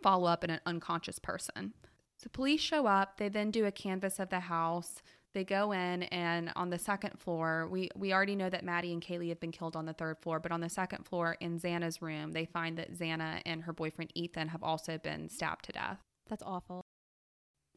follow 0.02 0.26
up 0.26 0.42
in 0.44 0.50
an 0.50 0.60
unconscious 0.66 1.18
person 1.18 1.72
so 2.18 2.28
police 2.32 2.60
show 2.60 2.86
up 2.86 3.16
they 3.18 3.28
then 3.28 3.50
do 3.50 3.64
a 3.64 3.72
canvass 3.72 4.18
of 4.18 4.28
the 4.30 4.40
house 4.40 5.02
they 5.34 5.44
go 5.44 5.72
in 5.72 6.04
and 6.04 6.52
on 6.56 6.70
the 6.70 6.78
second 6.78 7.18
floor 7.18 7.68
we 7.70 7.88
we 7.96 8.12
already 8.12 8.34
know 8.34 8.50
that 8.50 8.64
maddie 8.64 8.92
and 8.92 9.02
kaylee 9.02 9.28
have 9.28 9.40
been 9.40 9.52
killed 9.52 9.76
on 9.76 9.86
the 9.86 9.92
third 9.92 10.18
floor 10.18 10.40
but 10.40 10.50
on 10.52 10.60
the 10.60 10.68
second 10.68 11.04
floor 11.04 11.36
in 11.40 11.58
xana's 11.60 12.02
room 12.02 12.32
they 12.32 12.44
find 12.44 12.76
that 12.78 12.92
xana 12.92 13.40
and 13.46 13.62
her 13.62 13.72
boyfriend 13.72 14.10
ethan 14.14 14.48
have 14.48 14.62
also 14.62 14.98
been 14.98 15.28
stabbed 15.28 15.64
to 15.64 15.72
death 15.72 15.98
That's 16.28 16.42
awful. 16.42 16.84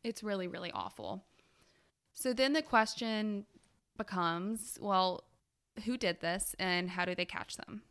it's 0.03 0.23
really, 0.23 0.47
really 0.47 0.71
awful. 0.71 1.25
So 2.13 2.33
then 2.33 2.53
the 2.53 2.61
question 2.61 3.45
becomes 3.97 4.77
well, 4.81 5.23
who 5.85 5.97
did 5.97 6.21
this 6.21 6.55
and 6.59 6.89
how 6.89 7.05
do 7.05 7.15
they 7.15 7.25
catch 7.25 7.57
them? 7.57 7.81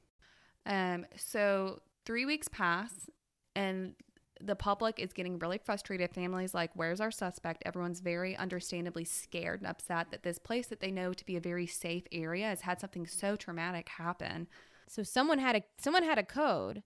Um, 0.64 1.06
so 1.16 1.80
three 2.04 2.24
weeks 2.24 2.48
pass 2.48 3.08
and 3.54 3.94
the 4.40 4.56
public 4.56 4.98
is 4.98 5.12
getting 5.12 5.38
really 5.38 5.58
frustrated. 5.58 6.12
Families 6.12 6.52
like, 6.52 6.70
where's 6.74 7.00
our 7.00 7.10
suspect? 7.10 7.62
Everyone's 7.64 8.00
very 8.00 8.36
understandably 8.36 9.04
scared 9.04 9.60
and 9.60 9.68
upset 9.68 10.10
that 10.10 10.22
this 10.22 10.38
place 10.38 10.66
that 10.66 10.80
they 10.80 10.90
know 10.90 11.12
to 11.12 11.24
be 11.24 11.36
a 11.36 11.40
very 11.40 11.66
safe 11.66 12.04
area 12.12 12.46
has 12.46 12.62
had 12.62 12.80
something 12.80 13.06
so 13.06 13.36
traumatic 13.36 13.88
happen. 13.88 14.46
So 14.88 15.02
someone 15.02 15.38
had 15.38 15.56
a 15.56 15.62
someone 15.78 16.02
had 16.02 16.18
a 16.18 16.22
code. 16.22 16.82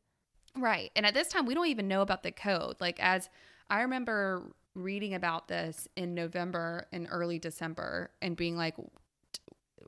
Right. 0.57 0.91
And 0.97 1.07
at 1.07 1.15
this 1.15 1.29
time, 1.29 1.47
we 1.47 1.55
don't 1.55 1.69
even 1.69 1.89
know 1.89 2.03
about 2.03 2.23
the 2.23 2.33
code. 2.33 2.77
Like, 2.81 2.99
as 3.01 3.29
I 3.69 3.83
remember 3.83 4.53
reading 4.75 5.15
about 5.15 5.49
this 5.49 5.87
in 5.97 6.15
November 6.15 6.87
and 6.93 7.07
early 7.11 7.39
December 7.39 8.11
and 8.21 8.37
being 8.37 8.57
like, 8.57 8.75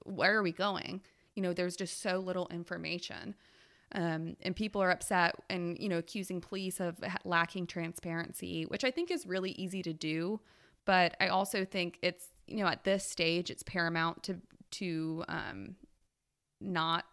where 0.05 0.37
are 0.37 0.43
we 0.43 0.53
going? 0.53 1.03
You 1.35 1.43
know, 1.43 1.53
there's 1.53 1.77
just 1.77 2.01
so 2.01 2.19
little 2.19 2.49
information. 2.49 3.35
Um, 3.95 4.37
and 4.41 4.57
people 4.57 4.83
are 4.83 4.91
upset 4.91 5.35
and, 5.51 5.79
you 5.79 5.89
know, 5.89 5.99
accusing 5.99 6.41
police 6.41 6.81
of 6.81 6.97
lacking 7.25 7.67
transparency, 7.67 8.65
which 8.65 8.85
I 8.85 8.91
think 8.91 9.11
is 9.11 9.27
really 9.27 9.51
easy 9.53 9.83
to 9.83 9.93
do. 9.93 10.41
But 10.87 11.15
I 11.21 11.29
also 11.29 11.65
think 11.65 11.99
it's, 12.03 12.29
you 12.47 12.57
know, 12.59 12.67
at 12.67 12.85
this 12.85 13.05
stage, 13.07 13.51
it's 13.51 13.63
paramount 13.63 14.23
to, 14.25 14.41
to, 14.73 15.25
um, 15.29 15.77
not 16.61 17.05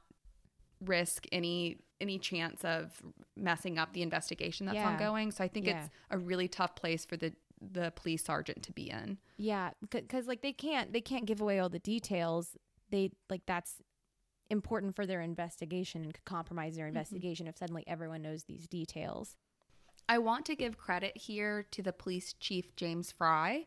risk 0.82 1.26
any 1.32 1.78
any 2.02 2.18
chance 2.18 2.64
of 2.64 3.02
messing 3.36 3.78
up 3.78 3.92
the 3.92 4.02
investigation 4.02 4.66
that's 4.66 4.76
Yeah. 4.76 4.88
ongoing. 4.88 5.32
So 5.32 5.44
I 5.44 5.50
think 5.50 5.66
Yeah. 5.66 5.82
it's 5.84 5.90
a 6.10 6.18
really 6.18 6.48
tough 6.48 6.76
place 6.76 7.04
for 7.06 7.18
the 7.18 7.34
the 7.62 7.92
police 7.92 8.24
sergeant 8.24 8.64
to 8.64 8.72
be 8.72 8.90
in. 8.90 9.18
Yeah, 9.36 9.72
because 9.90 10.28
like 10.28 10.42
they 10.42 10.54
can't 10.54 10.94
they 10.94 11.02
can't 11.02 11.26
give 11.26 11.42
away 11.42 11.60
all 11.60 11.68
the 11.68 11.80
details. 11.80 12.56
They 12.90 13.12
like 13.30 13.42
that's 13.46 13.82
important 14.50 14.96
for 14.96 15.06
their 15.06 15.22
investigation 15.22 16.04
and 16.04 16.14
could 16.14 16.26
compromise 16.26 16.76
their 16.76 16.88
investigation 16.88 17.48
if 17.48 17.58
suddenly 17.58 17.84
everyone 17.88 18.22
knows 18.22 18.44
these 18.44 18.68
details. 18.68 19.36
I 20.08 20.18
want 20.18 20.46
to 20.48 20.56
give 20.56 20.78
credit 20.78 21.16
here 21.16 21.66
to 21.72 21.84
the 21.84 21.94
police 21.94 22.34
chief 22.40 22.76
James 22.76 23.12
Fry, 23.12 23.66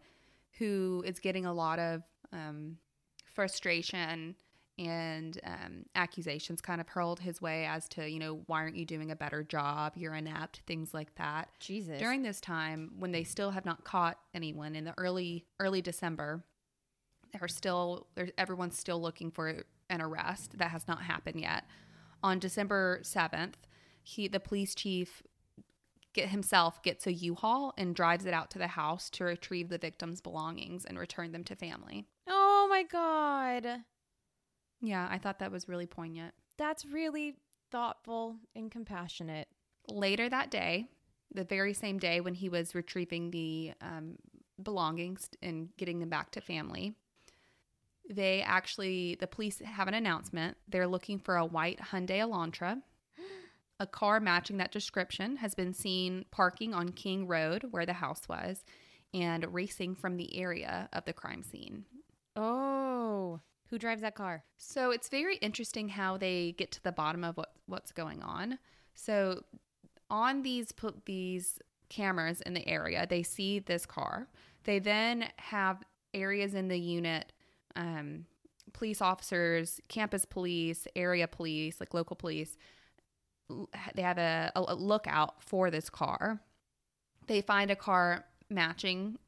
who 0.59 1.05
is 1.07 1.21
getting 1.21 1.47
a 1.47 1.53
lot 1.53 1.79
of 1.79 2.03
um, 2.33 2.79
frustration 3.25 4.35
and 4.79 5.39
um, 5.45 5.85
accusations 5.95 6.61
kind 6.61 6.81
of 6.81 6.89
hurled 6.89 7.21
his 7.21 7.41
way 7.43 7.67
as 7.67 7.89
to 7.91 8.09
you 8.09 8.19
know 8.19 8.41
why 8.47 8.63
aren't 8.63 8.77
you 8.77 8.85
doing 8.85 9.11
a 9.11 9.17
better 9.17 9.43
job? 9.43 9.93
You're 9.97 10.15
inept, 10.15 10.63
things 10.67 10.93
like 10.93 11.15
that. 11.17 11.49
Jesus. 11.61 11.99
during 11.99 12.23
this 12.23 12.41
time 12.41 12.93
when 12.99 13.13
they 13.13 13.23
still 13.23 13.51
have 13.51 13.65
not 13.65 13.85
caught 13.85 14.19
anyone 14.35 14.75
in 14.75 14.85
the 14.85 14.95
early 14.99 15.45
early 15.61 15.83
December 15.83 16.45
they're 17.33 17.49
still 17.49 18.07
everyone's 18.39 18.79
still 18.79 19.01
looking 19.01 19.31
for 19.31 19.65
an 19.91 20.01
arrest 20.01 20.59
that 20.59 20.71
has 20.71 20.87
not 20.89 21.03
happened 21.03 21.41
yet 21.41 21.65
on 22.23 22.39
December 22.39 23.01
7th 23.03 23.55
he 24.03 24.29
the 24.29 24.41
police 24.41 24.75
chief 24.75 25.23
get 26.15 26.29
himself 26.29 26.83
gets 26.83 27.07
a 27.07 27.13
U-Haul 27.13 27.73
and 27.79 27.95
drives 27.95 28.27
it 28.27 28.35
out 28.35 28.51
to 28.51 28.59
the 28.59 28.67
house 28.69 29.09
to 29.11 29.25
retrieve 29.25 29.69
the 29.71 29.79
victims 29.79 30.21
belongings 30.21 30.85
and 30.85 30.99
return 30.99 31.33
them 31.33 31.45
to 31.45 31.57
family 31.57 32.07
oh 32.29 32.67
my 32.69 32.83
god. 32.83 33.83
yeah 34.81 35.09
i 35.11 35.19
thought 35.19 35.39
that 35.39 35.53
was 35.53 35.69
really 35.69 35.87
poignant 35.87 36.35
That's 36.59 36.85
really 36.85 37.35
thoughtful 37.71 38.37
and 38.55 38.71
compassionate. 38.71 39.49
later 39.89 40.29
that 40.29 40.51
day 40.51 40.87
the 41.35 41.45
very 41.45 41.73
same 41.73 41.99
day 41.99 42.21
when 42.21 42.35
he 42.35 42.49
was 42.51 42.75
retrieving 42.75 43.31
the 43.31 43.73
um, 43.81 44.17
belongings 44.63 45.29
and 45.43 45.69
getting 45.77 45.99
them 45.99 46.09
back 46.09 46.31
to 46.33 46.41
family. 46.41 46.95
They 48.15 48.43
actually, 48.43 49.17
the 49.21 49.27
police 49.27 49.59
have 49.61 49.89
an 49.89 49.95
announcement. 49.95 50.57
They're 50.69 50.87
looking 50.87 51.19
for 51.19 51.37
a 51.37 51.47
white 51.47 51.79
Hyundai 51.79 52.21
Elantra. 52.21 52.83
A 53.81 53.87
car 53.87 54.21
matching 54.21 54.59
that 54.59 54.71
description 54.71 55.37
has 55.39 55.55
been 55.55 55.73
seen 55.73 56.27
parking 56.31 56.75
on 56.75 56.91
King 56.91 57.27
Road, 57.27 57.67
where 57.71 57.87
the 57.87 57.95
house 57.95 58.29
was, 58.29 58.65
and 59.15 59.53
racing 59.53 59.95
from 59.97 60.17
the 60.17 60.37
area 60.37 60.89
of 60.93 61.05
the 61.05 61.13
crime 61.13 61.43
scene. 61.43 61.85
Oh, 62.37 63.41
who 63.71 63.79
drives 63.79 64.03
that 64.03 64.15
car? 64.15 64.45
So 64.59 64.91
it's 64.91 65.09
very 65.09 65.37
interesting 65.37 65.89
how 65.89 66.17
they 66.17 66.55
get 66.59 66.71
to 66.73 66.83
the 66.83 66.93
bottom 66.93 67.25
of 67.25 67.37
what 67.37 67.53
what's 67.67 67.93
going 67.93 68.23
on. 68.23 68.59
So 68.95 69.43
on 70.11 70.43
these 70.43 70.73
these 71.07 71.59
cameras 71.89 72.41
in 72.43 72.55
the 72.55 72.69
area, 72.69 73.07
they 73.09 73.23
see 73.23 73.59
this 73.59 73.87
car. 73.87 74.29
They 74.65 74.79
then 74.79 75.25
have 75.39 75.83
areas 76.15 76.55
in 76.55 76.69
the 76.69 76.79
unit, 76.79 77.33
um, 77.77 78.27
police 78.73 79.01
officers, 79.01 79.81
campus 79.89 80.25
police, 80.25 80.87
area 80.97 81.29
police, 81.29 81.81
like 81.81 81.95
local 81.95 82.17
police. 82.17 82.57
They 83.95 84.03
have 84.03 84.19
a, 84.19 84.53
a 84.55 84.75
lookout 84.75 85.43
for 85.43 85.71
this 85.71 85.91
car. 85.91 86.41
They 87.27 87.41
find 87.41 87.71
a 87.71 87.77
car 87.77 88.25
matching 88.49 89.19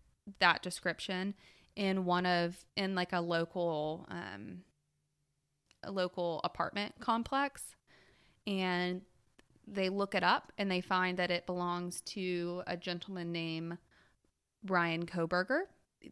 that 0.41 0.63
description 0.63 1.35
in 1.77 2.05
one 2.05 2.25
of 2.25 2.65
in 2.77 2.95
like 2.95 3.13
a 3.13 3.21
local 3.21 4.07
um, 4.09 4.63
a 5.83 5.91
local 5.91 6.41
apartment 6.45 6.95
complex 7.01 7.75
and 8.47 9.03
they 9.67 9.89
look 9.89 10.15
it 10.15 10.23
up 10.23 10.53
and 10.59 10.71
they 10.71 10.81
find 10.81 11.19
that 11.19 11.31
it 11.31 11.47
belongs 11.47 12.01
to 12.03 12.63
a 12.67 12.77
gentleman 12.77 13.33
named 13.33 13.79
Bryan 14.63 15.07
Kohberger. 15.07 15.63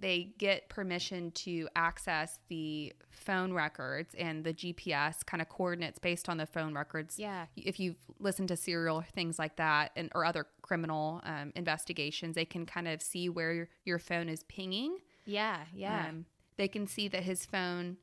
They 0.00 0.34
get 0.38 0.68
permission 0.68 1.30
to 1.32 1.68
access 1.76 2.38
the 2.48 2.92
phone 3.10 3.52
records 3.52 4.14
and 4.18 4.44
the 4.44 4.52
GPS 4.52 5.24
kind 5.24 5.40
of 5.40 5.48
coordinates 5.48 5.98
based 5.98 6.28
on 6.28 6.36
the 6.36 6.46
phone 6.46 6.74
records. 6.74 7.18
Yeah. 7.18 7.46
If 7.56 7.78
you've 7.78 7.96
listened 8.18 8.48
to 8.48 8.56
serial 8.56 9.02
things 9.14 9.38
like 9.38 9.56
that 9.56 9.92
and 9.96 10.10
or 10.14 10.24
other 10.24 10.46
criminal 10.62 11.20
um, 11.24 11.52
investigations, 11.54 12.34
they 12.34 12.44
can 12.44 12.66
kind 12.66 12.88
of 12.88 13.02
see 13.02 13.28
where 13.28 13.52
your, 13.52 13.68
your 13.84 13.98
phone 13.98 14.28
is 14.28 14.44
pinging. 14.44 14.98
Yeah, 15.24 15.58
yeah. 15.74 16.08
Um, 16.08 16.26
they 16.56 16.68
can 16.68 16.86
see 16.86 17.08
that 17.08 17.22
his 17.22 17.46
phone. 17.46 17.96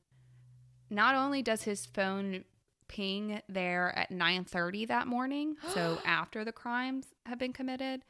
Not 0.90 1.16
only 1.16 1.42
does 1.42 1.64
his 1.64 1.86
phone 1.86 2.46
ping 2.88 3.42
there 3.48 3.98
at 3.98 4.10
9:30 4.12 4.88
that 4.88 5.08
morning, 5.08 5.56
so 5.74 6.00
after 6.06 6.44
the 6.44 6.52
crimes 6.52 7.08
have 7.26 7.40
been 7.40 7.54
committed, 7.54 8.04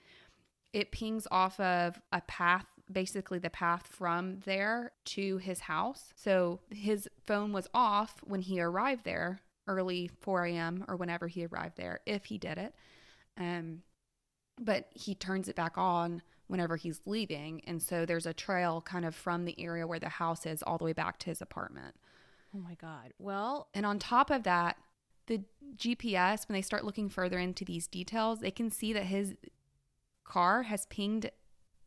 it 0.74 0.92
pings 0.92 1.28
off 1.32 1.60
of 1.60 2.00
a 2.12 2.22
path, 2.22 2.66
basically 2.92 3.40
the 3.40 3.50
path 3.50 3.88
from 3.88 4.40
there 4.46 4.92
to 5.06 5.38
his 5.38 5.62
house. 5.62 6.14
So 6.16 6.60
his 6.70 7.08
phone 7.26 7.52
was 7.54 7.68
off 7.74 8.16
when 8.24 8.42
he 8.42 8.60
arrived 8.60 9.04
there, 9.06 9.42
early 9.68 10.10
4 10.22 10.46
a.m. 10.46 10.86
or 10.88 10.96
whenever 10.96 11.28
he 11.28 11.46
arrived 11.46 11.78
there, 11.78 12.00
if 12.06 12.26
he 12.26 12.38
did 12.38 12.58
it. 12.58 12.74
Um, 13.38 13.84
but 14.60 14.88
he 14.94 15.16
turns 15.16 15.48
it 15.48 15.56
back 15.56 15.78
on 15.78 16.22
whenever 16.48 16.76
he's 16.76 17.02
leaving. 17.06 17.62
And 17.66 17.82
so 17.82 18.06
there's 18.06 18.26
a 18.26 18.34
trail 18.34 18.82
kind 18.82 19.06
of 19.06 19.16
from 19.16 19.46
the 19.46 19.60
area 19.60 19.86
where 19.86 20.00
the 20.00 20.10
house 20.10 20.46
is 20.46 20.64
all 20.64 20.78
the 20.78 20.84
way 20.86 20.94
back 20.94 21.20
to 21.20 21.28
his 21.28 21.42
apartment. 21.42 21.96
oh 22.56 22.60
my 22.60 22.74
god. 22.76 23.14
Well, 23.20 23.68
And 23.74 23.86
on 23.86 24.00
top 24.00 24.32
of 24.32 24.44
that, 24.44 24.78
the 25.28 25.44
GPS, 25.78 26.48
when 26.50 26.56
they 26.56 26.64
start 26.64 26.84
looking 26.84 27.08
further 27.08 27.38
into 27.38 27.64
these 27.64 27.88
details, 27.88 28.40
they 28.40 28.50
can 28.52 28.72
see 28.72 28.94
that 28.94 29.04
his 29.04 29.36
car 30.24 30.64
has 30.64 30.88
pinged 30.88 31.30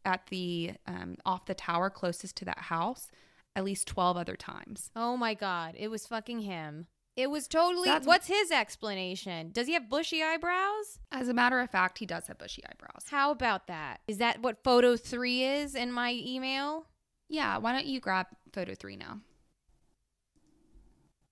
at 0.04 0.26
the 0.28 0.72
um, 0.86 1.16
off 1.24 1.46
the 1.46 1.54
tower 1.54 1.90
closest 1.90 2.36
to 2.36 2.44
that 2.44 2.58
house 2.58 3.10
at 3.54 3.64
least 3.64 3.86
12 3.86 4.16
other 4.16 4.34
times. 4.36 4.90
oh 4.96 5.16
my 5.16 5.34
god, 5.34 5.74
it 5.78 5.88
was 5.88 6.06
fucking 6.06 6.40
him. 6.40 6.86
It 7.14 7.28
was 7.30 7.46
totally. 7.46 7.88
That's- 7.88 8.06
what's 8.06 8.26
his 8.26 8.50
explanation? 8.50 9.50
Does 9.52 9.66
he 9.66 9.74
have 9.74 9.90
bushy 9.90 10.22
eyebrows? 10.22 10.98
As 11.10 11.28
a 11.28 11.34
matter 11.34 11.60
of 11.60 11.68
fact, 11.70 11.98
he 11.98 12.06
does 12.06 12.26
have 12.28 12.38
bushy 12.38 12.62
eyebrows. 12.64 13.04
How 13.10 13.30
about 13.30 13.66
that? 13.66 14.00
Is 14.08 14.16
that 14.18 14.40
what 14.40 14.64
photo 14.64 14.96
three 14.96 15.44
is 15.44 15.74
in 15.74 15.92
my 15.92 16.12
email? 16.14 16.86
Yeah, 17.28 17.58
why 17.58 17.72
don't 17.72 17.84
you 17.84 18.00
grab 18.00 18.28
photo 18.54 18.74
three 18.74 18.96
now? 18.96 19.20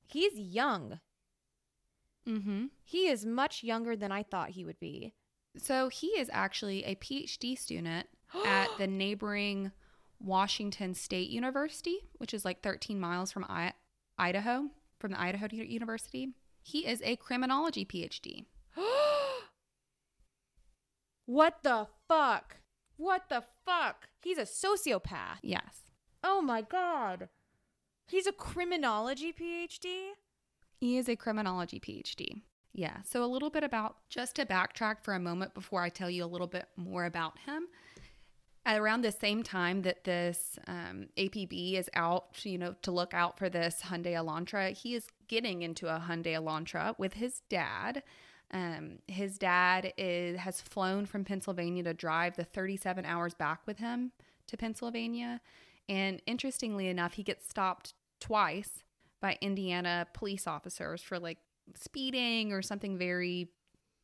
He's 0.06 0.34
young. 0.38 1.00
Mm-hmm. 2.28 2.66
He 2.84 3.08
is 3.08 3.24
much 3.24 3.62
younger 3.62 3.96
than 3.96 4.12
I 4.12 4.22
thought 4.22 4.50
he 4.50 4.64
would 4.64 4.80
be. 4.80 5.14
So 5.56 5.88
he 5.88 6.08
is 6.08 6.28
actually 6.32 6.84
a 6.84 6.94
PhD 6.96 7.58
student 7.58 8.06
at 8.44 8.68
the 8.78 8.86
neighboring 8.86 9.72
Washington 10.20 10.94
State 10.94 11.30
University, 11.30 11.98
which 12.18 12.34
is 12.34 12.44
like 12.44 12.62
13 12.62 13.00
miles 13.00 13.32
from 13.32 13.44
I- 13.48 13.72
Idaho, 14.18 14.66
from 14.98 15.12
the 15.12 15.20
Idaho 15.20 15.48
University. 15.50 16.34
He 16.62 16.86
is 16.86 17.00
a 17.02 17.16
criminology 17.16 17.84
PhD. 17.84 18.44
what 21.26 21.62
the 21.62 21.88
fuck? 22.06 22.56
What 22.96 23.28
the 23.30 23.44
fuck? 23.64 24.08
He's 24.22 24.38
a 24.38 24.42
sociopath. 24.42 25.38
Yes. 25.42 25.84
Oh 26.22 26.42
my 26.42 26.60
god. 26.60 27.30
He's 28.06 28.26
a 28.26 28.32
criminology 28.32 29.32
PhD? 29.32 30.10
He 30.80 30.98
is 30.98 31.08
a 31.08 31.16
criminology 31.16 31.80
PhD. 31.80 32.42
Yeah. 32.72 32.98
So 33.04 33.24
a 33.24 33.26
little 33.26 33.50
bit 33.50 33.64
about, 33.64 33.96
just 34.08 34.36
to 34.36 34.46
backtrack 34.46 35.02
for 35.02 35.14
a 35.14 35.20
moment 35.20 35.54
before 35.54 35.82
I 35.82 35.88
tell 35.88 36.10
you 36.10 36.24
a 36.24 36.26
little 36.26 36.46
bit 36.46 36.66
more 36.76 37.04
about 37.04 37.38
him. 37.46 37.68
At 38.66 38.78
around 38.78 39.02
the 39.02 39.12
same 39.12 39.42
time 39.42 39.82
that 39.82 40.04
this 40.04 40.58
um, 40.66 41.08
APB 41.16 41.74
is 41.78 41.88
out, 41.94 42.44
you 42.44 42.58
know, 42.58 42.74
to 42.82 42.90
look 42.90 43.14
out 43.14 43.38
for 43.38 43.48
this 43.48 43.80
Hyundai 43.86 44.12
Elantra, 44.12 44.76
he 44.76 44.94
is 44.94 45.06
getting 45.28 45.62
into 45.62 45.88
a 45.88 45.98
Hyundai 45.98 46.34
Elantra 46.34 46.98
with 46.98 47.14
his 47.14 47.40
dad. 47.48 48.02
Um, 48.52 48.98
his 49.06 49.38
dad 49.38 49.92
is 49.96 50.38
has 50.38 50.60
flown 50.60 51.06
from 51.06 51.24
Pennsylvania 51.24 51.84
to 51.84 51.94
drive 51.94 52.36
the 52.36 52.44
37 52.44 53.06
hours 53.06 53.32
back 53.32 53.60
with 53.66 53.78
him 53.78 54.12
to 54.48 54.56
Pennsylvania. 54.56 55.40
And 55.88 56.20
interestingly 56.26 56.88
enough, 56.88 57.14
he 57.14 57.22
gets 57.22 57.48
stopped 57.48 57.94
twice 58.20 58.84
by 59.20 59.38
Indiana 59.40 60.06
police 60.12 60.46
officers 60.46 61.02
for 61.02 61.18
like 61.18 61.38
speeding 61.74 62.52
or 62.52 62.62
something 62.62 62.98
very 62.98 63.48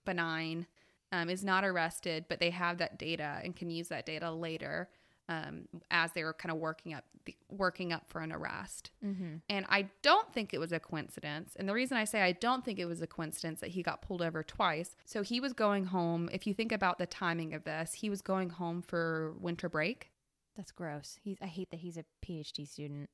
benign. 0.05 0.67
Um, 1.13 1.31
is 1.31 1.45
not 1.45 1.65
arrested, 1.65 2.25
but 2.29 2.41
they 2.41 2.51
have 2.51 2.79
that 2.79 2.99
data 2.99 3.41
and 3.45 3.55
can 3.55 3.71
use 3.71 3.89
that 3.89 4.07
data 4.07 4.31
later 4.31 4.89
um, 5.29 5.69
as 5.91 6.13
they 6.13 6.25
were 6.25 6.33
kind 6.33 6.53
of 6.53 6.59
working 6.59 6.95
up 6.95 7.05
working 7.51 7.93
up 7.93 8.09
for 8.09 8.21
an 8.21 8.31
arrest. 8.33 8.93
Mm-hmm. 9.05 9.37
And 9.49 9.67
I 9.69 9.89
don't 10.03 10.33
think 10.33 10.55
it 10.55 10.59
was 10.59 10.71
a 10.71 10.79
coincidence. 10.79 11.55
And 11.57 11.69
the 11.69 11.73
reason 11.75 11.97
I 11.97 12.05
say 12.05 12.23
I 12.23 12.33
don't 12.33 12.65
think 12.65 12.79
it 12.79 12.85
was 12.85 13.03
a 13.03 13.07
coincidence 13.07 13.61
that 13.61 13.71
he 13.71 13.83
got 13.83 14.01
pulled 14.01 14.23
over 14.23 14.45
twice. 14.45 14.97
So 15.05 15.23
he 15.23 15.41
was 15.41 15.53
going 15.53 15.87
home. 15.87 16.29
If 16.33 16.47
you 16.47 16.55
think 16.55 16.71
about 16.71 16.99
the 16.99 17.07
timing 17.07 17.53
of 17.55 17.65
this, 17.65 17.95
he 17.95 18.09
was 18.09 18.23
going 18.23 18.51
home 18.51 18.81
for 18.83 19.35
winter 19.41 19.69
break. 19.69 20.11
That's 20.57 20.71
gross. 20.71 21.19
He's 21.23 21.37
I 21.43 21.47
hate 21.47 21.71
that 21.71 21.81
he's 21.81 21.97
a 21.97 22.05
PhD 22.25 22.69
student. 22.69 23.11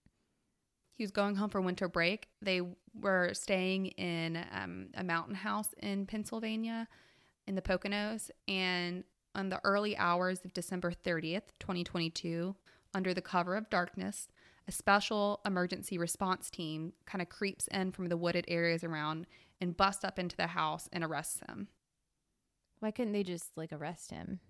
He 0.94 1.02
was 1.02 1.11
going 1.11 1.37
home 1.37 1.48
for 1.48 1.62
winter 1.62 1.88
break. 1.88 2.28
They 2.42 2.61
were 2.94 3.33
staying 3.33 3.87
in 3.87 4.44
um, 4.52 4.88
a 4.94 5.02
mountain 5.02 5.35
house 5.35 5.68
in 5.78 6.05
Pennsylvania 6.05 6.87
in 7.46 7.55
the 7.55 7.62
Poconos. 7.62 8.31
And 8.48 9.05
on 9.35 9.48
the 9.48 9.61
early 9.64 9.96
hours 9.96 10.40
of 10.44 10.52
December 10.52 10.92
30th, 10.92 11.59
2022, 11.59 12.55
under 12.94 13.14
the 13.14 13.22
cover 13.22 13.57
of 13.57 13.70
darkness, 13.70 14.28
a 14.68 14.72
special 14.72 15.40
emergency 15.44 15.98
response 15.98 16.50
team 16.50 16.92
kind 17.07 17.22
of 17.22 17.28
creeps 17.28 17.66
in 17.68 17.92
from 17.92 18.09
the 18.09 18.16
wooded 18.16 18.44
areas 18.48 18.85
around 18.85 19.26
and 19.61 19.76
busts 19.76 20.05
up 20.05 20.18
into 20.18 20.37
the 20.37 20.48
house 20.48 20.88
and 20.92 21.02
arrests 21.02 21.40
him. 21.48 21.68
Why 22.81 22.90
couldn't 22.90 23.12
they 23.12 23.22
just 23.22 23.50
like 23.57 23.72
arrest 23.72 24.11
him? 24.11 24.40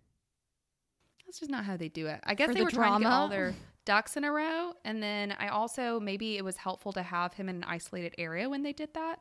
That's 1.26 1.38
just 1.38 1.50
not 1.50 1.64
how 1.64 1.76
they 1.76 1.88
do 1.88 2.06
it. 2.08 2.20
I 2.24 2.34
guess 2.34 2.48
For 2.48 2.54
they 2.54 2.60
the 2.60 2.64
were 2.64 2.70
trying 2.70 2.98
to 2.98 3.04
get 3.04 3.12
all 3.12 3.28
their 3.28 3.54
ducks 3.84 4.16
in 4.16 4.24
a 4.24 4.32
row. 4.32 4.72
And 4.84 5.02
then 5.02 5.32
I 5.38 5.48
also, 5.48 6.00
maybe 6.00 6.36
it 6.36 6.44
was 6.44 6.56
helpful 6.56 6.92
to 6.92 7.02
have 7.02 7.34
him 7.34 7.48
in 7.48 7.56
an 7.56 7.64
isolated 7.64 8.14
area 8.18 8.48
when 8.50 8.62
they 8.62 8.72
did 8.72 8.92
that. 8.94 9.20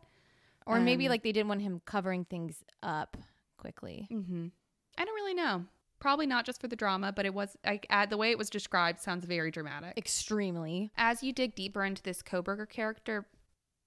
Or 0.66 0.80
maybe 0.80 1.06
Um, 1.06 1.10
like 1.12 1.24
they 1.24 1.32
didn't 1.32 1.48
want 1.50 1.62
him 1.62 1.82
covering 1.86 2.26
things 2.26 2.64
up 2.84 3.18
quickly. 3.62 4.08
Mm-hmm. 4.12 4.48
I 4.98 5.06
don't 5.06 5.16
really 5.16 5.34
know. 5.34 5.66
Probably 6.00 6.26
not 6.26 6.46
just 6.46 6.60
for 6.60 6.68
the 6.68 6.76
drama, 6.76 7.14
but 7.16 7.26
it 7.26 7.34
was 7.34 7.56
like 7.66 7.86
uh, 7.90 8.08
the 8.08 8.18
way 8.18 8.32
it 8.32 8.38
was 8.38 8.50
described 8.50 9.00
sounds 9.00 9.24
very 9.24 9.52
dramatic. 9.52 9.94
Extremely. 9.98 10.92
As 10.98 11.22
you 11.24 11.32
dig 11.32 11.56
deeper 11.56 11.86
into 11.86 12.02
this 12.02 12.24
Kohberger 12.24 12.68
character, 12.68 13.28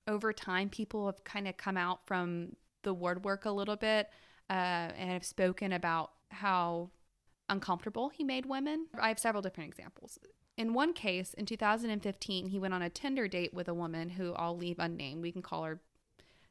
over 0.06 0.32
time, 0.32 0.68
people 0.68 1.06
have 1.06 1.24
kind 1.24 1.48
of 1.48 1.56
come 1.56 1.76
out 1.76 2.06
from 2.06 2.56
the 2.84 2.94
woodwork 2.94 3.44
a 3.44 3.50
little 3.50 3.76
bit 3.76 4.08
uh, 4.48 4.52
and 4.96 5.10
have 5.10 5.24
spoken 5.24 5.72
about 5.72 6.12
how 6.30 6.90
uncomfortable 7.48 8.10
he 8.10 8.22
made 8.22 8.46
women. 8.46 8.86
I 8.98 9.08
have 9.08 9.18
several 9.18 9.42
different 9.42 9.68
examples. 9.68 10.18
In 10.56 10.72
one 10.72 10.92
case, 10.92 11.34
in 11.34 11.46
2015, 11.46 12.46
he 12.46 12.58
went 12.60 12.74
on 12.74 12.82
a 12.82 12.88
Tinder 12.88 13.26
date 13.26 13.52
with 13.52 13.68
a 13.68 13.74
woman 13.74 14.10
who 14.10 14.34
I'll 14.34 14.56
leave 14.56 14.78
unnamed. 14.78 15.20
We 15.20 15.32
can 15.32 15.42
call 15.42 15.64
her 15.64 15.80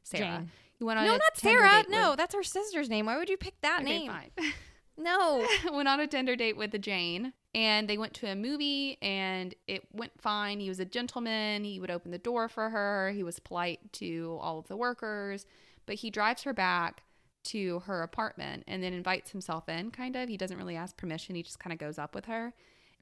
Sarah. 0.02 0.38
Jane. 0.40 0.50
Went 0.84 0.98
on 0.98 1.06
No, 1.06 1.14
a 1.14 1.18
not 1.18 1.36
Sarah. 1.36 1.84
No, 1.88 2.10
with- 2.10 2.18
that's 2.18 2.34
her 2.34 2.42
sister's 2.42 2.88
name. 2.88 3.06
Why 3.06 3.16
would 3.16 3.28
you 3.28 3.36
pick 3.36 3.60
that 3.62 3.82
Okay, 3.82 4.06
name? 4.06 4.12
No. 4.96 5.44
went 5.72 5.88
on 5.88 5.98
a 5.98 6.06
Tinder 6.06 6.36
date 6.36 6.56
with 6.56 6.72
a 6.72 6.78
Jane 6.78 7.32
and 7.52 7.88
they 7.88 7.98
went 7.98 8.14
to 8.14 8.28
a 8.28 8.36
movie 8.36 8.96
and 9.02 9.52
it 9.66 9.82
went 9.92 10.12
fine. 10.20 10.60
He 10.60 10.68
was 10.68 10.78
a 10.78 10.84
gentleman. 10.84 11.64
He 11.64 11.80
would 11.80 11.90
open 11.90 12.12
the 12.12 12.18
door 12.18 12.48
for 12.48 12.70
her. 12.70 13.10
He 13.12 13.24
was 13.24 13.40
polite 13.40 13.92
to 13.94 14.38
all 14.40 14.60
of 14.60 14.68
the 14.68 14.76
workers, 14.76 15.46
but 15.86 15.96
he 15.96 16.10
drives 16.10 16.44
her 16.44 16.52
back 16.52 17.02
to 17.46 17.80
her 17.80 18.02
apartment 18.02 18.62
and 18.68 18.84
then 18.84 18.92
invites 18.92 19.32
himself 19.32 19.68
in 19.68 19.90
kind 19.90 20.14
of. 20.14 20.28
He 20.28 20.36
doesn't 20.36 20.56
really 20.58 20.76
ask 20.76 20.96
permission. 20.96 21.34
He 21.34 21.42
just 21.42 21.58
kind 21.58 21.72
of 21.72 21.78
goes 21.80 21.98
up 21.98 22.14
with 22.14 22.26
her 22.26 22.52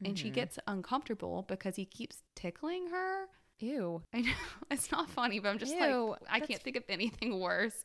and 0.03 0.19
she 0.19 0.31
Mhm. 0.31 0.35
gets 0.35 0.59
uncomfortable 0.67 1.45
because 1.47 1.77
he 1.77 1.85
keeps 1.85 2.23
tickling 2.35 2.87
her. 2.89 3.27
Ew. 3.63 4.03
I 4.13 4.21
know 4.23 4.33
it's 4.71 4.91
not 4.91 5.09
funny, 5.09 5.39
but 5.39 5.49
I'm 5.51 5.59
just 5.59 5.75
Ew, 5.75 6.09
like 6.11 6.21
I 6.29 6.41
can't 6.41 6.61
think 6.61 6.77
of 6.77 6.85
anything 6.89 7.41
worse. 7.41 7.85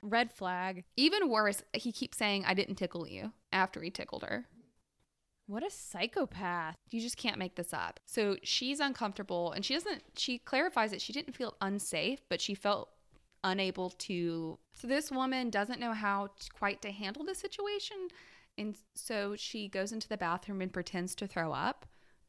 Red 0.00 0.30
flag. 0.30 0.84
Even 0.96 1.28
worse, 1.28 1.62
he 1.74 1.90
keeps 1.90 2.16
saying 2.16 2.44
I 2.46 2.54
didn't 2.54 2.76
tickle 2.76 3.06
you 3.06 3.32
after 3.52 3.82
he 3.82 3.90
tickled 3.90 4.22
her. 4.22 4.46
What 5.46 5.66
a 5.66 5.70
psychopath. 5.70 6.76
You 6.90 7.00
just 7.00 7.16
can't 7.16 7.38
make 7.38 7.56
this 7.56 7.72
up. 7.72 8.00
So 8.06 8.36
she's 8.42 8.80
uncomfortable 8.80 9.52
and 9.52 9.64
she 9.64 9.74
doesn't 9.74 10.02
she 10.16 10.38
clarifies 10.38 10.92
that 10.92 11.00
she 11.00 11.12
didn't 11.12 11.34
feel 11.34 11.54
unsafe, 11.60 12.20
but 12.28 12.40
she 12.40 12.54
felt 12.54 12.90
unable 13.42 13.90
to 13.90 14.58
So 14.74 14.86
this 14.86 15.10
woman 15.10 15.50
doesn't 15.50 15.80
know 15.80 15.94
how 15.94 16.28
to, 16.38 16.50
quite 16.52 16.82
to 16.82 16.90
handle 16.90 17.24
the 17.24 17.34
situation 17.34 18.08
and 18.58 18.76
so 18.94 19.36
she 19.36 19.68
goes 19.68 19.92
into 19.92 20.08
the 20.08 20.16
bathroom 20.16 20.60
and 20.60 20.72
pretends 20.72 21.14
to 21.16 21.26
throw 21.26 21.52
up, 21.52 21.86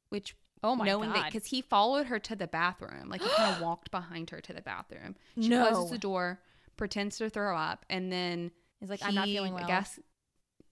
which 0.09 0.35
Oh 0.63 0.75
my 0.75 0.85
knowing 0.85 1.09
that 1.09 1.15
god. 1.23 1.25
because 1.31 1.47
he 1.47 1.61
followed 1.61 2.07
her 2.07 2.19
to 2.19 2.35
the 2.35 2.47
bathroom, 2.47 3.09
like 3.09 3.21
he 3.21 3.29
kind 3.29 3.55
of 3.55 3.61
walked 3.65 3.91
behind 3.91 4.29
her 4.31 4.41
to 4.41 4.53
the 4.53 4.61
bathroom. 4.61 5.15
She 5.39 5.47
No. 5.49 5.67
closes 5.69 5.91
the 5.91 5.97
door, 5.97 6.39
pretends 6.77 7.17
to 7.19 7.29
throw 7.29 7.55
up, 7.57 7.85
and 7.89 8.11
then 8.11 8.51
He's 8.79 8.89
like, 8.89 9.03
I'm 9.03 9.15
not 9.15 9.25
feeling 9.25 9.53
well. 9.53 9.67
Guess, 9.67 9.99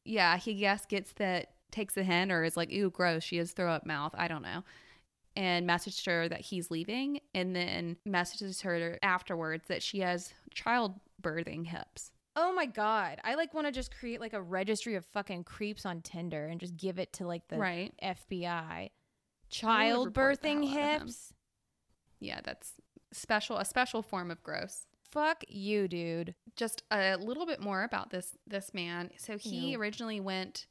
yeah, 0.05 0.37
he 0.37 0.53
guess 0.55 0.85
gets 0.85 1.11
that 1.13 1.51
takes 1.71 1.93
the 1.95 2.03
hint 2.03 2.31
or 2.31 2.43
is 2.45 2.55
like, 2.55 2.71
ooh, 2.71 2.89
gross. 2.89 3.23
She 3.23 3.37
has 3.37 3.51
throw 3.51 3.71
up 3.71 3.85
mouth. 3.85 4.13
I 4.17 4.27
don't 4.29 4.41
know. 4.41 4.63
And 5.35 5.67
messaged 5.69 6.05
her 6.05 6.27
that 6.29 6.41
he's 6.41 6.71
leaving, 6.71 7.19
and 7.35 7.55
then 7.55 7.97
messages 8.05 8.61
her 8.61 8.97
afterwards 9.03 9.65
that 9.67 9.83
she 9.83 9.99
has 9.99 10.33
childbirthing 10.55 11.67
hips. 11.67 12.11
Oh 12.35 12.53
my 12.53 12.65
god. 12.65 13.19
I 13.23 13.35
like 13.35 13.53
want 13.53 13.67
to 13.67 13.71
just 13.73 13.95
create 13.97 14.19
like 14.21 14.33
a 14.33 14.41
registry 14.41 14.95
of 14.95 15.05
fucking 15.07 15.43
creeps 15.43 15.85
on 15.85 16.01
Tinder 16.01 16.45
and 16.47 16.59
just 16.59 16.77
give 16.77 16.99
it 16.99 17.13
to 17.13 17.27
like 17.27 17.47
the 17.47 17.57
right? 17.57 17.93
FBI. 18.03 18.89
I 19.63 19.95
would 19.95 20.05
report 20.05 20.41
the 20.41 20.49
Childbirthing 20.49 20.69
hell 20.69 20.79
out 20.83 20.95
of 20.95 21.01
him. 21.01 21.01
hips. 21.01 21.33
Yeah, 22.19 22.39
that's 22.43 22.73
special. 23.11 23.57
A 23.57 23.65
special 23.65 24.01
form 24.01 24.31
of 24.31 24.43
gross. 24.43 24.87
Fuck 25.09 25.43
you, 25.47 25.87
dude. 25.87 26.35
just 26.55 26.83
a 26.91 27.15
little 27.17 27.45
bit 27.45 27.61
more 27.61 27.83
about 27.83 28.09
this 28.09 28.35
this 28.45 28.73
man. 28.73 29.11
So 29.17 29.37
he 29.37 29.71
Ew. 29.71 29.79
originally 29.79 30.19
went 30.19 30.67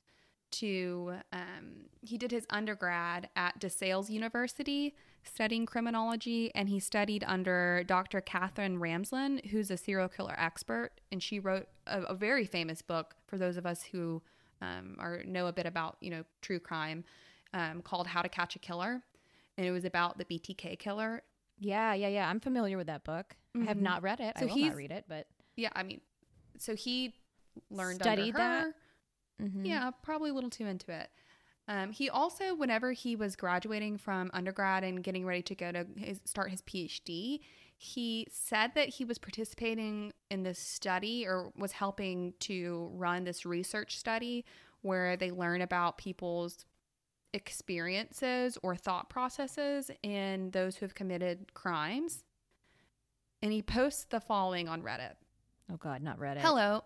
to 0.52 1.14
um, 1.32 1.86
he 2.02 2.18
did 2.18 2.30
his 2.30 2.46
undergrad 2.50 3.28
at 3.36 3.58
DeSales 3.60 4.10
University 4.10 4.94
studying 5.24 5.66
criminology, 5.66 6.54
and 6.54 6.68
he 6.68 6.78
studied 6.78 7.24
under 7.26 7.82
Dr. 7.84 8.20
Katherine 8.20 8.78
Ramsland, 8.78 9.46
who's 9.46 9.70
a 9.70 9.76
serial 9.76 10.08
killer 10.08 10.36
expert, 10.38 10.92
and 11.10 11.20
she 11.22 11.40
wrote 11.40 11.66
a, 11.86 12.02
a 12.02 12.14
very 12.14 12.46
famous 12.46 12.80
book 12.80 13.14
for 13.26 13.36
those 13.36 13.56
of 13.56 13.66
us 13.66 13.82
who 13.82 14.22
um, 14.62 14.96
are 14.98 15.22
know 15.24 15.46
a 15.48 15.52
bit 15.52 15.66
about 15.66 15.96
you 16.00 16.10
know 16.10 16.24
true 16.42 16.60
crime 16.60 17.04
um, 17.56 17.80
called 17.80 18.06
How 18.06 18.20
to 18.22 18.28
Catch 18.28 18.54
a 18.56 18.58
Killer, 18.58 19.02
and 19.56 19.66
it 19.66 19.70
was 19.70 19.84
about 19.84 20.18
the 20.18 20.24
BTK 20.26 20.78
killer 20.78 21.22
Yeah, 21.58 21.94
yeah, 21.94 22.08
yeah. 22.08 22.28
I'm 22.28 22.40
familiar 22.40 22.76
with 22.76 22.88
that 22.88 23.02
book. 23.04 23.34
I 23.54 23.64
have 23.64 23.78
Mhm. 23.78 23.80
not 23.80 24.02
read 24.02 24.20
it. 24.20 24.36
So 24.38 24.44
I 24.44 24.48
will 24.48 24.58
not 24.58 24.76
read 24.76 24.90
it, 24.90 25.06
but 25.08 25.26
yeah, 25.56 25.70
I 25.74 25.82
mean, 25.82 26.02
so 26.58 26.74
he 26.76 27.14
learned 27.70 27.96
Studied 28.02 28.36
under 28.36 28.38
that? 28.38 28.74
Mhm. 29.40 29.64
Yeah, 29.64 29.90
probably 30.02 30.30
a 30.30 30.34
little 30.34 30.50
too 30.50 30.66
into 30.66 30.92
it. 30.92 31.10
Um, 31.68 31.92
he 31.92 32.10
also, 32.10 32.54
whenever 32.54 32.92
he 32.92 33.16
was 33.16 33.34
graduating 33.36 33.96
from 33.96 34.30
undergrad 34.34 34.84
and 34.84 35.02
getting 35.02 35.24
ready 35.24 35.42
to 35.42 35.54
go 35.54 35.72
to 35.72 35.86
his, 35.96 36.20
start 36.26 36.50
his 36.50 36.60
PhD, 36.62 37.40
he 37.78 38.26
said 38.30 38.72
that 38.74 38.90
he 38.90 39.04
was 39.04 39.18
participating 39.18 40.12
in 40.30 40.42
this 40.42 40.58
study 40.58 41.26
or 41.26 41.52
was 41.56 41.72
helping 41.72 42.34
to 42.40 42.90
run 42.92 43.24
this 43.24 43.44
research 43.46 43.98
study 43.98 44.44
where 44.82 45.16
they 45.16 45.30
learn 45.30 45.62
about 45.62 45.98
people's 45.98 46.64
experiences 47.32 48.58
or 48.62 48.76
thought 48.76 49.10
processes 49.10 49.90
in 50.02 50.50
those 50.50 50.76
who 50.76 50.84
have 50.84 50.94
committed 50.94 51.52
crimes. 51.54 52.24
And 53.42 53.52
he 53.52 53.62
posts 53.62 54.04
the 54.04 54.20
following 54.20 54.68
on 54.68 54.82
Reddit. 54.82 55.14
Oh 55.70 55.76
god, 55.76 56.02
not 56.02 56.18
read 56.18 56.36
it. 56.36 56.42
Hello, 56.42 56.82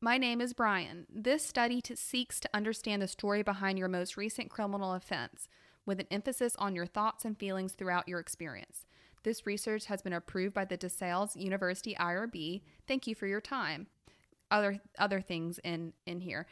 my 0.00 0.18
name 0.18 0.40
is 0.40 0.52
Bryan. 0.52 1.06
This 1.08 1.44
study 1.44 1.80
to 1.82 1.96
seeks 1.96 2.40
to 2.40 2.50
understand 2.52 3.02
the 3.02 3.08
story 3.08 3.42
behind 3.42 3.78
your 3.78 3.88
most 3.88 4.16
recent 4.16 4.50
criminal 4.50 4.94
offense, 4.94 5.48
with 5.86 6.00
an 6.00 6.06
emphasis 6.10 6.56
on 6.58 6.74
your 6.74 6.86
thoughts 6.86 7.24
and 7.24 7.38
feelings 7.38 7.74
throughout 7.74 8.08
your 8.08 8.18
experience. 8.18 8.84
This 9.22 9.46
research 9.46 9.86
has 9.86 10.02
been 10.02 10.12
approved 10.12 10.54
by 10.54 10.64
the 10.64 10.78
DeSales 10.78 11.36
University 11.36 11.94
IRB. 11.94 12.62
Thank 12.88 13.06
you 13.06 13.14
for 13.14 13.26
your 13.26 13.40
time. 13.40 13.86
Other 14.50 14.80
other 14.98 15.20
things 15.20 15.60
in 15.62 15.92
in 16.04 16.20
here. 16.20 16.46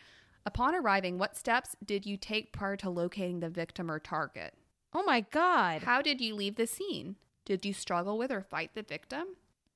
Upon 0.46 0.74
arriving, 0.74 1.18
what 1.18 1.37
steps 1.37 1.76
did 1.85 2.07
you 2.07 2.16
take 2.16 2.53
prior 2.53 2.76
to 2.76 2.90
locating 2.90 3.40
the 3.40 3.50
victim 3.50 3.90
or 3.90 3.98
target? 3.98 4.55
Oh 4.92 5.03
my 5.03 5.20
god. 5.20 5.83
How 5.83 6.03
did 6.03 6.20
you 6.20 6.35
leave 6.35 6.57
the 6.57 6.66
scene? 6.66 7.16
Did 7.44 7.64
you 7.64 7.72
struggle 7.72 8.16
with 8.18 8.31
or 8.31 8.42
fight 8.42 8.70
the 8.74 8.83
victim? 8.83 9.26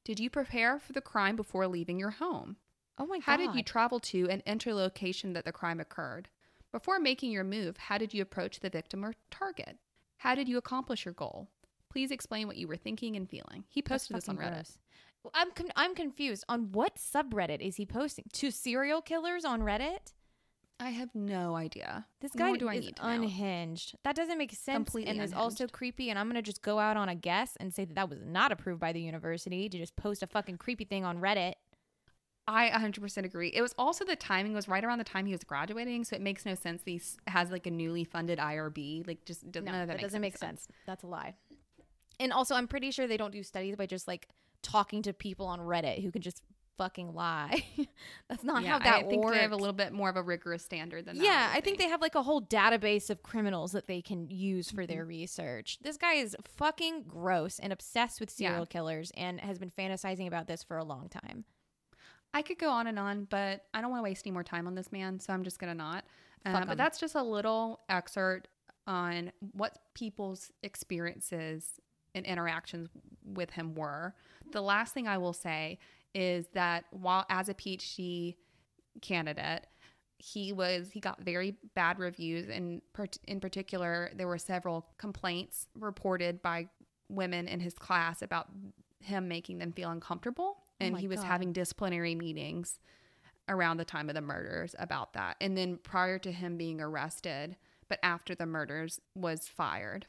Did 0.04 0.20
you 0.20 0.30
prepare 0.30 0.78
for 0.78 0.92
the 0.92 1.00
crime 1.00 1.36
before 1.36 1.66
leaving 1.66 1.98
your 1.98 2.10
home? 2.10 2.56
Oh 2.98 3.06
my 3.06 3.18
god. 3.18 3.24
How 3.24 3.36
did 3.36 3.54
you 3.54 3.62
travel 3.62 4.00
to 4.00 4.28
and 4.28 4.42
enter 4.46 4.70
the 4.70 4.76
location 4.76 5.32
that 5.32 5.44
the 5.44 5.52
crime 5.52 5.80
occurred? 5.80 6.28
Before 6.72 6.98
making 6.98 7.30
your 7.30 7.44
move, 7.44 7.76
how 7.76 7.98
did 7.98 8.12
you 8.12 8.22
approach 8.22 8.60
the 8.60 8.70
victim 8.70 9.04
or 9.04 9.14
target? 9.30 9.78
How 10.18 10.34
did 10.34 10.48
you 10.48 10.58
accomplish 10.58 11.04
your 11.04 11.14
goal? 11.14 11.48
Please 11.90 12.10
explain 12.10 12.46
what 12.46 12.56
you 12.56 12.66
were 12.66 12.76
thinking 12.76 13.14
and 13.14 13.28
feeling. 13.28 13.64
He 13.68 13.82
posted 13.82 14.16
this 14.16 14.28
on 14.28 14.36
Reddit. 14.36 14.52
gross. 14.52 14.78
I'm 15.32 15.52
con- 15.52 15.72
I'm 15.76 15.94
confused. 15.94 16.44
On 16.48 16.72
what 16.72 16.96
subreddit 16.96 17.60
is 17.60 17.76
he 17.76 17.86
posting? 17.86 18.24
To 18.32 18.50
serial 18.50 19.00
killers 19.00 19.44
on 19.44 19.60
Reddit? 19.60 20.12
I 20.80 20.90
have 20.90 21.14
no 21.14 21.54
idea. 21.54 22.06
This 22.20 22.32
guy 22.32 22.48
Nor 22.48 22.56
do 22.56 22.68
I 22.68 22.74
is 22.74 22.86
need 22.86 22.96
to 22.96 23.06
unhinged. 23.06 23.94
That 24.04 24.16
doesn't 24.16 24.36
make 24.36 24.52
sense 24.52 24.76
Completely 24.76 25.10
and 25.10 25.22
is 25.22 25.32
also 25.32 25.66
creepy. 25.66 26.10
And 26.10 26.18
I'm 26.18 26.28
gonna 26.28 26.42
just 26.42 26.62
go 26.62 26.78
out 26.78 26.96
on 26.96 27.08
a 27.08 27.14
guess 27.14 27.56
and 27.60 27.72
say 27.72 27.84
that 27.84 27.94
that 27.94 28.10
was 28.10 28.20
not 28.24 28.50
approved 28.50 28.80
by 28.80 28.92
the 28.92 29.00
university 29.00 29.68
to 29.68 29.78
just 29.78 29.94
post 29.96 30.22
a 30.22 30.26
fucking 30.26 30.58
creepy 30.58 30.84
thing 30.84 31.04
on 31.04 31.20
Reddit. 31.20 31.54
I 32.46 32.68
100% 32.68 33.24
agree. 33.24 33.48
It 33.54 33.62
was 33.62 33.74
also 33.78 34.04
the 34.04 34.16
timing 34.16 34.52
was 34.52 34.68
right 34.68 34.84
around 34.84 34.98
the 34.98 35.04
time 35.04 35.24
he 35.24 35.32
was 35.32 35.44
graduating, 35.44 36.04
so 36.04 36.14
it 36.14 36.20
makes 36.20 36.44
no 36.44 36.54
sense 36.54 36.82
that 36.82 36.90
he 36.90 37.00
has 37.26 37.50
like 37.50 37.66
a 37.66 37.70
newly 37.70 38.04
funded 38.04 38.38
IRB. 38.38 39.06
Like, 39.06 39.24
just 39.24 39.50
doesn't, 39.50 39.64
No, 39.64 39.72
that, 39.72 39.88
that, 39.88 40.00
doesn't 40.00 40.20
make 40.20 40.36
sense. 40.36 40.68
That's 40.86 41.04
a 41.04 41.06
lie. 41.06 41.34
And 42.20 42.32
also, 42.32 42.54
I'm 42.54 42.68
pretty 42.68 42.90
sure 42.90 43.06
they 43.06 43.16
don't 43.16 43.32
do 43.32 43.42
studies 43.42 43.76
by 43.76 43.86
just 43.86 44.06
like 44.06 44.28
talking 44.62 45.02
to 45.02 45.14
people 45.14 45.46
on 45.46 45.60
Reddit 45.60 46.02
who 46.02 46.12
can 46.12 46.20
just 46.20 46.42
fucking 46.76 47.14
lie. 47.14 47.64
That's 48.28 48.42
not 48.44 48.62
yeah, 48.62 48.70
how 48.70 48.78
that 48.80 48.94
I 48.94 49.02
think 49.02 49.24
works. 49.24 49.36
they 49.36 49.42
have 49.42 49.52
a 49.52 49.56
little 49.56 49.72
bit 49.72 49.92
more 49.92 50.08
of 50.10 50.16
a 50.16 50.22
rigorous 50.22 50.62
standard 50.64 51.06
than 51.06 51.18
that. 51.18 51.24
yeah, 51.24 51.50
I 51.54 51.60
think 51.60 51.78
they 51.78 51.88
have 51.88 52.00
like 52.00 52.14
a 52.14 52.22
whole 52.22 52.42
database 52.42 53.10
of 53.10 53.22
criminals 53.22 53.72
that 53.72 53.86
they 53.86 54.00
can 54.02 54.28
use 54.30 54.70
for 54.70 54.86
their 54.86 55.04
research. 55.04 55.78
This 55.82 55.96
guy 55.96 56.14
is 56.14 56.36
fucking 56.56 57.04
gross 57.08 57.58
and 57.58 57.72
obsessed 57.72 58.20
with 58.20 58.32
Yeah. 58.38 58.48
serial 58.50 58.66
killers 58.66 59.12
and 59.16 59.40
has 59.40 59.58
been 59.58 59.70
fantasizing 59.70 60.26
about 60.26 60.46
this 60.48 60.62
for 60.62 60.76
a 60.78 60.84
long 60.84 61.08
time. 61.08 61.44
I 62.32 62.42
could 62.42 62.58
go 62.58 62.70
on 62.70 62.86
and 62.88 62.98
on, 62.98 63.24
but 63.30 63.64
I 63.72 63.80
don't 63.80 63.90
want 63.90 64.00
to 64.00 64.04
waste 64.04 64.26
any 64.26 64.32
more 64.32 64.42
time 64.42 64.66
on 64.66 64.74
this 64.74 64.90
man, 64.90 65.20
so 65.20 65.32
I'm 65.32 65.44
just 65.44 65.58
gonna 65.60 65.74
not. 65.74 66.04
Fuck 66.44 66.62
Um, 66.62 66.68
but 66.68 66.76
that's 66.76 66.98
just 66.98 67.14
a 67.14 67.22
little 67.22 67.80
excerpt 67.88 68.48
on 68.86 69.30
what 69.52 69.78
people's 69.94 70.50
experiences 70.62 71.80
and 72.14 72.24
interactions 72.26 72.88
with 73.24 73.50
him 73.50 73.74
were. 73.74 74.14
The 74.52 74.60
last 74.60 74.94
thing 74.94 75.08
I 75.08 75.18
will 75.18 75.32
say 75.32 75.78
is 76.14 76.46
that 76.54 76.84
while 76.90 77.26
as 77.28 77.48
a 77.48 77.54
PhD 77.54 78.36
candidate, 79.02 79.66
he 80.18 80.52
was 80.52 80.90
he 80.92 81.00
got 81.00 81.20
very 81.20 81.56
bad 81.74 81.98
reviews 81.98 82.48
and 82.48 82.80
part- 82.94 83.18
in 83.26 83.40
particular 83.40 84.10
there 84.14 84.26
were 84.28 84.38
several 84.38 84.86
complaints 84.96 85.66
reported 85.78 86.40
by 86.40 86.68
women 87.10 87.46
in 87.46 87.60
his 87.60 87.74
class 87.74 88.22
about 88.22 88.48
him 89.00 89.28
making 89.28 89.58
them 89.58 89.72
feel 89.72 89.90
uncomfortable 89.90 90.56
oh 90.58 90.62
and 90.80 90.94
my 90.94 91.00
he 91.00 91.08
was 91.08 91.20
God. 91.20 91.26
having 91.26 91.52
disciplinary 91.52 92.14
meetings 92.14 92.78
around 93.48 93.76
the 93.76 93.84
time 93.84 94.08
of 94.08 94.14
the 94.14 94.22
murders 94.22 94.74
about 94.78 95.12
that 95.12 95.36
and 95.42 95.58
then 95.58 95.76
prior 95.82 96.18
to 96.18 96.32
him 96.32 96.56
being 96.56 96.80
arrested 96.80 97.56
but 97.88 97.98
after 98.02 98.34
the 98.34 98.46
murders 98.46 99.00
was 99.14 99.46
fired 99.46 100.06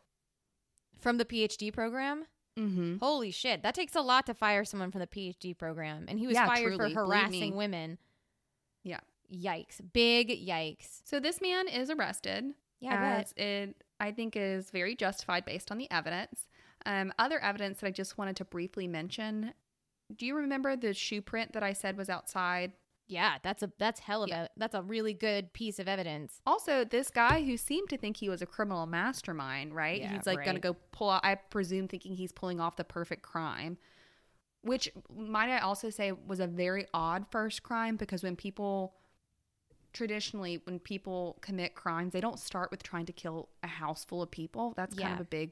From 0.98 1.18
the 1.18 1.26
PhD 1.26 1.74
program? 1.74 2.26
Mm-hmm. 2.58 2.98
Holy 2.98 3.32
shit. 3.32 3.64
That 3.64 3.76
takes 3.76 3.96
a 3.96 4.02
lot 4.02 4.26
to 4.28 4.34
fire 4.34 4.66
someone 4.66 4.92
from 4.92 5.02
the 5.02 5.08
PhD 5.08 5.58
program. 5.58 6.06
And 6.08 6.20
he 6.20 6.28
was 6.28 6.36
Yeah, 6.36 6.48
fired 6.48 6.76
truly, 6.76 6.94
for 6.94 7.06
harassing 7.06 7.56
women. 7.56 7.98
Yeah. 8.84 9.00
Yikes. 9.34 9.82
Big 9.94 10.30
yikes. 10.30 11.02
so 11.04 11.20
this 11.20 11.42
man 11.42 11.68
is 11.68 11.90
arrested 11.90 12.54
Yeah, 12.80 13.20
as 13.20 13.34
it 13.38 13.76
I 14.00 14.12
think 14.12 14.36
is 14.36 14.70
very 14.72 14.96
justified 14.96 15.46
based 15.46 15.72
on 15.72 15.78
the 15.78 15.90
evidence. 15.90 16.48
Um, 16.86 17.12
other 17.18 17.40
evidence 17.40 17.80
that 17.80 17.88
I 17.88 17.92
just 17.92 18.18
wanted 18.18 18.36
to 18.38 18.46
briefly 18.46 18.88
mention. 18.88 19.54
Do 20.16 20.26
you 20.26 20.36
remember 20.36 20.76
the 20.76 20.94
shoe 20.94 21.22
print 21.22 21.54
that 21.54 21.64
I 21.64 21.74
said 21.74 21.98
was 21.98 22.10
outside 22.10 22.74
Yeah, 23.08 23.38
that's 23.44 23.62
a 23.62 23.72
that's 23.78 24.00
hell 24.00 24.24
of 24.24 24.30
Yeah. 24.30 24.44
a 24.46 24.50
that's 24.58 24.74
a 24.76 24.82
really 24.82 25.14
good 25.14 25.54
piece 25.54 25.78
of 25.78 25.88
evidence. 25.88 26.42
Also, 26.46 26.84
this 26.84 27.10
guy 27.12 27.44
who 27.44 27.56
seemed 27.58 27.90
to 27.90 27.98
think 27.98 28.18
he 28.18 28.30
was 28.30 28.42
a 28.42 28.46
criminal 28.46 28.86
mastermind, 28.88 29.76
right? 29.76 30.02
Yeah, 30.02 30.14
he's 30.14 30.26
like 30.26 30.44
going 30.44 30.56
to 30.56 30.62
go 30.62 30.76
pull 30.92 31.10
out, 31.12 31.24
I 31.24 31.36
presume, 31.36 31.88
thinking 31.88 32.16
he's 32.16 32.32
pulling 32.32 32.60
off 32.60 32.78
the 32.78 32.84
perfect 32.84 33.22
crime, 33.22 33.78
which, 34.62 34.90
might 35.16 35.50
I 35.50 35.60
also 35.60 35.90
say, 35.92 36.12
was 36.12 36.40
a 36.40 36.48
very 36.48 36.88
odd 36.94 37.28
first 37.30 37.62
crime 37.62 37.96
because 37.96 38.24
when 38.24 38.36
people 38.36 38.96
traditionally, 39.94 40.60
when 40.66 40.80
people 40.80 41.38
commit 41.42 41.76
crimes, 41.76 42.12
they 42.14 42.20
don't 42.22 42.40
start 42.40 42.70
with 42.72 42.84
trying 42.84 43.06
to 43.06 43.14
kill 43.14 43.50
a 43.64 43.68
house 43.68 44.04
full 44.04 44.22
of 44.22 44.30
people. 44.32 44.74
That's 44.76 44.96
kind 44.96 45.10
Yeah. 45.10 45.14
of 45.16 45.22
a 45.22 45.26
big, 45.26 45.52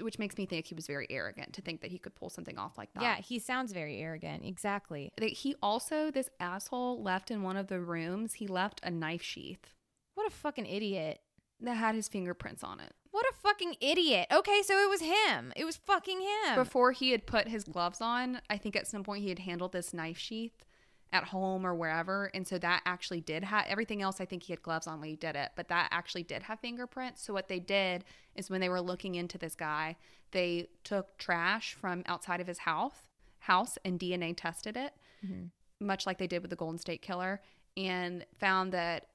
which 0.00 0.18
makes 0.18 0.36
me 0.38 0.46
think 0.46 0.66
he 0.66 0.74
was 0.74 0.86
very 0.86 1.06
arrogant 1.10 1.52
to 1.54 1.62
think 1.62 1.80
that 1.80 1.90
he 1.90 1.98
could 1.98 2.14
pull 2.14 2.30
something 2.30 2.58
off 2.58 2.78
like 2.78 2.92
that. 2.94 3.02
Yeah, 3.02 3.16
he 3.16 3.38
sounds 3.38 3.72
very 3.72 3.98
arrogant. 3.98 4.44
Exactly. 4.44 5.10
That 5.16 5.30
He 5.30 5.54
also, 5.62 6.10
this 6.10 6.30
asshole 6.40 7.02
left 7.02 7.30
in 7.30 7.42
one 7.42 7.56
of 7.56 7.66
the 7.68 7.80
rooms, 7.80 8.34
he 8.34 8.46
left 8.46 8.80
a 8.82 8.90
knife 8.90 9.22
sheath 9.22 9.74
What 10.14 10.26
a 10.26 10.30
fucking 10.34 10.66
idiot. 10.66 11.20
that 11.60 11.74
had 11.74 11.94
his 11.94 12.08
fingerprints 12.08 12.62
on 12.64 12.80
it. 12.80 12.92
What 13.10 13.26
a 13.26 13.34
fucking 13.34 13.76
idiot. 13.80 14.26
Okay, 14.32 14.62
so 14.62 14.78
it 14.78 14.88
was 14.88 15.02
him. 15.02 15.52
It 15.54 15.64
was 15.66 15.76
fucking 15.76 16.20
him. 16.20 16.54
Before 16.56 16.92
he 16.92 17.10
had 17.10 17.26
put 17.26 17.46
his 17.48 17.64
gloves 17.64 18.00
on, 18.00 18.40
I 18.48 18.56
think 18.56 18.74
at 18.74 18.86
some 18.86 19.04
point 19.04 19.22
he 19.22 19.28
had 19.28 19.40
handled 19.40 19.72
this 19.72 19.92
knife 19.92 20.16
sheath 20.18 20.64
at 21.12 21.24
home 21.24 21.66
or 21.66 21.74
wherever. 21.74 22.30
And 22.34 22.46
so 22.48 22.58
that 22.58 22.82
actually 22.86 23.20
did 23.20 23.44
have 23.44 23.66
everything 23.66 24.00
else. 24.02 24.20
I 24.20 24.24
think 24.24 24.44
he 24.44 24.52
had 24.52 24.62
gloves 24.62 24.86
on 24.86 25.00
when 25.00 25.08
he 25.10 25.16
did 25.16 25.34
it, 25.36 25.50
but 25.56 25.68
that 25.68 25.88
actually 25.90 26.22
did 26.22 26.44
have 26.44 26.60
fingerprints. 26.60 27.22
So 27.22 27.32
what 27.32 27.48
they 27.48 27.58
did 27.60 28.04
is 28.34 28.50
when 28.50 28.60
they 28.60 28.68
were 28.68 28.80
looking 28.80 29.14
into 29.14 29.38
this 29.38 29.54
guy, 29.54 29.96
they 30.30 30.68
took 30.84 31.18
trash 31.18 31.74
from 31.74 32.02
outside 32.06 32.40
of 32.40 32.46
his 32.46 32.58
house, 32.58 33.08
house 33.40 33.76
and 33.84 33.98
DNA 34.00 34.34
tested 34.34 34.76
it, 34.76 34.94
Mhm. 35.24 35.50
much 35.80 36.06
like 36.06 36.18
they 36.18 36.26
did 36.26 36.42
with 36.42 36.50
the 36.50 36.56
Golden 36.56 36.78
State 36.78 37.02
Killer, 37.02 37.42
and 37.76 38.24
found 38.38 38.72
that 38.72 39.08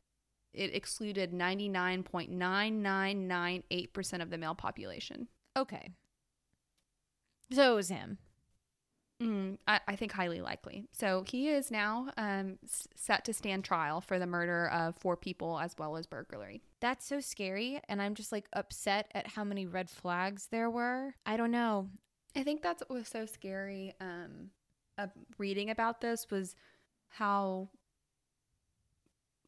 it 0.53 0.73
excluded 0.75 1.33
99.9998% 1.33 4.21
of 4.21 4.29
the 4.29 4.37
male 4.37 4.55
population. 4.55 5.27
Okay. 5.55 5.91
So 7.51 7.73
it 7.73 7.75
was 7.75 7.89
him. 7.89 8.17
Mm, 9.21 9.57
I, 9.67 9.79
I 9.87 9.95
think 9.95 10.11
highly 10.11 10.41
likely. 10.41 10.85
So 10.91 11.23
he 11.25 11.49
is 11.49 11.71
now 11.71 12.09
um, 12.17 12.59
s- 12.63 12.87
set 12.95 13.25
to 13.25 13.33
stand 13.33 13.63
trial 13.63 13.99
for 13.99 14.19
the 14.19 14.27
murder 14.27 14.67
of 14.69 14.95
four 14.97 15.17
people 15.17 15.59
as 15.59 15.75
well 15.77 15.97
as 15.97 16.05
burglary. 16.05 16.61
That's 16.81 17.03
so 17.05 17.19
scary. 17.19 17.81
And 17.89 17.99
I'm 17.99 18.13
just 18.13 18.31
like 18.31 18.47
upset 18.53 19.09
at 19.15 19.25
how 19.27 19.43
many 19.43 19.65
red 19.65 19.89
flags 19.89 20.47
there 20.51 20.69
were. 20.69 21.15
I 21.25 21.35
don't 21.35 21.49
know. 21.49 21.89
I 22.35 22.43
think 22.43 22.61
that's 22.61 22.83
what 22.87 22.91
was 22.99 23.07
so 23.07 23.25
scary 23.25 23.95
um, 23.99 24.51
of 24.99 25.09
reading 25.39 25.71
about 25.71 25.99
this 25.99 26.27
was 26.29 26.55
how 27.09 27.69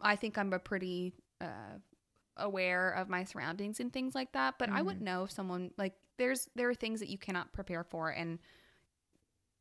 I 0.02 0.16
think 0.16 0.38
I'm 0.38 0.54
a 0.54 0.60
pretty 0.60 1.14
uh, 1.42 1.78
aware 2.38 2.90
of 2.92 3.10
my 3.10 3.24
surroundings 3.24 3.80
and 3.80 3.92
things 3.92 4.16
like 4.16 4.32
that. 4.32 4.56
But 4.58 4.70
I 4.70 4.82
Mhm. 4.82 4.86
wouldn't 4.86 5.04
know 5.04 5.24
if 5.26 5.32
someone 5.32 5.72
like 5.78 5.94
there's 6.18 6.50
there 6.56 6.70
are 6.70 6.74
things 6.76 7.00
that 7.02 7.10
you 7.10 7.18
cannot 7.18 7.54
prepare 7.54 7.84
for, 7.84 8.10
and 8.10 8.40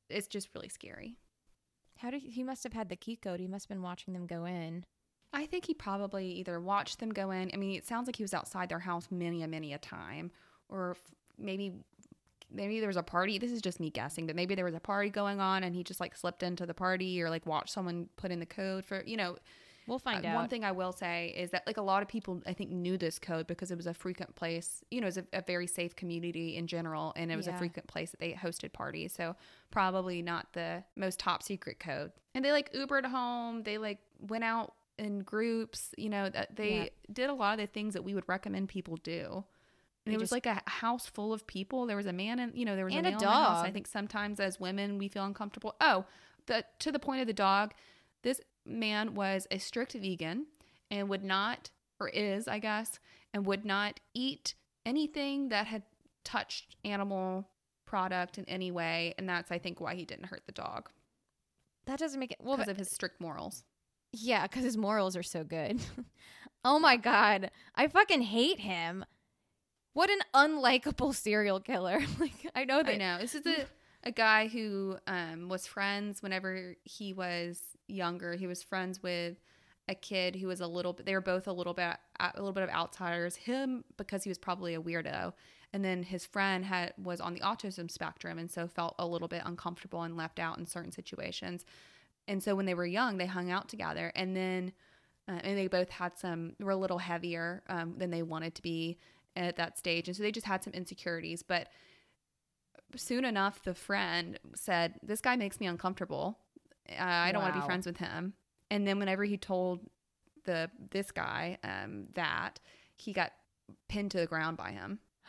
it's 0.09 0.29
just 0.29 0.49
really 0.55 0.69
scary. 0.69 1.17
How 1.99 2.11
did 2.11 2.23
he 2.23 2.43
must 2.43 2.63
have 2.65 2.73
had 2.73 2.89
the 2.89 2.97
key 2.97 3.17
code? 3.17 3.41
He 3.41 3.49
must 3.49 3.67
have 3.67 3.77
been 3.77 3.83
watching 3.83 4.15
them 4.15 4.27
go 4.27 4.45
in. 4.45 4.85
I 5.33 5.47
think 5.47 5.67
he 5.67 5.75
probably 5.75 6.31
either 6.33 6.61
watched 6.61 7.01
them 7.01 7.11
go 7.11 7.31
in. 7.31 7.51
I 7.53 7.57
mean, 7.57 7.77
it 7.77 7.87
sounds 7.87 8.07
like 8.07 8.17
he 8.17 8.23
was 8.23 8.35
outside 8.35 8.69
their 8.69 8.79
house 8.79 9.09
many 9.11 9.43
a 9.43 9.49
many 9.49 9.73
a 9.73 9.79
time, 9.79 10.31
or 10.69 10.97
maybe 11.37 11.73
maybe 12.51 12.81
there 12.81 12.89
was 12.89 12.97
a 12.97 13.03
party. 13.03 13.39
This 13.39 13.53
is 13.53 13.61
just 13.61 13.81
me 13.81 13.91
guessing, 13.91 14.27
but 14.27 14.37
maybe 14.37 14.55
there 14.55 14.65
was 14.65 14.75
a 14.75 14.81
party 14.81 15.11
going 15.11 15.41
on 15.41 15.65
and 15.65 15.75
he 15.75 15.85
just 15.85 16.01
like 16.01 16.17
slipped 16.17 16.43
into 16.43 16.65
the 16.65 16.73
party 16.75 17.21
or 17.21 17.29
like 17.29 17.45
watched 17.45 17.71
someone 17.71 18.09
put 18.17 18.31
in 18.31 18.41
the 18.41 18.47
code 18.47 18.85
for 18.85 19.03
you 19.05 19.17
know. 19.17 19.37
We'll 19.89 19.99
find 19.99 20.25
uh, 20.25 20.29
out. 20.29 20.35
One 20.35 20.49
thing 20.49 20.65
I 20.65 20.73
will 20.73 20.93
say 20.93 21.35
is 21.35 21.51
that 21.51 21.67
like 21.67 21.79
a 21.79 21.83
lot 21.83 22.03
of 22.03 22.09
people 22.09 22.43
I 22.47 22.53
think 22.53 22.71
knew 22.71 22.99
this 22.99 23.19
code 23.19 23.47
because 23.47 23.71
it 23.71 23.77
was 23.77 23.87
a 23.87 23.95
frequent 23.95 24.37
place. 24.37 24.85
You 24.91 25.01
know, 25.01 25.07
it 25.07 25.09
was 25.09 25.19
a, 25.19 25.25
a 25.33 25.43
very 25.43 25.67
safe 25.67 25.97
community 25.97 26.57
in 26.57 26.67
general, 26.67 27.15
and 27.17 27.33
it 27.33 27.37
was 27.37 27.49
a 27.49 27.55
frequent 27.55 27.89
place 27.89 28.11
that 28.11 28.21
they 28.21 28.33
hosted 28.33 28.73
parties. 28.75 29.15
So 29.15 29.35
probably 29.71 30.21
not 30.21 30.53
the 30.53 30.85
most 30.95 31.19
top 31.19 31.43
secret 31.43 31.81
code. 31.81 32.13
And 32.35 32.45
they 32.45 32.53
like 32.53 32.73
Ubered 32.75 33.07
home. 33.07 33.63
They 33.63 33.79
like 33.79 33.99
went 34.21 34.45
out 34.45 34.75
in 34.99 35.21
groups. 35.21 35.95
You 35.97 36.11
know, 36.11 36.29
that 36.29 36.55
they 36.55 36.77
Yeah. 36.77 36.89
did 37.13 37.31
a 37.31 37.35
lot 37.35 37.55
of 37.55 37.67
the 37.67 37.73
things 37.73 37.95
that 37.95 38.05
we 38.05 38.15
would 38.15 38.29
recommend 38.29 38.69
people 38.69 38.97
do. 38.97 39.45
And 40.05 40.15
it 40.15 40.19
was 40.19 40.31
just- 40.31 40.33
like 40.33 40.47
a 40.47 40.63
house 40.71 41.07
full 41.07 41.33
of 41.33 41.47
people. 41.47 41.87
There 41.87 41.97
was 41.97 42.07
a 42.07 42.13
man 42.13 42.39
and 42.39 42.55
you 42.55 42.65
know 42.65 42.77
there 42.77 42.85
was 42.85 42.95
And 42.95 43.07
a 43.07 43.09
a 43.09 43.13
male 43.13 43.21
in 43.21 43.25
the 43.25 43.31
house. 43.31 43.65
I 43.65 43.71
think 43.71 43.87
sometimes 43.87 44.39
as 44.39 44.61
women 44.61 44.99
we 44.99 45.09
feel 45.09 45.25
uncomfortable. 45.25 45.77
Oh, 45.81 46.05
the 46.47 46.65
to 46.81 46.93
the 46.93 46.99
point 46.99 47.21
of 47.21 47.27
the 47.27 47.33
dog, 47.33 47.75
this 48.23 48.41
man 48.69 49.15
was 49.15 49.47
a 49.51 49.59
strict 49.59 49.95
vegan 49.95 50.47
and 50.91 51.09
would 51.09 51.25
not 51.25 51.71
or 52.01 52.09
is 52.09 52.47
I 52.47 52.59
guess 52.59 52.99
and 53.35 53.47
would 53.47 53.65
not 53.65 54.01
eat 54.15 54.55
anything 54.87 55.49
that 55.49 55.67
had 55.67 55.83
touched 56.25 56.77
animal 56.85 57.49
product 57.87 58.39
in 58.39 58.45
any 58.47 58.71
way, 58.71 59.15
and 59.19 59.29
that's 59.29 59.51
I 59.51 59.59
think 59.59 59.81
why 59.81 59.95
he 59.95 60.05
didn't 60.05 60.27
hurt 60.27 60.43
the 60.47 60.53
dog 60.53 60.91
that 61.89 61.99
doesn't 61.99 62.21
make 62.21 62.33
it 62.33 62.39
well. 62.41 62.57
because 62.57 62.71
of 62.71 62.77
his 62.77 62.91
strict 62.91 63.21
morals. 63.21 63.65
yeah, 64.13 64.43
because 64.43 64.63
his 64.63 64.77
morals 64.77 65.17
are 65.17 65.23
so 65.23 65.43
good. 65.43 65.81
oh 66.65 66.79
my 66.79 66.97
god, 66.97 67.51
I 67.75 67.89
fucking 67.89 68.23
hate 68.23 68.61
him. 68.61 69.05
What 69.95 70.11
an 70.11 70.21
unlikable 70.35 71.15
serial 71.15 71.61
killer. 71.61 72.01
like 72.21 72.51
I 72.55 72.65
know 72.65 72.83
that. 72.83 72.95
I 72.95 72.97
know. 72.97 73.19
This 73.19 73.35
is 73.35 73.47
a, 73.47 73.67
a 74.05 74.13
guy 74.13 74.49
who 74.49 74.99
um, 75.07 75.49
was 75.49 75.67
friends 75.67 76.23
whenever 76.23 76.77
he 76.85 77.13
was 77.13 77.61
younger. 77.89 78.35
He 78.35 78.47
was 78.47 78.63
friends 78.63 79.03
with 79.03 79.37
a 79.89 79.95
kid 79.95 80.37
who 80.37 80.47
was 80.47 80.61
a 80.61 80.67
little 80.67 80.93
bit, 80.93 81.07
they 81.07 81.15
were 81.15 81.21
both 81.21 81.47
a 81.47 81.53
little 81.53 81.75
bit, 81.75 81.97
a 82.21 82.33
little 82.37 82.53
bit 82.53 82.63
of 82.63 82.71
outsiders. 82.71 83.37
Him, 83.37 83.85
because 83.97 84.23
he 84.23 84.31
was 84.31 84.39
probably 84.39 84.75
a 84.75 84.81
weirdo. 84.81 85.33
And 85.73 85.85
then 85.85 86.03
his 86.03 86.25
friend 86.25 86.65
had 86.65 86.95
was 87.03 87.21
on 87.21 87.35
the 87.35 87.41
autism 87.41 87.91
spectrum 87.91 88.39
and 88.39 88.51
so 88.51 88.67
felt 88.67 88.95
a 88.99 89.07
little 89.07 89.29
bit 89.29 89.43
uncomfortable 89.45 90.03
and 90.03 90.17
left 90.17 90.39
out 90.39 90.59
in 90.59 90.67
certain 90.67 90.93
situations. 90.93 91.65
And 92.27 92.43
so 92.43 92.55
when 92.55 92.67
they 92.67 92.75
were 92.75 92.87
young, 92.87 93.19
they 93.19 93.27
hung 93.27 93.51
out 93.51 93.69
together. 93.69 94.13
And 94.15 94.37
then, 94.37 94.73
uh, 95.29 95.41
and 95.43 95.59
they 95.59 95.67
both 95.67 95.91
had 95.91 96.19
some, 96.19 96.55
were 96.59 96.73
a 96.73 96.77
little 96.77 96.99
heavier 96.99 97.63
um, 97.69 97.95
than 97.99 98.11
they 98.11 98.23
wanted 98.23 98.55
to 98.57 98.63
be 98.63 98.99
at 99.37 99.57
that 99.57 99.79
stage. 99.79 100.09
And 100.09 100.17
so 100.17 100.23
they 100.23 100.33
just 100.33 100.47
had 100.47 100.63
some 100.63 100.73
insecurities. 100.73 101.43
But 101.43 101.69
soon 102.97 103.25
enough, 103.25 103.63
the 103.63 103.75
friend 103.75 104.39
said, 104.55 104.95
This 105.03 105.21
guy 105.21 105.37
makes 105.37 105.61
me 105.61 105.67
uncomfortable. 105.67 106.39
Uh, 106.91 107.03
I 107.03 107.33
don't 107.33 107.43
want 107.43 107.55
to 107.55 107.61
be 107.61 107.67
friends 107.67 107.87
with 107.87 107.97
him. 107.99 108.35
And 108.71 108.87
then 108.87 108.99
whenever 108.99 109.25
he 109.25 109.37
told 109.37 109.81
the 110.45 110.71
this 110.91 111.11
guy 111.11 111.59
um, 111.65 112.07
that, 112.15 112.61
he 112.97 113.13
got 113.13 113.33
pinned 113.89 114.11
to 114.13 114.19
the 114.19 114.27
ground 114.27 114.57
by 114.57 114.71
him. 114.73 114.99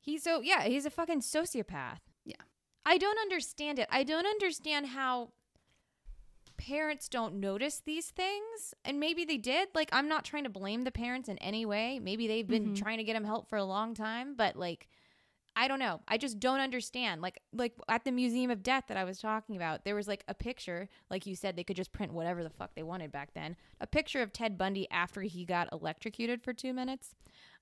He's 0.00 0.22
so 0.22 0.40
yeah, 0.40 0.64
he's 0.64 0.84
a 0.86 0.90
fucking 0.90 1.20
sociopath. 1.20 1.98
Yeah. 2.24 2.36
I 2.84 2.98
don't 2.98 3.18
understand 3.18 3.78
it. 3.78 3.88
I 3.90 4.04
don't 4.04 4.26
understand 4.26 4.86
how 4.88 5.30
parents 6.58 7.08
don't 7.08 7.36
notice 7.40 7.80
these 7.84 8.10
things. 8.10 8.74
And 8.84 9.00
maybe 9.00 9.24
they 9.24 9.38
did. 9.38 9.68
Like 9.74 9.88
I'm 9.92 10.08
not 10.08 10.24
trying 10.24 10.44
to 10.44 10.50
blame 10.50 10.82
the 10.82 10.90
parents 10.90 11.28
in 11.28 11.38
any 11.38 11.64
way. 11.64 11.98
Maybe 11.98 12.26
they've 12.28 12.46
been 12.46 12.74
Mhm. 12.74 12.76
trying 12.76 12.98
to 12.98 13.04
get 13.04 13.16
him 13.16 13.24
help 13.24 13.48
for 13.48 13.56
a 13.56 13.64
long 13.64 13.94
time, 13.94 14.34
but 14.34 14.56
like 14.56 14.88
I 15.56 15.68
don't 15.68 15.78
know. 15.78 16.00
I 16.08 16.16
just 16.18 16.40
don't 16.40 16.60
understand. 16.60 17.22
Like 17.22 17.40
like 17.52 17.74
at 17.88 18.04
the 18.04 18.12
Museum 18.12 18.50
of 18.50 18.62
Death 18.62 18.84
that 18.88 18.96
I 18.96 19.04
was 19.04 19.18
talking 19.20 19.56
about, 19.56 19.84
there 19.84 19.94
was 19.94 20.08
like 20.08 20.24
a 20.28 20.34
picture, 20.34 20.88
like 21.10 21.26
you 21.26 21.36
said 21.36 21.56
they 21.56 21.64
could 21.64 21.76
just 21.76 21.92
print 21.92 22.12
whatever 22.12 22.42
the 22.42 22.50
fuck 22.50 22.74
they 22.74 22.82
wanted 22.82 23.12
back 23.12 23.34
then. 23.34 23.56
A 23.80 23.86
picture 23.86 24.20
of 24.22 24.32
Ted 24.32 24.58
Bundy 24.58 24.90
after 24.90 25.22
he 25.22 25.44
got 25.44 25.68
electrocuted 25.72 26.42
for 26.42 26.52
2 26.52 26.72
minutes. 26.72 27.14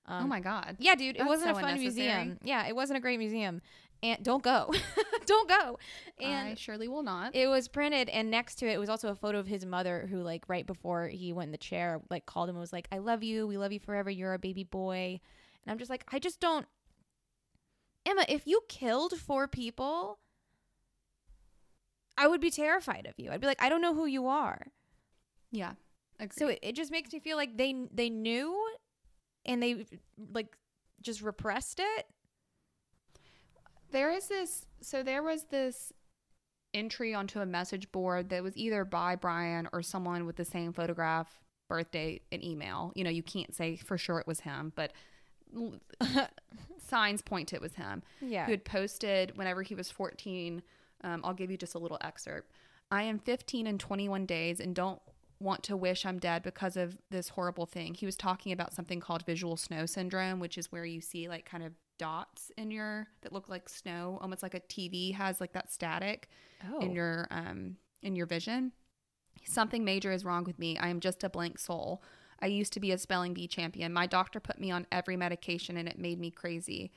Um, 0.05 0.25
oh 0.25 0.27
my 0.27 0.39
God. 0.41 0.75
yeah, 0.79 0.95
dude, 0.95 1.15
it 1.15 1.25
wasn't 1.25 1.55
so 1.55 1.59
a 1.59 1.63
fun 1.63 1.79
museum. 1.79 2.37
Yeah, 2.43 2.67
it 2.67 2.75
wasn't 2.75 2.97
a 2.97 2.99
great 3.01 3.19
museum. 3.19 3.61
And 4.01 4.21
don't 4.21 4.43
go. 4.43 4.73
don't 5.25 5.47
go. 5.47 5.79
And 6.19 6.49
I 6.49 6.55
surely 6.55 6.89
will 6.89 7.03
not. 7.03 7.33
it 7.33 7.47
was 7.47 7.69
printed 7.69 8.09
and 8.09 8.29
next 8.29 8.55
to 8.55 8.67
it 8.67 8.77
was 8.77 8.89
also 8.89 9.09
a 9.09 9.15
photo 9.15 9.39
of 9.39 9.47
his 9.47 9.65
mother 9.65 10.07
who 10.09 10.21
like 10.21 10.43
right 10.49 10.67
before 10.67 11.07
he 11.07 11.31
went 11.31 11.47
in 11.49 11.51
the 11.53 11.57
chair 11.57 12.01
like 12.09 12.25
called 12.25 12.49
him 12.49 12.55
and 12.55 12.59
was 12.61 12.73
like, 12.73 12.89
"I 12.91 12.97
love 12.97 13.23
you. 13.23 13.47
We 13.47 13.57
love 13.57 13.71
you 13.71 13.79
forever. 13.79 14.09
You're 14.09 14.31
our 14.31 14.37
baby 14.37 14.65
boy." 14.65 15.21
And 15.65 15.71
I'm 15.71 15.77
just 15.77 15.89
like, 15.89 16.03
I 16.11 16.19
just 16.19 16.41
don't 16.41 16.65
Emma, 18.05 18.25
if 18.27 18.45
you 18.47 18.61
killed 18.67 19.13
four 19.13 19.47
people, 19.47 20.19
I 22.17 22.27
would 22.27 22.41
be 22.41 22.51
terrified 22.51 23.07
of 23.07 23.13
you. 23.17 23.31
I'd 23.31 23.41
be 23.41 23.47
like, 23.47 23.61
I 23.61 23.69
don't 23.69 23.81
know 23.81 23.93
who 23.95 24.05
you 24.05 24.27
are. 24.27 24.67
yeah. 25.51 25.73
Agreed. 26.19 26.33
So 26.37 26.47
it, 26.49 26.59
it 26.61 26.75
just 26.75 26.91
makes 26.91 27.11
me 27.11 27.19
feel 27.19 27.37
like 27.37 27.57
they 27.57 27.73
they 27.91 28.09
knew 28.09 28.55
and 29.45 29.61
they 29.63 29.85
like 30.31 30.55
just 31.01 31.21
repressed 31.23 31.79
it. 31.79 32.05
There 33.91 34.11
is 34.11 34.27
this, 34.27 34.65
so 34.81 35.01
there 35.03 35.23
was 35.23 35.45
this 35.45 35.91
entry 36.73 37.13
onto 37.15 37.39
a 37.39 37.45
message 37.45 37.91
board 37.91 38.29
that 38.29 38.43
was 38.43 38.55
either 38.57 38.85
by 38.85 39.15
Bryan 39.15 39.67
or 39.73 39.81
someone 39.81 40.25
with 40.25 40.35
the 40.35 40.45
same 40.45 40.71
photograph, 40.71 41.41
birth 41.67 41.91
date, 41.91 42.23
and 42.31 42.43
email. 42.43 42.91
You 42.95 43.03
know, 43.03 43.09
you 43.09 43.23
can't 43.23 43.53
say 43.53 43.75
for 43.75 43.97
sure 43.97 44.19
it 44.19 44.27
was 44.27 44.41
him, 44.41 44.71
but 44.75 44.93
signs 46.87 47.21
point 47.21 47.47
to 47.49 47.55
it 47.55 47.61
was 47.61 47.75
him. 47.75 48.03
Yeah. 48.21 48.45
Who 48.45 48.51
had 48.51 48.65
posted 48.65 49.37
whenever 49.37 49.61
he 49.63 49.75
was 49.75 49.89
14. 49.91 50.61
Um, 51.03 51.21
I'll 51.23 51.33
give 51.33 51.51
you 51.51 51.57
just 51.57 51.75
a 51.75 51.79
little 51.79 51.97
excerpt. 52.01 52.51
I 52.91 53.03
am 53.03 53.19
15 53.19 53.67
and 53.67 53.79
21 53.79 54.25
days 54.25 54.59
and 54.59 54.75
don't 54.75 55.01
want 55.39 55.63
to 55.63 55.75
wish 55.75 56.05
I'm 56.05 56.19
dead 56.19 56.43
because 56.43 56.77
of 56.77 56.97
this 57.09 57.29
horrible 57.29 57.65
thing. 57.65 57.93
He 57.95 58.05
was 58.05 58.15
talking 58.15 58.51
about 58.51 58.73
something 58.73 58.99
called 58.99 59.25
visual 59.25 59.57
snow 59.57 59.85
syndrome, 59.85 60.39
which 60.39 60.57
is 60.57 60.71
where 60.71 60.85
you 60.85 61.01
see 61.01 61.27
like 61.27 61.45
kind 61.45 61.63
of 61.63 61.73
dots 61.99 62.51
in 62.57 62.71
your 62.71 63.07
that 63.21 63.33
look 63.33 63.49
like 63.49 63.67
snow, 63.67 64.17
almost 64.21 64.41
like 64.43 64.53
a 64.53 64.59
TV 64.61 65.13
has 65.15 65.41
like 65.41 65.53
that 65.53 65.71
static 65.71 66.29
Oh. 66.71 66.79
in 66.79 66.91
your 66.93 67.27
um 67.29 67.75
in 68.01 68.15
your 68.15 68.25
vision. 68.25 68.71
Something 69.45 69.83
major 69.83 70.11
is 70.13 70.23
wrong 70.23 70.45
with 70.45 70.57
me. 70.59 70.77
I 70.77 70.87
am 70.87 71.01
just 71.01 71.23
a 71.25 71.29
blank 71.29 71.59
soul. 71.59 72.01
I 72.43 72.47
used 72.47 72.73
to 72.73 72.81
be 72.81 72.91
a 72.91 72.97
spelling 72.97 73.33
bee 73.33 73.47
champion. 73.47 73.93
My 73.93 74.05
doctor 74.05 74.41
put 74.41 74.59
me 74.59 74.69
on 74.69 74.85
every 74.91 75.15
medication 75.15 75.77
and 75.77 75.87
it 75.87 75.97
made 75.97 76.19
me 76.19 76.29
crazy. 76.29 76.91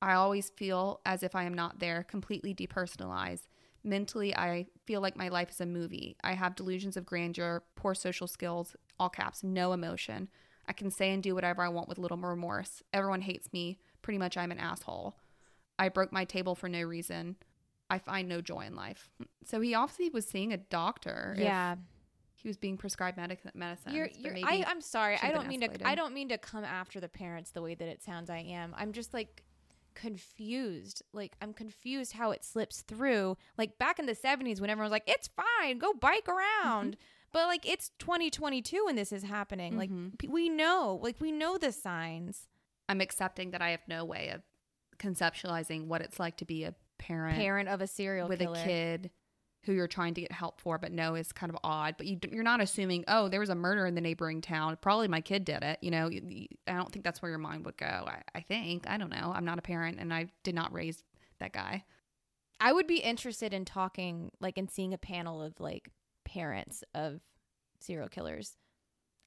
I 0.00 0.14
always 0.14 0.50
feel 0.50 1.00
as 1.04 1.24
if 1.24 1.34
I 1.34 1.42
am 1.42 1.54
not 1.54 1.80
there, 1.80 2.04
completely 2.04 2.54
depersonalized. 2.54 3.48
Mentally, 3.82 4.32
I 4.36 4.66
feel 4.86 5.00
like 5.00 5.16
my 5.16 5.28
life 5.28 5.50
is 5.50 5.60
a 5.60 5.66
movie. 5.66 6.16
I 6.22 6.34
have 6.34 6.54
delusions 6.54 6.96
of 6.96 7.04
grandeur, 7.04 7.64
poor 7.74 7.96
social 7.96 8.28
skills, 8.28 8.76
all 9.00 9.08
caps, 9.08 9.42
no 9.42 9.72
emotion. 9.72 10.28
I 10.68 10.72
can 10.72 10.88
say 10.92 11.12
and 11.12 11.20
do 11.20 11.34
whatever 11.34 11.64
I 11.64 11.68
want 11.68 11.88
with 11.88 11.98
little 11.98 12.16
remorse. 12.16 12.80
Everyone 12.92 13.22
hates 13.22 13.52
me. 13.52 13.80
Pretty 14.02 14.18
much, 14.18 14.36
I'm 14.36 14.52
an 14.52 14.60
asshole. 14.60 15.16
I 15.80 15.88
broke 15.88 16.12
my 16.12 16.24
table 16.24 16.54
for 16.54 16.68
no 16.68 16.82
reason. 16.82 17.34
I 17.90 17.98
find 17.98 18.28
no 18.28 18.40
joy 18.40 18.66
in 18.66 18.76
life. 18.76 19.10
So 19.44 19.60
he 19.60 19.74
obviously 19.74 20.10
was 20.10 20.26
seeing 20.26 20.52
a 20.52 20.58
doctor. 20.58 21.34
if 21.36 21.42
yeah. 21.42 21.74
He 22.42 22.48
was 22.48 22.56
being 22.56 22.76
prescribed 22.76 23.16
medic- 23.16 23.54
medicine. 23.54 23.94
You're, 23.94 24.08
you're, 24.18 24.36
I, 24.44 24.64
I'm 24.66 24.80
sorry. 24.80 25.16
I 25.22 25.30
don't 25.30 25.46
mean 25.48 25.60
to. 25.60 25.86
I 25.88 25.94
don't 25.94 26.12
mean 26.12 26.28
to 26.30 26.38
come 26.38 26.64
after 26.64 26.98
the 27.00 27.08
parents 27.08 27.52
the 27.52 27.62
way 27.62 27.74
that 27.74 27.88
it 27.88 28.02
sounds. 28.02 28.28
I 28.30 28.38
am. 28.38 28.74
I'm 28.76 28.92
just 28.92 29.14
like 29.14 29.42
confused. 29.94 31.02
Like 31.12 31.32
I'm 31.40 31.52
confused 31.52 32.12
how 32.12 32.30
it 32.32 32.44
slips 32.44 32.82
through. 32.82 33.36
Like 33.58 33.78
back 33.78 33.98
in 33.98 34.06
the 34.06 34.14
70s 34.14 34.60
when 34.60 34.70
everyone 34.70 34.86
was 34.86 34.92
like, 34.92 35.04
"It's 35.08 35.28
fine, 35.28 35.78
go 35.78 35.92
bike 35.94 36.28
around." 36.28 36.96
But 37.32 37.46
like 37.46 37.66
it's 37.68 37.90
2022 37.98 38.86
and 38.88 38.98
this 38.98 39.12
is 39.12 39.22
happening. 39.22 39.78
Like 39.78 39.90
Mhm. 39.90 40.18
p- 40.18 40.28
we 40.28 40.48
know, 40.48 40.98
like 41.02 41.20
we 41.20 41.32
know 41.32 41.56
the 41.56 41.72
signs. 41.72 42.48
I'm 42.88 43.00
accepting 43.00 43.52
that 43.52 43.62
I 43.62 43.70
have 43.70 43.80
no 43.88 44.04
way 44.04 44.28
of 44.30 44.42
conceptualizing 44.98 45.86
what 45.86 46.02
it's 46.02 46.20
like 46.20 46.36
to 46.38 46.44
be 46.44 46.64
a 46.64 46.74
parent, 46.98 47.36
Parent 47.36 47.68
of 47.68 47.80
a 47.80 47.86
serial 47.86 48.28
with 48.28 48.40
killer. 48.40 48.58
a 48.58 48.64
kid 48.64 49.10
who 49.64 49.72
you're 49.72 49.86
trying 49.86 50.14
to 50.14 50.20
get 50.20 50.32
help 50.32 50.60
for, 50.60 50.78
but 50.78 50.92
no 50.92 51.14
is 51.14 51.32
kind 51.32 51.50
of 51.50 51.58
odd. 51.62 51.94
But 51.96 52.06
you, 52.06 52.18
you're 52.30 52.42
not 52.42 52.60
assuming, 52.60 53.04
oh, 53.06 53.28
there 53.28 53.40
was 53.40 53.48
a 53.48 53.54
murder 53.54 53.86
in 53.86 53.94
the 53.94 54.00
neighboring 54.00 54.40
town. 54.40 54.76
Probably 54.80 55.08
my 55.08 55.20
kid 55.20 55.44
did 55.44 55.62
it. 55.62 55.78
You 55.80 55.90
know, 55.90 56.10
I 56.66 56.72
don't 56.72 56.90
think 56.92 57.04
that's 57.04 57.22
where 57.22 57.30
your 57.30 57.38
mind 57.38 57.64
would 57.64 57.76
go. 57.76 57.86
I, 57.86 58.22
I 58.34 58.40
think 58.40 58.88
I 58.88 58.96
don't 58.98 59.10
know. 59.10 59.32
I'm 59.34 59.44
not 59.44 59.58
a 59.58 59.62
parent, 59.62 59.98
and 60.00 60.12
I 60.12 60.26
did 60.42 60.54
not 60.54 60.72
raise 60.72 61.04
that 61.38 61.52
guy. 61.52 61.84
I 62.60 62.72
would 62.72 62.86
be 62.86 62.98
interested 62.98 63.52
in 63.52 63.64
talking, 63.64 64.30
like, 64.40 64.58
and 64.58 64.70
seeing 64.70 64.94
a 64.94 64.98
panel 64.98 65.42
of 65.42 65.58
like 65.58 65.90
parents 66.24 66.84
of 66.94 67.20
serial 67.80 68.08
killers. 68.08 68.56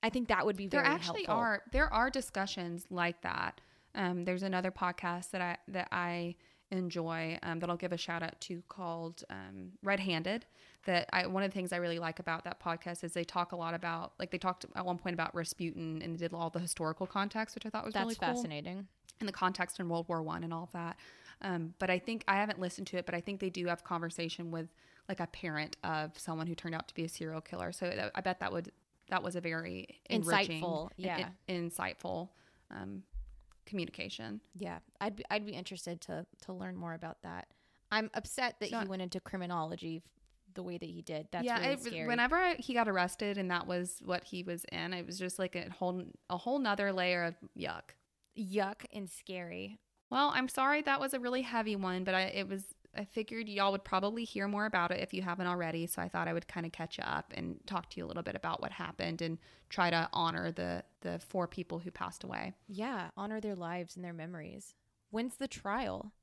I 0.03 0.09
think 0.09 0.27
that 0.27 0.45
would 0.45 0.55
be 0.55 0.67
very 0.67 0.83
helpful. 0.85 0.93
there 0.93 1.07
actually 1.09 1.25
helpful. 1.25 1.43
are 1.43 1.61
there 1.71 1.93
are 1.93 2.09
discussions 2.09 2.85
like 2.89 3.21
that 3.23 3.59
um, 3.95 4.25
there's 4.25 4.43
another 4.43 4.71
podcast 4.71 5.31
that 5.31 5.41
i 5.41 5.57
that 5.67 5.87
i 5.91 6.35
enjoy 6.71 7.37
um, 7.43 7.59
that 7.59 7.69
i'll 7.69 7.77
give 7.77 7.91
a 7.91 7.97
shout 7.97 8.23
out 8.23 8.39
to 8.41 8.61
called 8.69 9.23
um, 9.29 9.71
red 9.83 9.99
handed 9.99 10.45
that 10.85 11.07
i 11.13 11.25
one 11.27 11.43
of 11.43 11.49
the 11.51 11.53
things 11.53 11.71
i 11.71 11.77
really 11.77 11.99
like 11.99 12.19
about 12.19 12.43
that 12.43 12.59
podcast 12.59 13.03
is 13.03 13.13
they 13.13 13.23
talk 13.23 13.51
a 13.51 13.55
lot 13.55 13.73
about 13.73 14.13
like 14.19 14.31
they 14.31 14.37
talked 14.37 14.65
at 14.75 14.85
one 14.85 14.97
point 14.97 15.13
about 15.13 15.33
rasputin 15.35 16.01
and 16.01 16.15
they 16.15 16.17
did 16.27 16.33
all 16.33 16.49
the 16.49 16.59
historical 16.59 17.05
context 17.05 17.55
which 17.55 17.65
i 17.65 17.69
thought 17.69 17.85
was 17.85 17.93
That's 17.93 18.03
really 18.03 18.15
cool 18.15 18.27
fascinating. 18.35 18.87
and 19.19 19.29
the 19.29 19.33
context 19.33 19.79
in 19.79 19.87
World 19.87 20.07
War 20.09 20.21
One 20.21 20.43
and 20.43 20.53
all 20.53 20.63
of 20.63 20.71
that. 20.73 20.97
Um, 21.41 21.73
but 21.79 21.89
I 21.89 21.99
think 21.99 22.23
I 22.27 22.35
haven't 22.35 22.59
listened 22.59 22.87
to 22.87 22.97
it, 22.97 23.05
but 23.05 23.15
I 23.15 23.21
think 23.21 23.39
they 23.39 23.49
do 23.49 23.67
have 23.67 23.83
conversation 23.83 24.51
with 24.51 24.67
like 25.07 25.19
a 25.21 25.27
parent 25.27 25.77
of 25.85 26.17
someone 26.19 26.47
who 26.47 26.55
turned 26.55 26.75
out 26.75 26.87
to 26.89 26.93
be 26.95 27.03
a 27.05 27.09
serial 27.09 27.39
killer. 27.41 27.71
So 27.71 27.85
that- 27.89 28.11
I 28.13 28.19
bet 28.21 28.39
that 28.41 28.51
would 28.51 28.71
that 29.09 29.21
was 29.23 29.35
a 29.37 29.41
very 29.41 29.99
enriching, 30.09 30.61
Insightful, 30.61 30.89
yeah. 30.97 31.29
and 31.47 31.71
insightful 31.71 32.29
um, 32.71 33.03
communication. 33.65 34.41
Yeah, 34.57 34.79
I'd 35.01 35.15
be, 35.15 35.23
I'd 35.29 35.45
be 35.45 35.53
interested 35.53 36.01
to 36.01 36.25
to 36.45 36.53
learn 36.53 36.75
more 36.75 36.93
about 36.93 37.21
that. 37.23 37.47
I'm 37.91 38.09
upset 38.13 38.55
that 38.59 38.69
So- 38.69 38.79
he 38.79 38.87
went 38.87 39.01
into 39.01 39.19
criminology 39.19 40.03
the 40.53 40.63
way 40.63 40.77
that 40.77 40.89
he 40.89 41.01
did. 41.01 41.27
That's 41.31 41.45
yeah, 41.45 41.59
really 41.59 41.73
it- 41.73 41.83
scary. 41.83 42.07
whenever 42.07 42.35
I, 42.37 42.55
he 42.55 42.73
got 42.73 42.87
arrested 42.87 43.37
and 43.37 43.51
that 43.51 43.67
was 43.67 43.99
what 44.05 44.23
he 44.23 44.41
was 44.43 44.63
in, 44.71 44.93
it 44.93 45.05
was 45.05 45.19
just 45.19 45.37
like 45.39 45.55
a 45.55 45.69
whole 45.69 46.03
a 46.29 46.37
whole 46.37 46.59
nother 46.59 46.91
layer 46.93 47.23
of 47.23 47.35
yuck. 47.57 47.91
Yuck 48.37 48.85
and 48.93 49.09
scary. 49.09 49.79
Well, 50.09 50.31
I'm 50.33 50.47
sorry 50.47 50.81
that 50.83 50.99
was 50.99 51.13
a 51.13 51.19
really 51.19 51.41
heavy 51.41 51.75
one, 51.75 52.03
but 52.03 52.13
I 52.15 52.21
it 52.23 52.47
was 52.47 52.74
I 52.97 53.05
figured 53.05 53.49
y'all 53.49 53.71
would 53.71 53.83
probably 53.83 54.23
hear 54.23 54.47
more 54.47 54.65
about 54.65 54.91
it 54.91 55.01
if 55.01 55.13
you 55.13 55.21
haven't 55.21 55.47
already, 55.47 55.87
so 55.87 56.01
I 56.01 56.07
thought 56.07 56.27
I 56.27 56.33
would 56.33 56.47
kind 56.47 56.65
of 56.65 56.71
catch 56.71 56.97
you 56.97 57.03
up 57.03 57.33
and 57.35 57.59
talk 57.65 57.89
to 57.89 57.97
you 57.97 58.05
a 58.05 58.07
little 58.07 58.23
bit 58.23 58.35
about 58.35 58.61
what 58.61 58.71
happened 58.71 59.21
and 59.21 59.37
try 59.69 59.89
to 59.89 60.09
honor 60.13 60.51
the 60.51 60.83
the 61.01 61.19
four 61.19 61.47
people 61.47 61.79
who 61.79 61.91
passed 61.91 62.23
away. 62.23 62.53
Yeah, 62.67 63.09
honor 63.17 63.41
their 63.41 63.55
lives 63.55 63.95
and 63.95 64.03
their 64.03 64.13
memories. 64.13 64.75
When's 65.09 65.35
the 65.35 65.47
trial? 65.47 66.13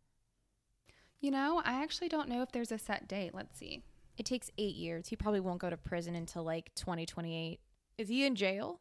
You 1.20 1.30
know, 1.30 1.62
I 1.64 1.82
actually 1.82 2.08
don't 2.08 2.28
know 2.28 2.42
if 2.42 2.50
there's 2.52 2.72
a 2.72 2.78
set 2.78 3.06
date. 3.06 3.32
Let's 3.32 3.58
see. 3.58 3.84
It 4.18 4.26
takes 4.26 4.50
eight 4.58 4.74
years. 4.74 5.08
He 5.08 5.16
probably 5.16 5.40
won't 5.40 5.60
go 5.60 5.70
to 5.70 5.76
prison 5.76 6.14
until 6.14 6.42
like 6.42 6.74
2028. 6.74 7.60
Is 7.98 8.08
he 8.08 8.26
in 8.26 8.34
jail? 8.34 8.80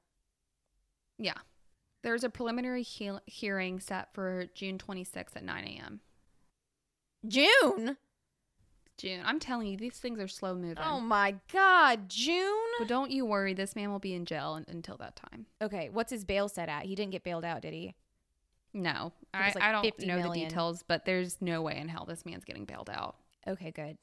Yeah. 1.18 1.38
There's 2.04 2.24
a 2.24 2.30
preliminary 2.30 2.82
he- 2.82 3.12
hearing 3.28 3.80
set 3.80 4.14
for 4.14 4.48
June 4.56 4.78
26th 4.78 5.36
at 5.36 5.44
9 5.44 5.64
a.m. 5.64 6.02
June. 7.28 7.98
June. 8.98 9.22
I'm 9.26 9.40
telling 9.40 9.68
you, 9.68 9.78
these 9.78 9.98
things 9.98 10.20
are 10.20 10.28
slow 10.28 10.54
moving. 10.54 10.84
Oh 10.84 11.00
my 11.00 11.36
God, 11.52 12.08
June. 12.08 12.56
But 12.78 12.88
don't 12.88 13.10
you 13.10 13.26
worry, 13.26 13.54
this 13.54 13.76
man 13.76 13.92
will 13.92 14.00
be 14.00 14.14
in 14.14 14.26
jail 14.26 14.52
un- 14.52 14.66
until 14.68 14.98
that 14.98 15.16
time. 15.16 15.48
Okay, 15.62 15.90
what's 15.92 16.12
his 16.12 16.24
bail 16.24 16.48
set 16.48 16.70
at? 16.70 16.84
He 16.86 16.94
didn't 16.94 17.12
get 17.12 17.24
bailed 17.24 17.44
out, 17.44 17.62
did 17.64 17.74
he? 17.74 17.96
No, 18.74 19.12
I, 19.34 19.48
was 19.48 19.56
like 19.56 19.64
I 19.64 19.72
don't 19.72 19.84
50 19.84 20.06
know 20.06 20.18
the 20.18 20.24
million. 20.24 20.48
details, 20.48 20.84
but 20.88 21.04
there's 21.06 21.38
no 21.42 21.62
way 21.62 21.78
in 21.78 21.90
hell 21.90 22.06
this 22.06 22.26
man's 22.26 22.46
getting 22.46 22.66
bailed 22.66 22.90
out. 22.90 23.16
Okay, 23.48 23.72
good. 23.72 23.98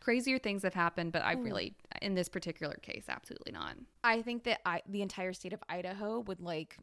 Crazier 0.00 0.38
things 0.38 0.62
have 0.62 0.74
happened, 0.74 1.12
but 1.12 1.22
I 1.22 1.32
really, 1.32 1.74
in 2.00 2.14
this 2.14 2.28
particular 2.28 2.74
case, 2.80 3.04
absolutely 3.08 3.52
not. 3.52 3.74
I 4.02 4.22
think 4.22 4.44
that 4.44 4.60
I, 4.64 4.82
the 4.88 5.02
entire 5.02 5.32
state 5.32 5.52
of 5.52 5.62
Idaho 5.68 6.20
would 6.20 6.40
like 6.40 6.76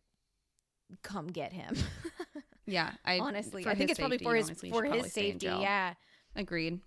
come 1.04 1.28
get 1.28 1.54
him. 1.54 1.76
Yeah, 2.72 2.92
I 3.06 3.20
honestly, 3.20 3.66
I 3.68 3.76
think 3.76 3.92
it's 3.92 4.00
probably 4.00 4.18
for 4.18 4.36
his 4.36 4.48
honestly, 4.48 4.72
for 4.72 4.84
his 4.84 5.12
safety. 5.12 5.48
Yeah. 5.48 5.94
agreed. 6.36 6.80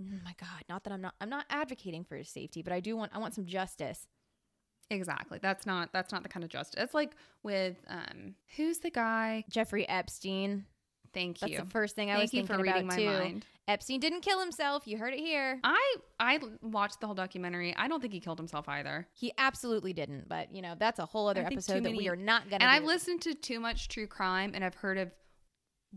Oh 0.00 0.18
my 0.24 0.34
God, 0.40 0.64
not 0.68 0.84
that 0.84 0.92
I'm 0.92 1.00
not 1.00 1.14
I'm 1.20 1.30
not 1.30 1.46
advocating 1.50 2.04
for 2.04 2.16
his 2.16 2.28
safety, 2.28 2.62
but 2.62 2.72
I 2.72 2.80
do 2.80 2.96
want 2.96 3.12
I 3.14 3.18
want 3.18 3.34
some 3.34 3.46
justice. 3.46 4.06
Exactly. 4.90 5.38
That's 5.40 5.66
not 5.66 5.92
that's 5.92 6.10
not 6.10 6.22
the 6.24 6.28
kind 6.28 6.42
of 6.42 6.50
justice. 6.50 6.82
It's 6.82 6.94
like 6.94 7.14
with 7.42 7.76
um, 7.86 8.34
who's 8.56 8.78
the 8.78 8.90
guy? 8.90 9.44
Jeffrey 9.48 9.88
Epstein. 9.88 10.66
Thank 11.12 11.42
you. 11.42 11.48
That's 11.48 11.60
the 11.64 11.70
first 11.70 11.96
thing 11.96 12.10
I 12.10 12.14
Thank 12.14 12.22
was 12.22 12.34
you 12.34 12.40
thinking 12.40 12.56
for 12.56 12.62
reading 12.62 12.84
about 12.84 12.86
my 12.86 12.96
too. 12.96 13.06
mind. 13.06 13.46
Epstein 13.68 14.00
didn't 14.00 14.22
kill 14.22 14.40
himself. 14.40 14.86
You 14.86 14.98
heard 14.98 15.14
it 15.14 15.20
here. 15.20 15.60
I 15.62 15.96
I 16.18 16.40
watched 16.62 17.00
the 17.00 17.06
whole 17.06 17.14
documentary. 17.14 17.74
I 17.76 17.88
don't 17.88 18.00
think 18.00 18.12
he 18.12 18.20
killed 18.20 18.38
himself 18.38 18.68
either. 18.68 19.06
He 19.12 19.32
absolutely 19.38 19.92
didn't, 19.92 20.28
but 20.28 20.54
you 20.54 20.62
know 20.62 20.74
that's 20.78 20.98
a 20.98 21.06
whole 21.06 21.28
other 21.28 21.42
I 21.42 21.48
think 21.48 21.64
too 21.64 21.72
episode 21.72 21.84
that 21.84 21.96
we 21.96 22.08
are 22.08 22.16
not 22.16 22.50
gonna. 22.50 22.64
And 22.64 22.70
I've 22.70 22.84
listened 22.84 23.22
to 23.22 23.34
too 23.34 23.60
much 23.60 23.88
true 23.88 24.06
crime, 24.06 24.52
and 24.54 24.64
I've 24.64 24.74
heard 24.74 24.98
of 24.98 25.12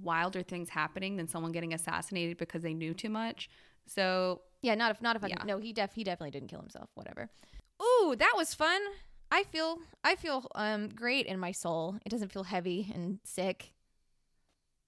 wilder 0.02 0.42
things 0.42 0.70
happening 0.70 1.18
than 1.18 1.28
someone 1.28 1.52
getting 1.52 1.74
assassinated 1.74 2.38
because 2.38 2.64
they 2.64 2.74
knew 2.74 2.94
too 2.94 3.10
much. 3.10 3.50
So 3.88 4.42
Yeah, 4.62 4.76
not 4.76 4.92
if 4.92 5.02
not 5.02 5.16
if 5.16 5.24
I 5.24 5.28
Yeah. 5.28 5.44
No, 5.46 5.58
he 5.58 5.74
def 5.74 5.94
he 5.94 6.04
definitely 6.04 6.32
didn't 6.32 6.50
kill 6.50 6.62
himself. 6.62 6.90
Whatever. 6.96 7.30
Ooh, 7.82 8.16
that 8.18 8.34
was 8.36 8.54
fun. 8.54 8.82
I 9.32 9.44
feel 9.44 9.80
I 10.04 10.16
feel 10.16 10.48
um 10.56 10.90
great 10.90 11.26
in 11.26 11.40
my 11.40 11.52
soul. 11.52 11.98
It 12.06 12.10
doesn't 12.10 12.32
feel 12.32 12.44
heavy 12.44 12.92
and 12.94 13.20
sick 13.24 13.74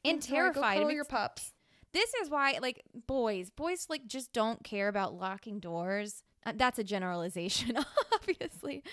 and 0.10 0.22
terrified. 0.22 0.82
It 0.82 0.86
makes- 0.88 1.08
pups. 1.08 1.54
this 1.94 2.14
is 2.16 2.30
why 2.30 2.58
like 2.62 2.82
boys 3.08 3.50
boys 3.50 3.88
like 3.90 4.06
just 4.08 4.34
don't 4.34 4.64
care 4.64 4.88
about 4.88 5.14
locking 5.14 5.60
doors. 5.60 6.24
Uh, 6.46 6.54
that's 6.56 6.78
a 6.80 6.84
generalization 6.84 7.78
obviously. 8.14 8.84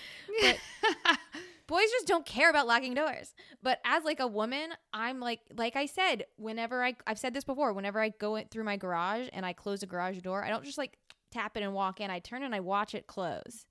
But 0.40 0.58
boys 1.66 1.84
just 1.90 2.06
don't 2.06 2.24
care 2.26 2.48
about 2.50 2.66
locking 2.66 2.94
doors. 2.94 3.34
But 3.62 3.78
as 3.84 4.04
like 4.04 4.20
a 4.20 4.26
woman 4.26 4.70
i'm 4.92 5.20
like 5.20 5.40
like 5.56 5.76
i 5.76 5.86
said 5.86 6.24
whenever 6.36 6.82
i 6.84 6.94
i've 7.06 7.18
said 7.18 7.34
this 7.34 7.44
before 7.44 7.72
whenever 7.72 8.00
i 8.00 8.10
go 8.10 8.36
in 8.36 8.46
through 8.48 8.64
my 8.64 8.76
garage 8.76 9.28
and 9.32 9.44
i 9.46 9.52
close 9.52 9.82
a 9.82 9.86
garage 9.86 10.20
door 10.20 10.44
i 10.44 10.48
don't 10.48 10.64
just 10.64 10.78
like 10.78 10.98
tap 11.30 11.56
it 11.56 11.62
and 11.62 11.72
walk 11.72 11.98
in. 12.00 12.10
I 12.10 12.18
turn 12.18 12.42
and 12.42 12.54
i 12.54 12.60
watch 12.60 12.94
it 12.94 13.06
close. 13.06 13.64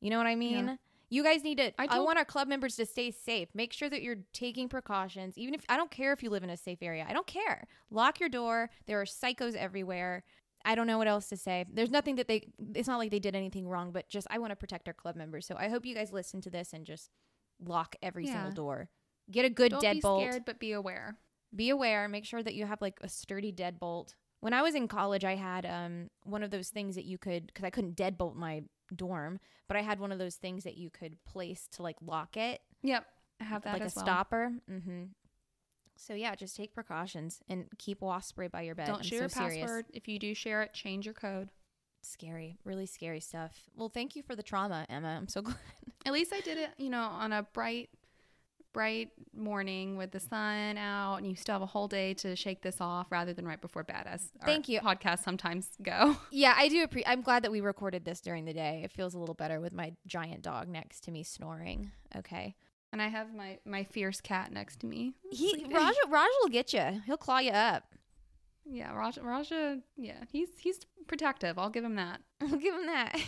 You 0.00 0.10
know 0.10 0.18
what 0.18 0.26
i 0.26 0.34
mean 0.34 0.78
you 1.10 1.22
guys 1.24 1.42
need 1.42 1.58
to 1.58 1.72
I 1.80 1.86
I, 1.88 1.98
want 2.00 2.18
our 2.18 2.24
club 2.24 2.48
members 2.48 2.76
to 2.76 2.86
stay 2.86 3.10
safe. 3.10 3.48
Make 3.54 3.72
sure 3.72 3.88
that 3.88 4.02
you're 4.02 4.18
taking 4.32 4.68
precautions. 4.68 5.38
Even 5.38 5.54
if 5.54 5.64
i 5.68 5.76
don't 5.76 5.90
care 5.90 6.12
if 6.12 6.22
you 6.22 6.30
live 6.30 6.44
in 6.44 6.50
a 6.50 6.56
safe 6.56 6.78
area. 6.82 7.06
I 7.08 7.12
don't 7.12 7.26
care. 7.26 7.66
Lock 7.90 8.20
your 8.20 8.28
door. 8.28 8.70
There 8.86 9.00
are 9.00 9.04
psychos 9.06 9.54
everywhere. 9.54 10.24
I 10.64 10.74
don't 10.74 10.86
know 10.86 10.98
what 10.98 11.08
else 11.08 11.28
to 11.28 11.36
say. 11.36 11.64
There's 11.72 11.90
nothing 11.90 12.16
that 12.16 12.28
they 12.28 12.48
it's 12.74 12.88
not 12.88 12.98
like 12.98 13.10
they 13.10 13.20
did 13.20 13.34
anything 13.34 13.66
wrong 13.68 13.92
but 13.92 14.08
just 14.08 14.26
i 14.30 14.38
want 14.38 14.50
to 14.50 14.56
protect 14.56 14.88
our 14.88 14.94
club 14.94 15.16
members. 15.16 15.46
So 15.46 15.56
i 15.58 15.68
hope 15.68 15.86
you 15.86 15.94
guys 15.94 16.12
listen 16.12 16.40
to 16.42 16.50
this 16.50 16.72
and 16.72 16.84
just 16.84 17.10
lock 17.60 17.96
every 18.02 18.26
single 18.26 18.52
door. 18.52 18.88
Get 19.30 19.44
a 19.44 19.50
good 19.50 19.70
Don't 19.72 19.80
be 19.82 20.00
deadbolt 20.00 20.20
scared, 20.28 20.44
but 20.44 20.58
be 20.58 20.72
aware. 20.72 21.18
be 21.54 21.70
aware. 21.70 22.08
Make 22.08 22.24
sure 22.24 22.42
that 22.42 22.54
you 22.54 22.66
have 22.66 22.80
like 22.80 22.98
a 23.02 23.08
sturdy 23.08 23.52
deadbolt 23.52 24.14
When 24.40 24.52
I 24.54 24.62
was 24.62 24.74
in 24.74 24.88
college, 24.88 25.24
I 25.24 25.36
had 25.36 25.66
um 25.66 26.10
one 26.24 26.42
of 26.42 26.50
those 26.50 26.68
things 26.68 26.94
that 26.96 27.04
you 27.04 27.18
could 27.18 27.46
because 27.46 27.64
I 27.64 27.70
couldn't 27.70 27.96
deadbolt 27.96 28.34
my 28.36 28.62
dorm, 28.94 29.40
but 29.66 29.76
I 29.76 29.82
had 29.82 30.00
one 30.00 30.12
of 30.12 30.18
those 30.18 30.36
things 30.36 30.64
that 30.64 30.76
you 30.76 30.90
could 30.90 31.22
place 31.24 31.68
to 31.72 31.82
like 31.82 31.96
lock 32.04 32.36
it, 32.36 32.60
Yep. 32.82 33.04
I 33.40 33.44
have 33.44 33.62
that 33.62 33.72
like 33.74 33.82
a 33.82 33.84
well. 33.84 34.04
stopper. 34.04 34.52
Mm-hmm. 34.70 35.04
So 35.96 36.14
yeah, 36.14 36.34
just 36.34 36.56
take 36.56 36.72
precautions 36.74 37.40
and 37.48 37.66
keep 37.78 38.00
wasp 38.00 38.28
spray 38.30 38.48
by 38.48 38.62
your 38.62 38.74
bed. 38.74 38.86
Don't 38.86 38.96
I'm 38.98 39.02
share 39.02 39.28
so 39.28 39.40
your 39.42 39.50
serious. 39.50 39.60
password. 39.66 39.86
If 39.92 40.06
you 40.08 40.18
do 40.18 40.34
share 40.34 40.62
it, 40.62 40.72
change 40.72 41.04
your 41.04 41.14
code. 41.14 41.50
Scary, 42.02 42.56
really 42.64 42.86
scary 42.86 43.18
stuff. 43.20 43.64
Well, 43.76 43.88
thank 43.88 44.14
you 44.14 44.22
for 44.22 44.36
the 44.36 44.42
trauma, 44.42 44.86
Emma. 44.88 45.08
I'm 45.08 45.26
so 45.28 45.42
glad. 45.42 45.56
At 46.06 46.12
least 46.12 46.32
I 46.32 46.40
did 46.40 46.56
it, 46.56 46.70
you 46.78 46.88
know, 46.90 47.02
on 47.02 47.32
a 47.32 47.42
bright, 47.52 47.90
bright 48.78 49.10
morning 49.34 49.96
with 49.96 50.12
the 50.12 50.20
sun 50.20 50.78
out, 50.78 51.16
and 51.16 51.26
you 51.26 51.34
still 51.34 51.54
have 51.56 51.62
a 51.62 51.66
whole 51.66 51.88
day 51.88 52.14
to 52.14 52.36
shake 52.36 52.62
this 52.62 52.76
off, 52.80 53.08
rather 53.10 53.32
than 53.32 53.44
right 53.44 53.60
before 53.60 53.82
bed, 53.82 54.04
as 54.06 54.30
our 54.40 54.46
Thank 54.46 54.68
you. 54.68 54.78
podcasts 54.78 55.24
sometimes 55.24 55.70
go. 55.82 56.16
Yeah, 56.30 56.54
I 56.56 56.68
do. 56.68 56.86
Appre- 56.86 57.02
I'm 57.04 57.22
glad 57.22 57.42
that 57.42 57.50
we 57.50 57.60
recorded 57.60 58.04
this 58.04 58.20
during 58.20 58.44
the 58.44 58.52
day. 58.52 58.82
It 58.84 58.92
feels 58.92 59.14
a 59.14 59.18
little 59.18 59.34
better 59.34 59.58
with 59.60 59.72
my 59.72 59.94
giant 60.06 60.42
dog 60.42 60.68
next 60.68 61.00
to 61.04 61.10
me 61.10 61.24
snoring. 61.24 61.90
Okay. 62.16 62.54
And 62.92 63.02
I 63.02 63.08
have 63.08 63.34
my 63.34 63.58
my 63.64 63.82
fierce 63.82 64.20
cat 64.20 64.52
next 64.52 64.78
to 64.80 64.86
me. 64.86 65.14
He 65.32 65.50
sleeping. 65.54 65.72
Raja 65.72 65.98
Raja 66.08 66.28
will 66.42 66.48
get 66.50 66.72
you. 66.72 67.02
He'll 67.04 67.16
claw 67.16 67.40
you 67.40 67.50
up. 67.50 67.82
Yeah, 68.64 68.92
Raja, 68.94 69.22
Raja, 69.22 69.80
yeah, 69.96 70.22
he's 70.30 70.50
he's 70.56 70.78
protective. 71.08 71.58
I'll 71.58 71.70
give 71.70 71.84
him 71.84 71.96
that. 71.96 72.20
I'll 72.40 72.58
give 72.58 72.74
him 72.74 72.86
that. 72.86 73.18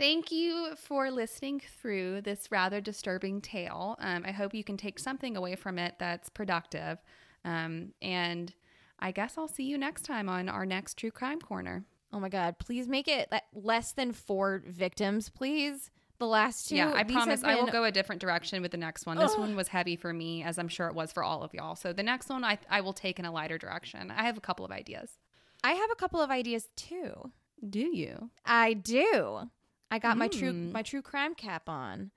Thank 0.00 0.32
you 0.32 0.76
for 0.76 1.10
listening 1.10 1.60
through 1.82 2.22
this 2.22 2.50
rather 2.50 2.80
disturbing 2.80 3.42
tale. 3.42 3.96
Um, 4.00 4.24
I 4.26 4.30
hope 4.30 4.54
you 4.54 4.64
can 4.64 4.78
take 4.78 4.98
something 4.98 5.36
away 5.36 5.56
from 5.56 5.78
it 5.78 5.96
that's 5.98 6.30
productive. 6.30 6.96
Um, 7.44 7.92
and 8.00 8.54
I 8.98 9.10
guess 9.10 9.36
I'll 9.36 9.46
see 9.46 9.64
you 9.64 9.76
next 9.76 10.06
time 10.06 10.26
on 10.26 10.48
our 10.48 10.64
next 10.64 10.96
True 10.96 11.10
Crime 11.10 11.38
Corner. 11.38 11.84
Oh 12.14 12.18
my 12.18 12.30
God! 12.30 12.58
Please 12.58 12.88
make 12.88 13.08
it 13.08 13.30
less 13.52 13.92
than 13.92 14.14
four 14.14 14.62
victims, 14.66 15.28
please. 15.28 15.90
The 16.18 16.26
last 16.26 16.70
two. 16.70 16.76
yeah, 16.76 16.94
I 16.94 17.04
promise 17.04 17.42
have 17.42 17.50
I 17.50 17.56
will 17.56 17.70
go 17.70 17.84
a 17.84 17.92
different 17.92 18.22
direction 18.22 18.62
with 18.62 18.70
the 18.70 18.78
next 18.78 19.04
one. 19.04 19.18
This 19.18 19.32
Ugh. 19.32 19.40
one 19.40 19.54
was 19.56 19.68
heavy 19.68 19.96
for 19.96 20.14
me, 20.14 20.42
as 20.42 20.58
I'm 20.58 20.68
sure 20.68 20.88
it 20.88 20.94
was 20.94 21.12
for 21.12 21.22
all 21.22 21.42
of 21.42 21.52
y'all. 21.52 21.76
So 21.76 21.92
the 21.92 22.02
next 22.02 22.30
one 22.30 22.42
I, 22.42 22.56
I 22.70 22.80
will 22.80 22.94
take 22.94 23.18
in 23.18 23.26
a 23.26 23.30
lighter 23.30 23.58
direction. 23.58 24.10
I 24.10 24.24
have 24.24 24.38
a 24.38 24.40
couple 24.40 24.64
of 24.64 24.72
ideas. 24.72 25.18
I 25.62 25.72
have 25.72 25.90
a 25.92 25.94
couple 25.94 26.22
of 26.22 26.30
ideas 26.30 26.68
too. 26.74 27.32
Do 27.68 27.80
you? 27.80 28.30
I 28.46 28.72
do. 28.72 29.50
I 29.90 29.98
got 29.98 30.16
my 30.16 30.28
true 30.28 30.52
Mm. 30.52 30.72
my 30.72 30.82
true 30.82 31.02
crime 31.02 31.34
cap 31.34 31.68
on. 31.68 32.10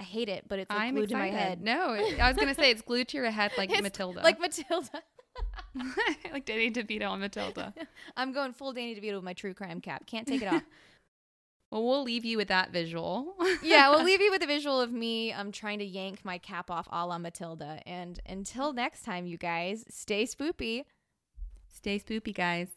I 0.00 0.04
hate 0.04 0.28
it, 0.28 0.44
but 0.48 0.58
it's 0.60 0.70
like 0.70 0.92
glued 0.92 1.04
excited. 1.10 1.28
to 1.30 1.32
my 1.32 1.38
head. 1.40 1.60
No, 1.60 1.92
it- 1.94 2.20
I 2.20 2.28
was 2.28 2.36
gonna 2.36 2.54
say 2.54 2.70
it's 2.70 2.82
glued 2.82 3.08
to 3.08 3.16
your 3.16 3.30
head 3.30 3.50
like 3.58 3.70
It's 3.72 3.82
Matilda, 3.82 4.20
Like 4.22 4.38
Matilda. 4.40 5.02
like 6.32 6.44
Danny 6.46 6.70
DeVito 6.70 7.08
on 7.10 7.20
Matilda. 7.20 7.74
I'm 8.16 8.32
going 8.32 8.52
full 8.52 8.72
Danny 8.72 8.94
DeVito 8.94 9.16
with 9.16 9.24
my 9.24 9.32
true 9.34 9.54
crime 9.54 9.80
cap. 9.80 10.06
Can't 10.06 10.26
take 10.26 10.42
it 10.42 10.46
off. 10.52 10.62
Well, 11.70 11.84
we'll 11.84 12.02
leave 12.02 12.24
you 12.24 12.38
with 12.38 12.48
that 12.48 12.70
visual. 12.72 13.34
yeah, 13.62 13.90
we'll 13.90 14.02
leave 14.04 14.22
you 14.22 14.30
with 14.30 14.42
a 14.42 14.46
visual 14.46 14.80
of 14.80 14.90
me 14.90 15.32
um 15.32 15.52
trying 15.52 15.80
to 15.80 15.84
yank 15.84 16.24
my 16.24 16.38
cap 16.38 16.70
off 16.70 16.88
a 16.90 17.04
la 17.06 17.18
Matilda. 17.18 17.82
And 17.86 18.18
until 18.24 18.72
next 18.72 19.02
time, 19.02 19.26
you 19.26 19.36
guys, 19.36 19.84
stay 19.90 20.24
spoopy. 20.24 20.84
Stay 21.68 21.98
spoopy, 21.98 22.34
guys. 22.34 22.68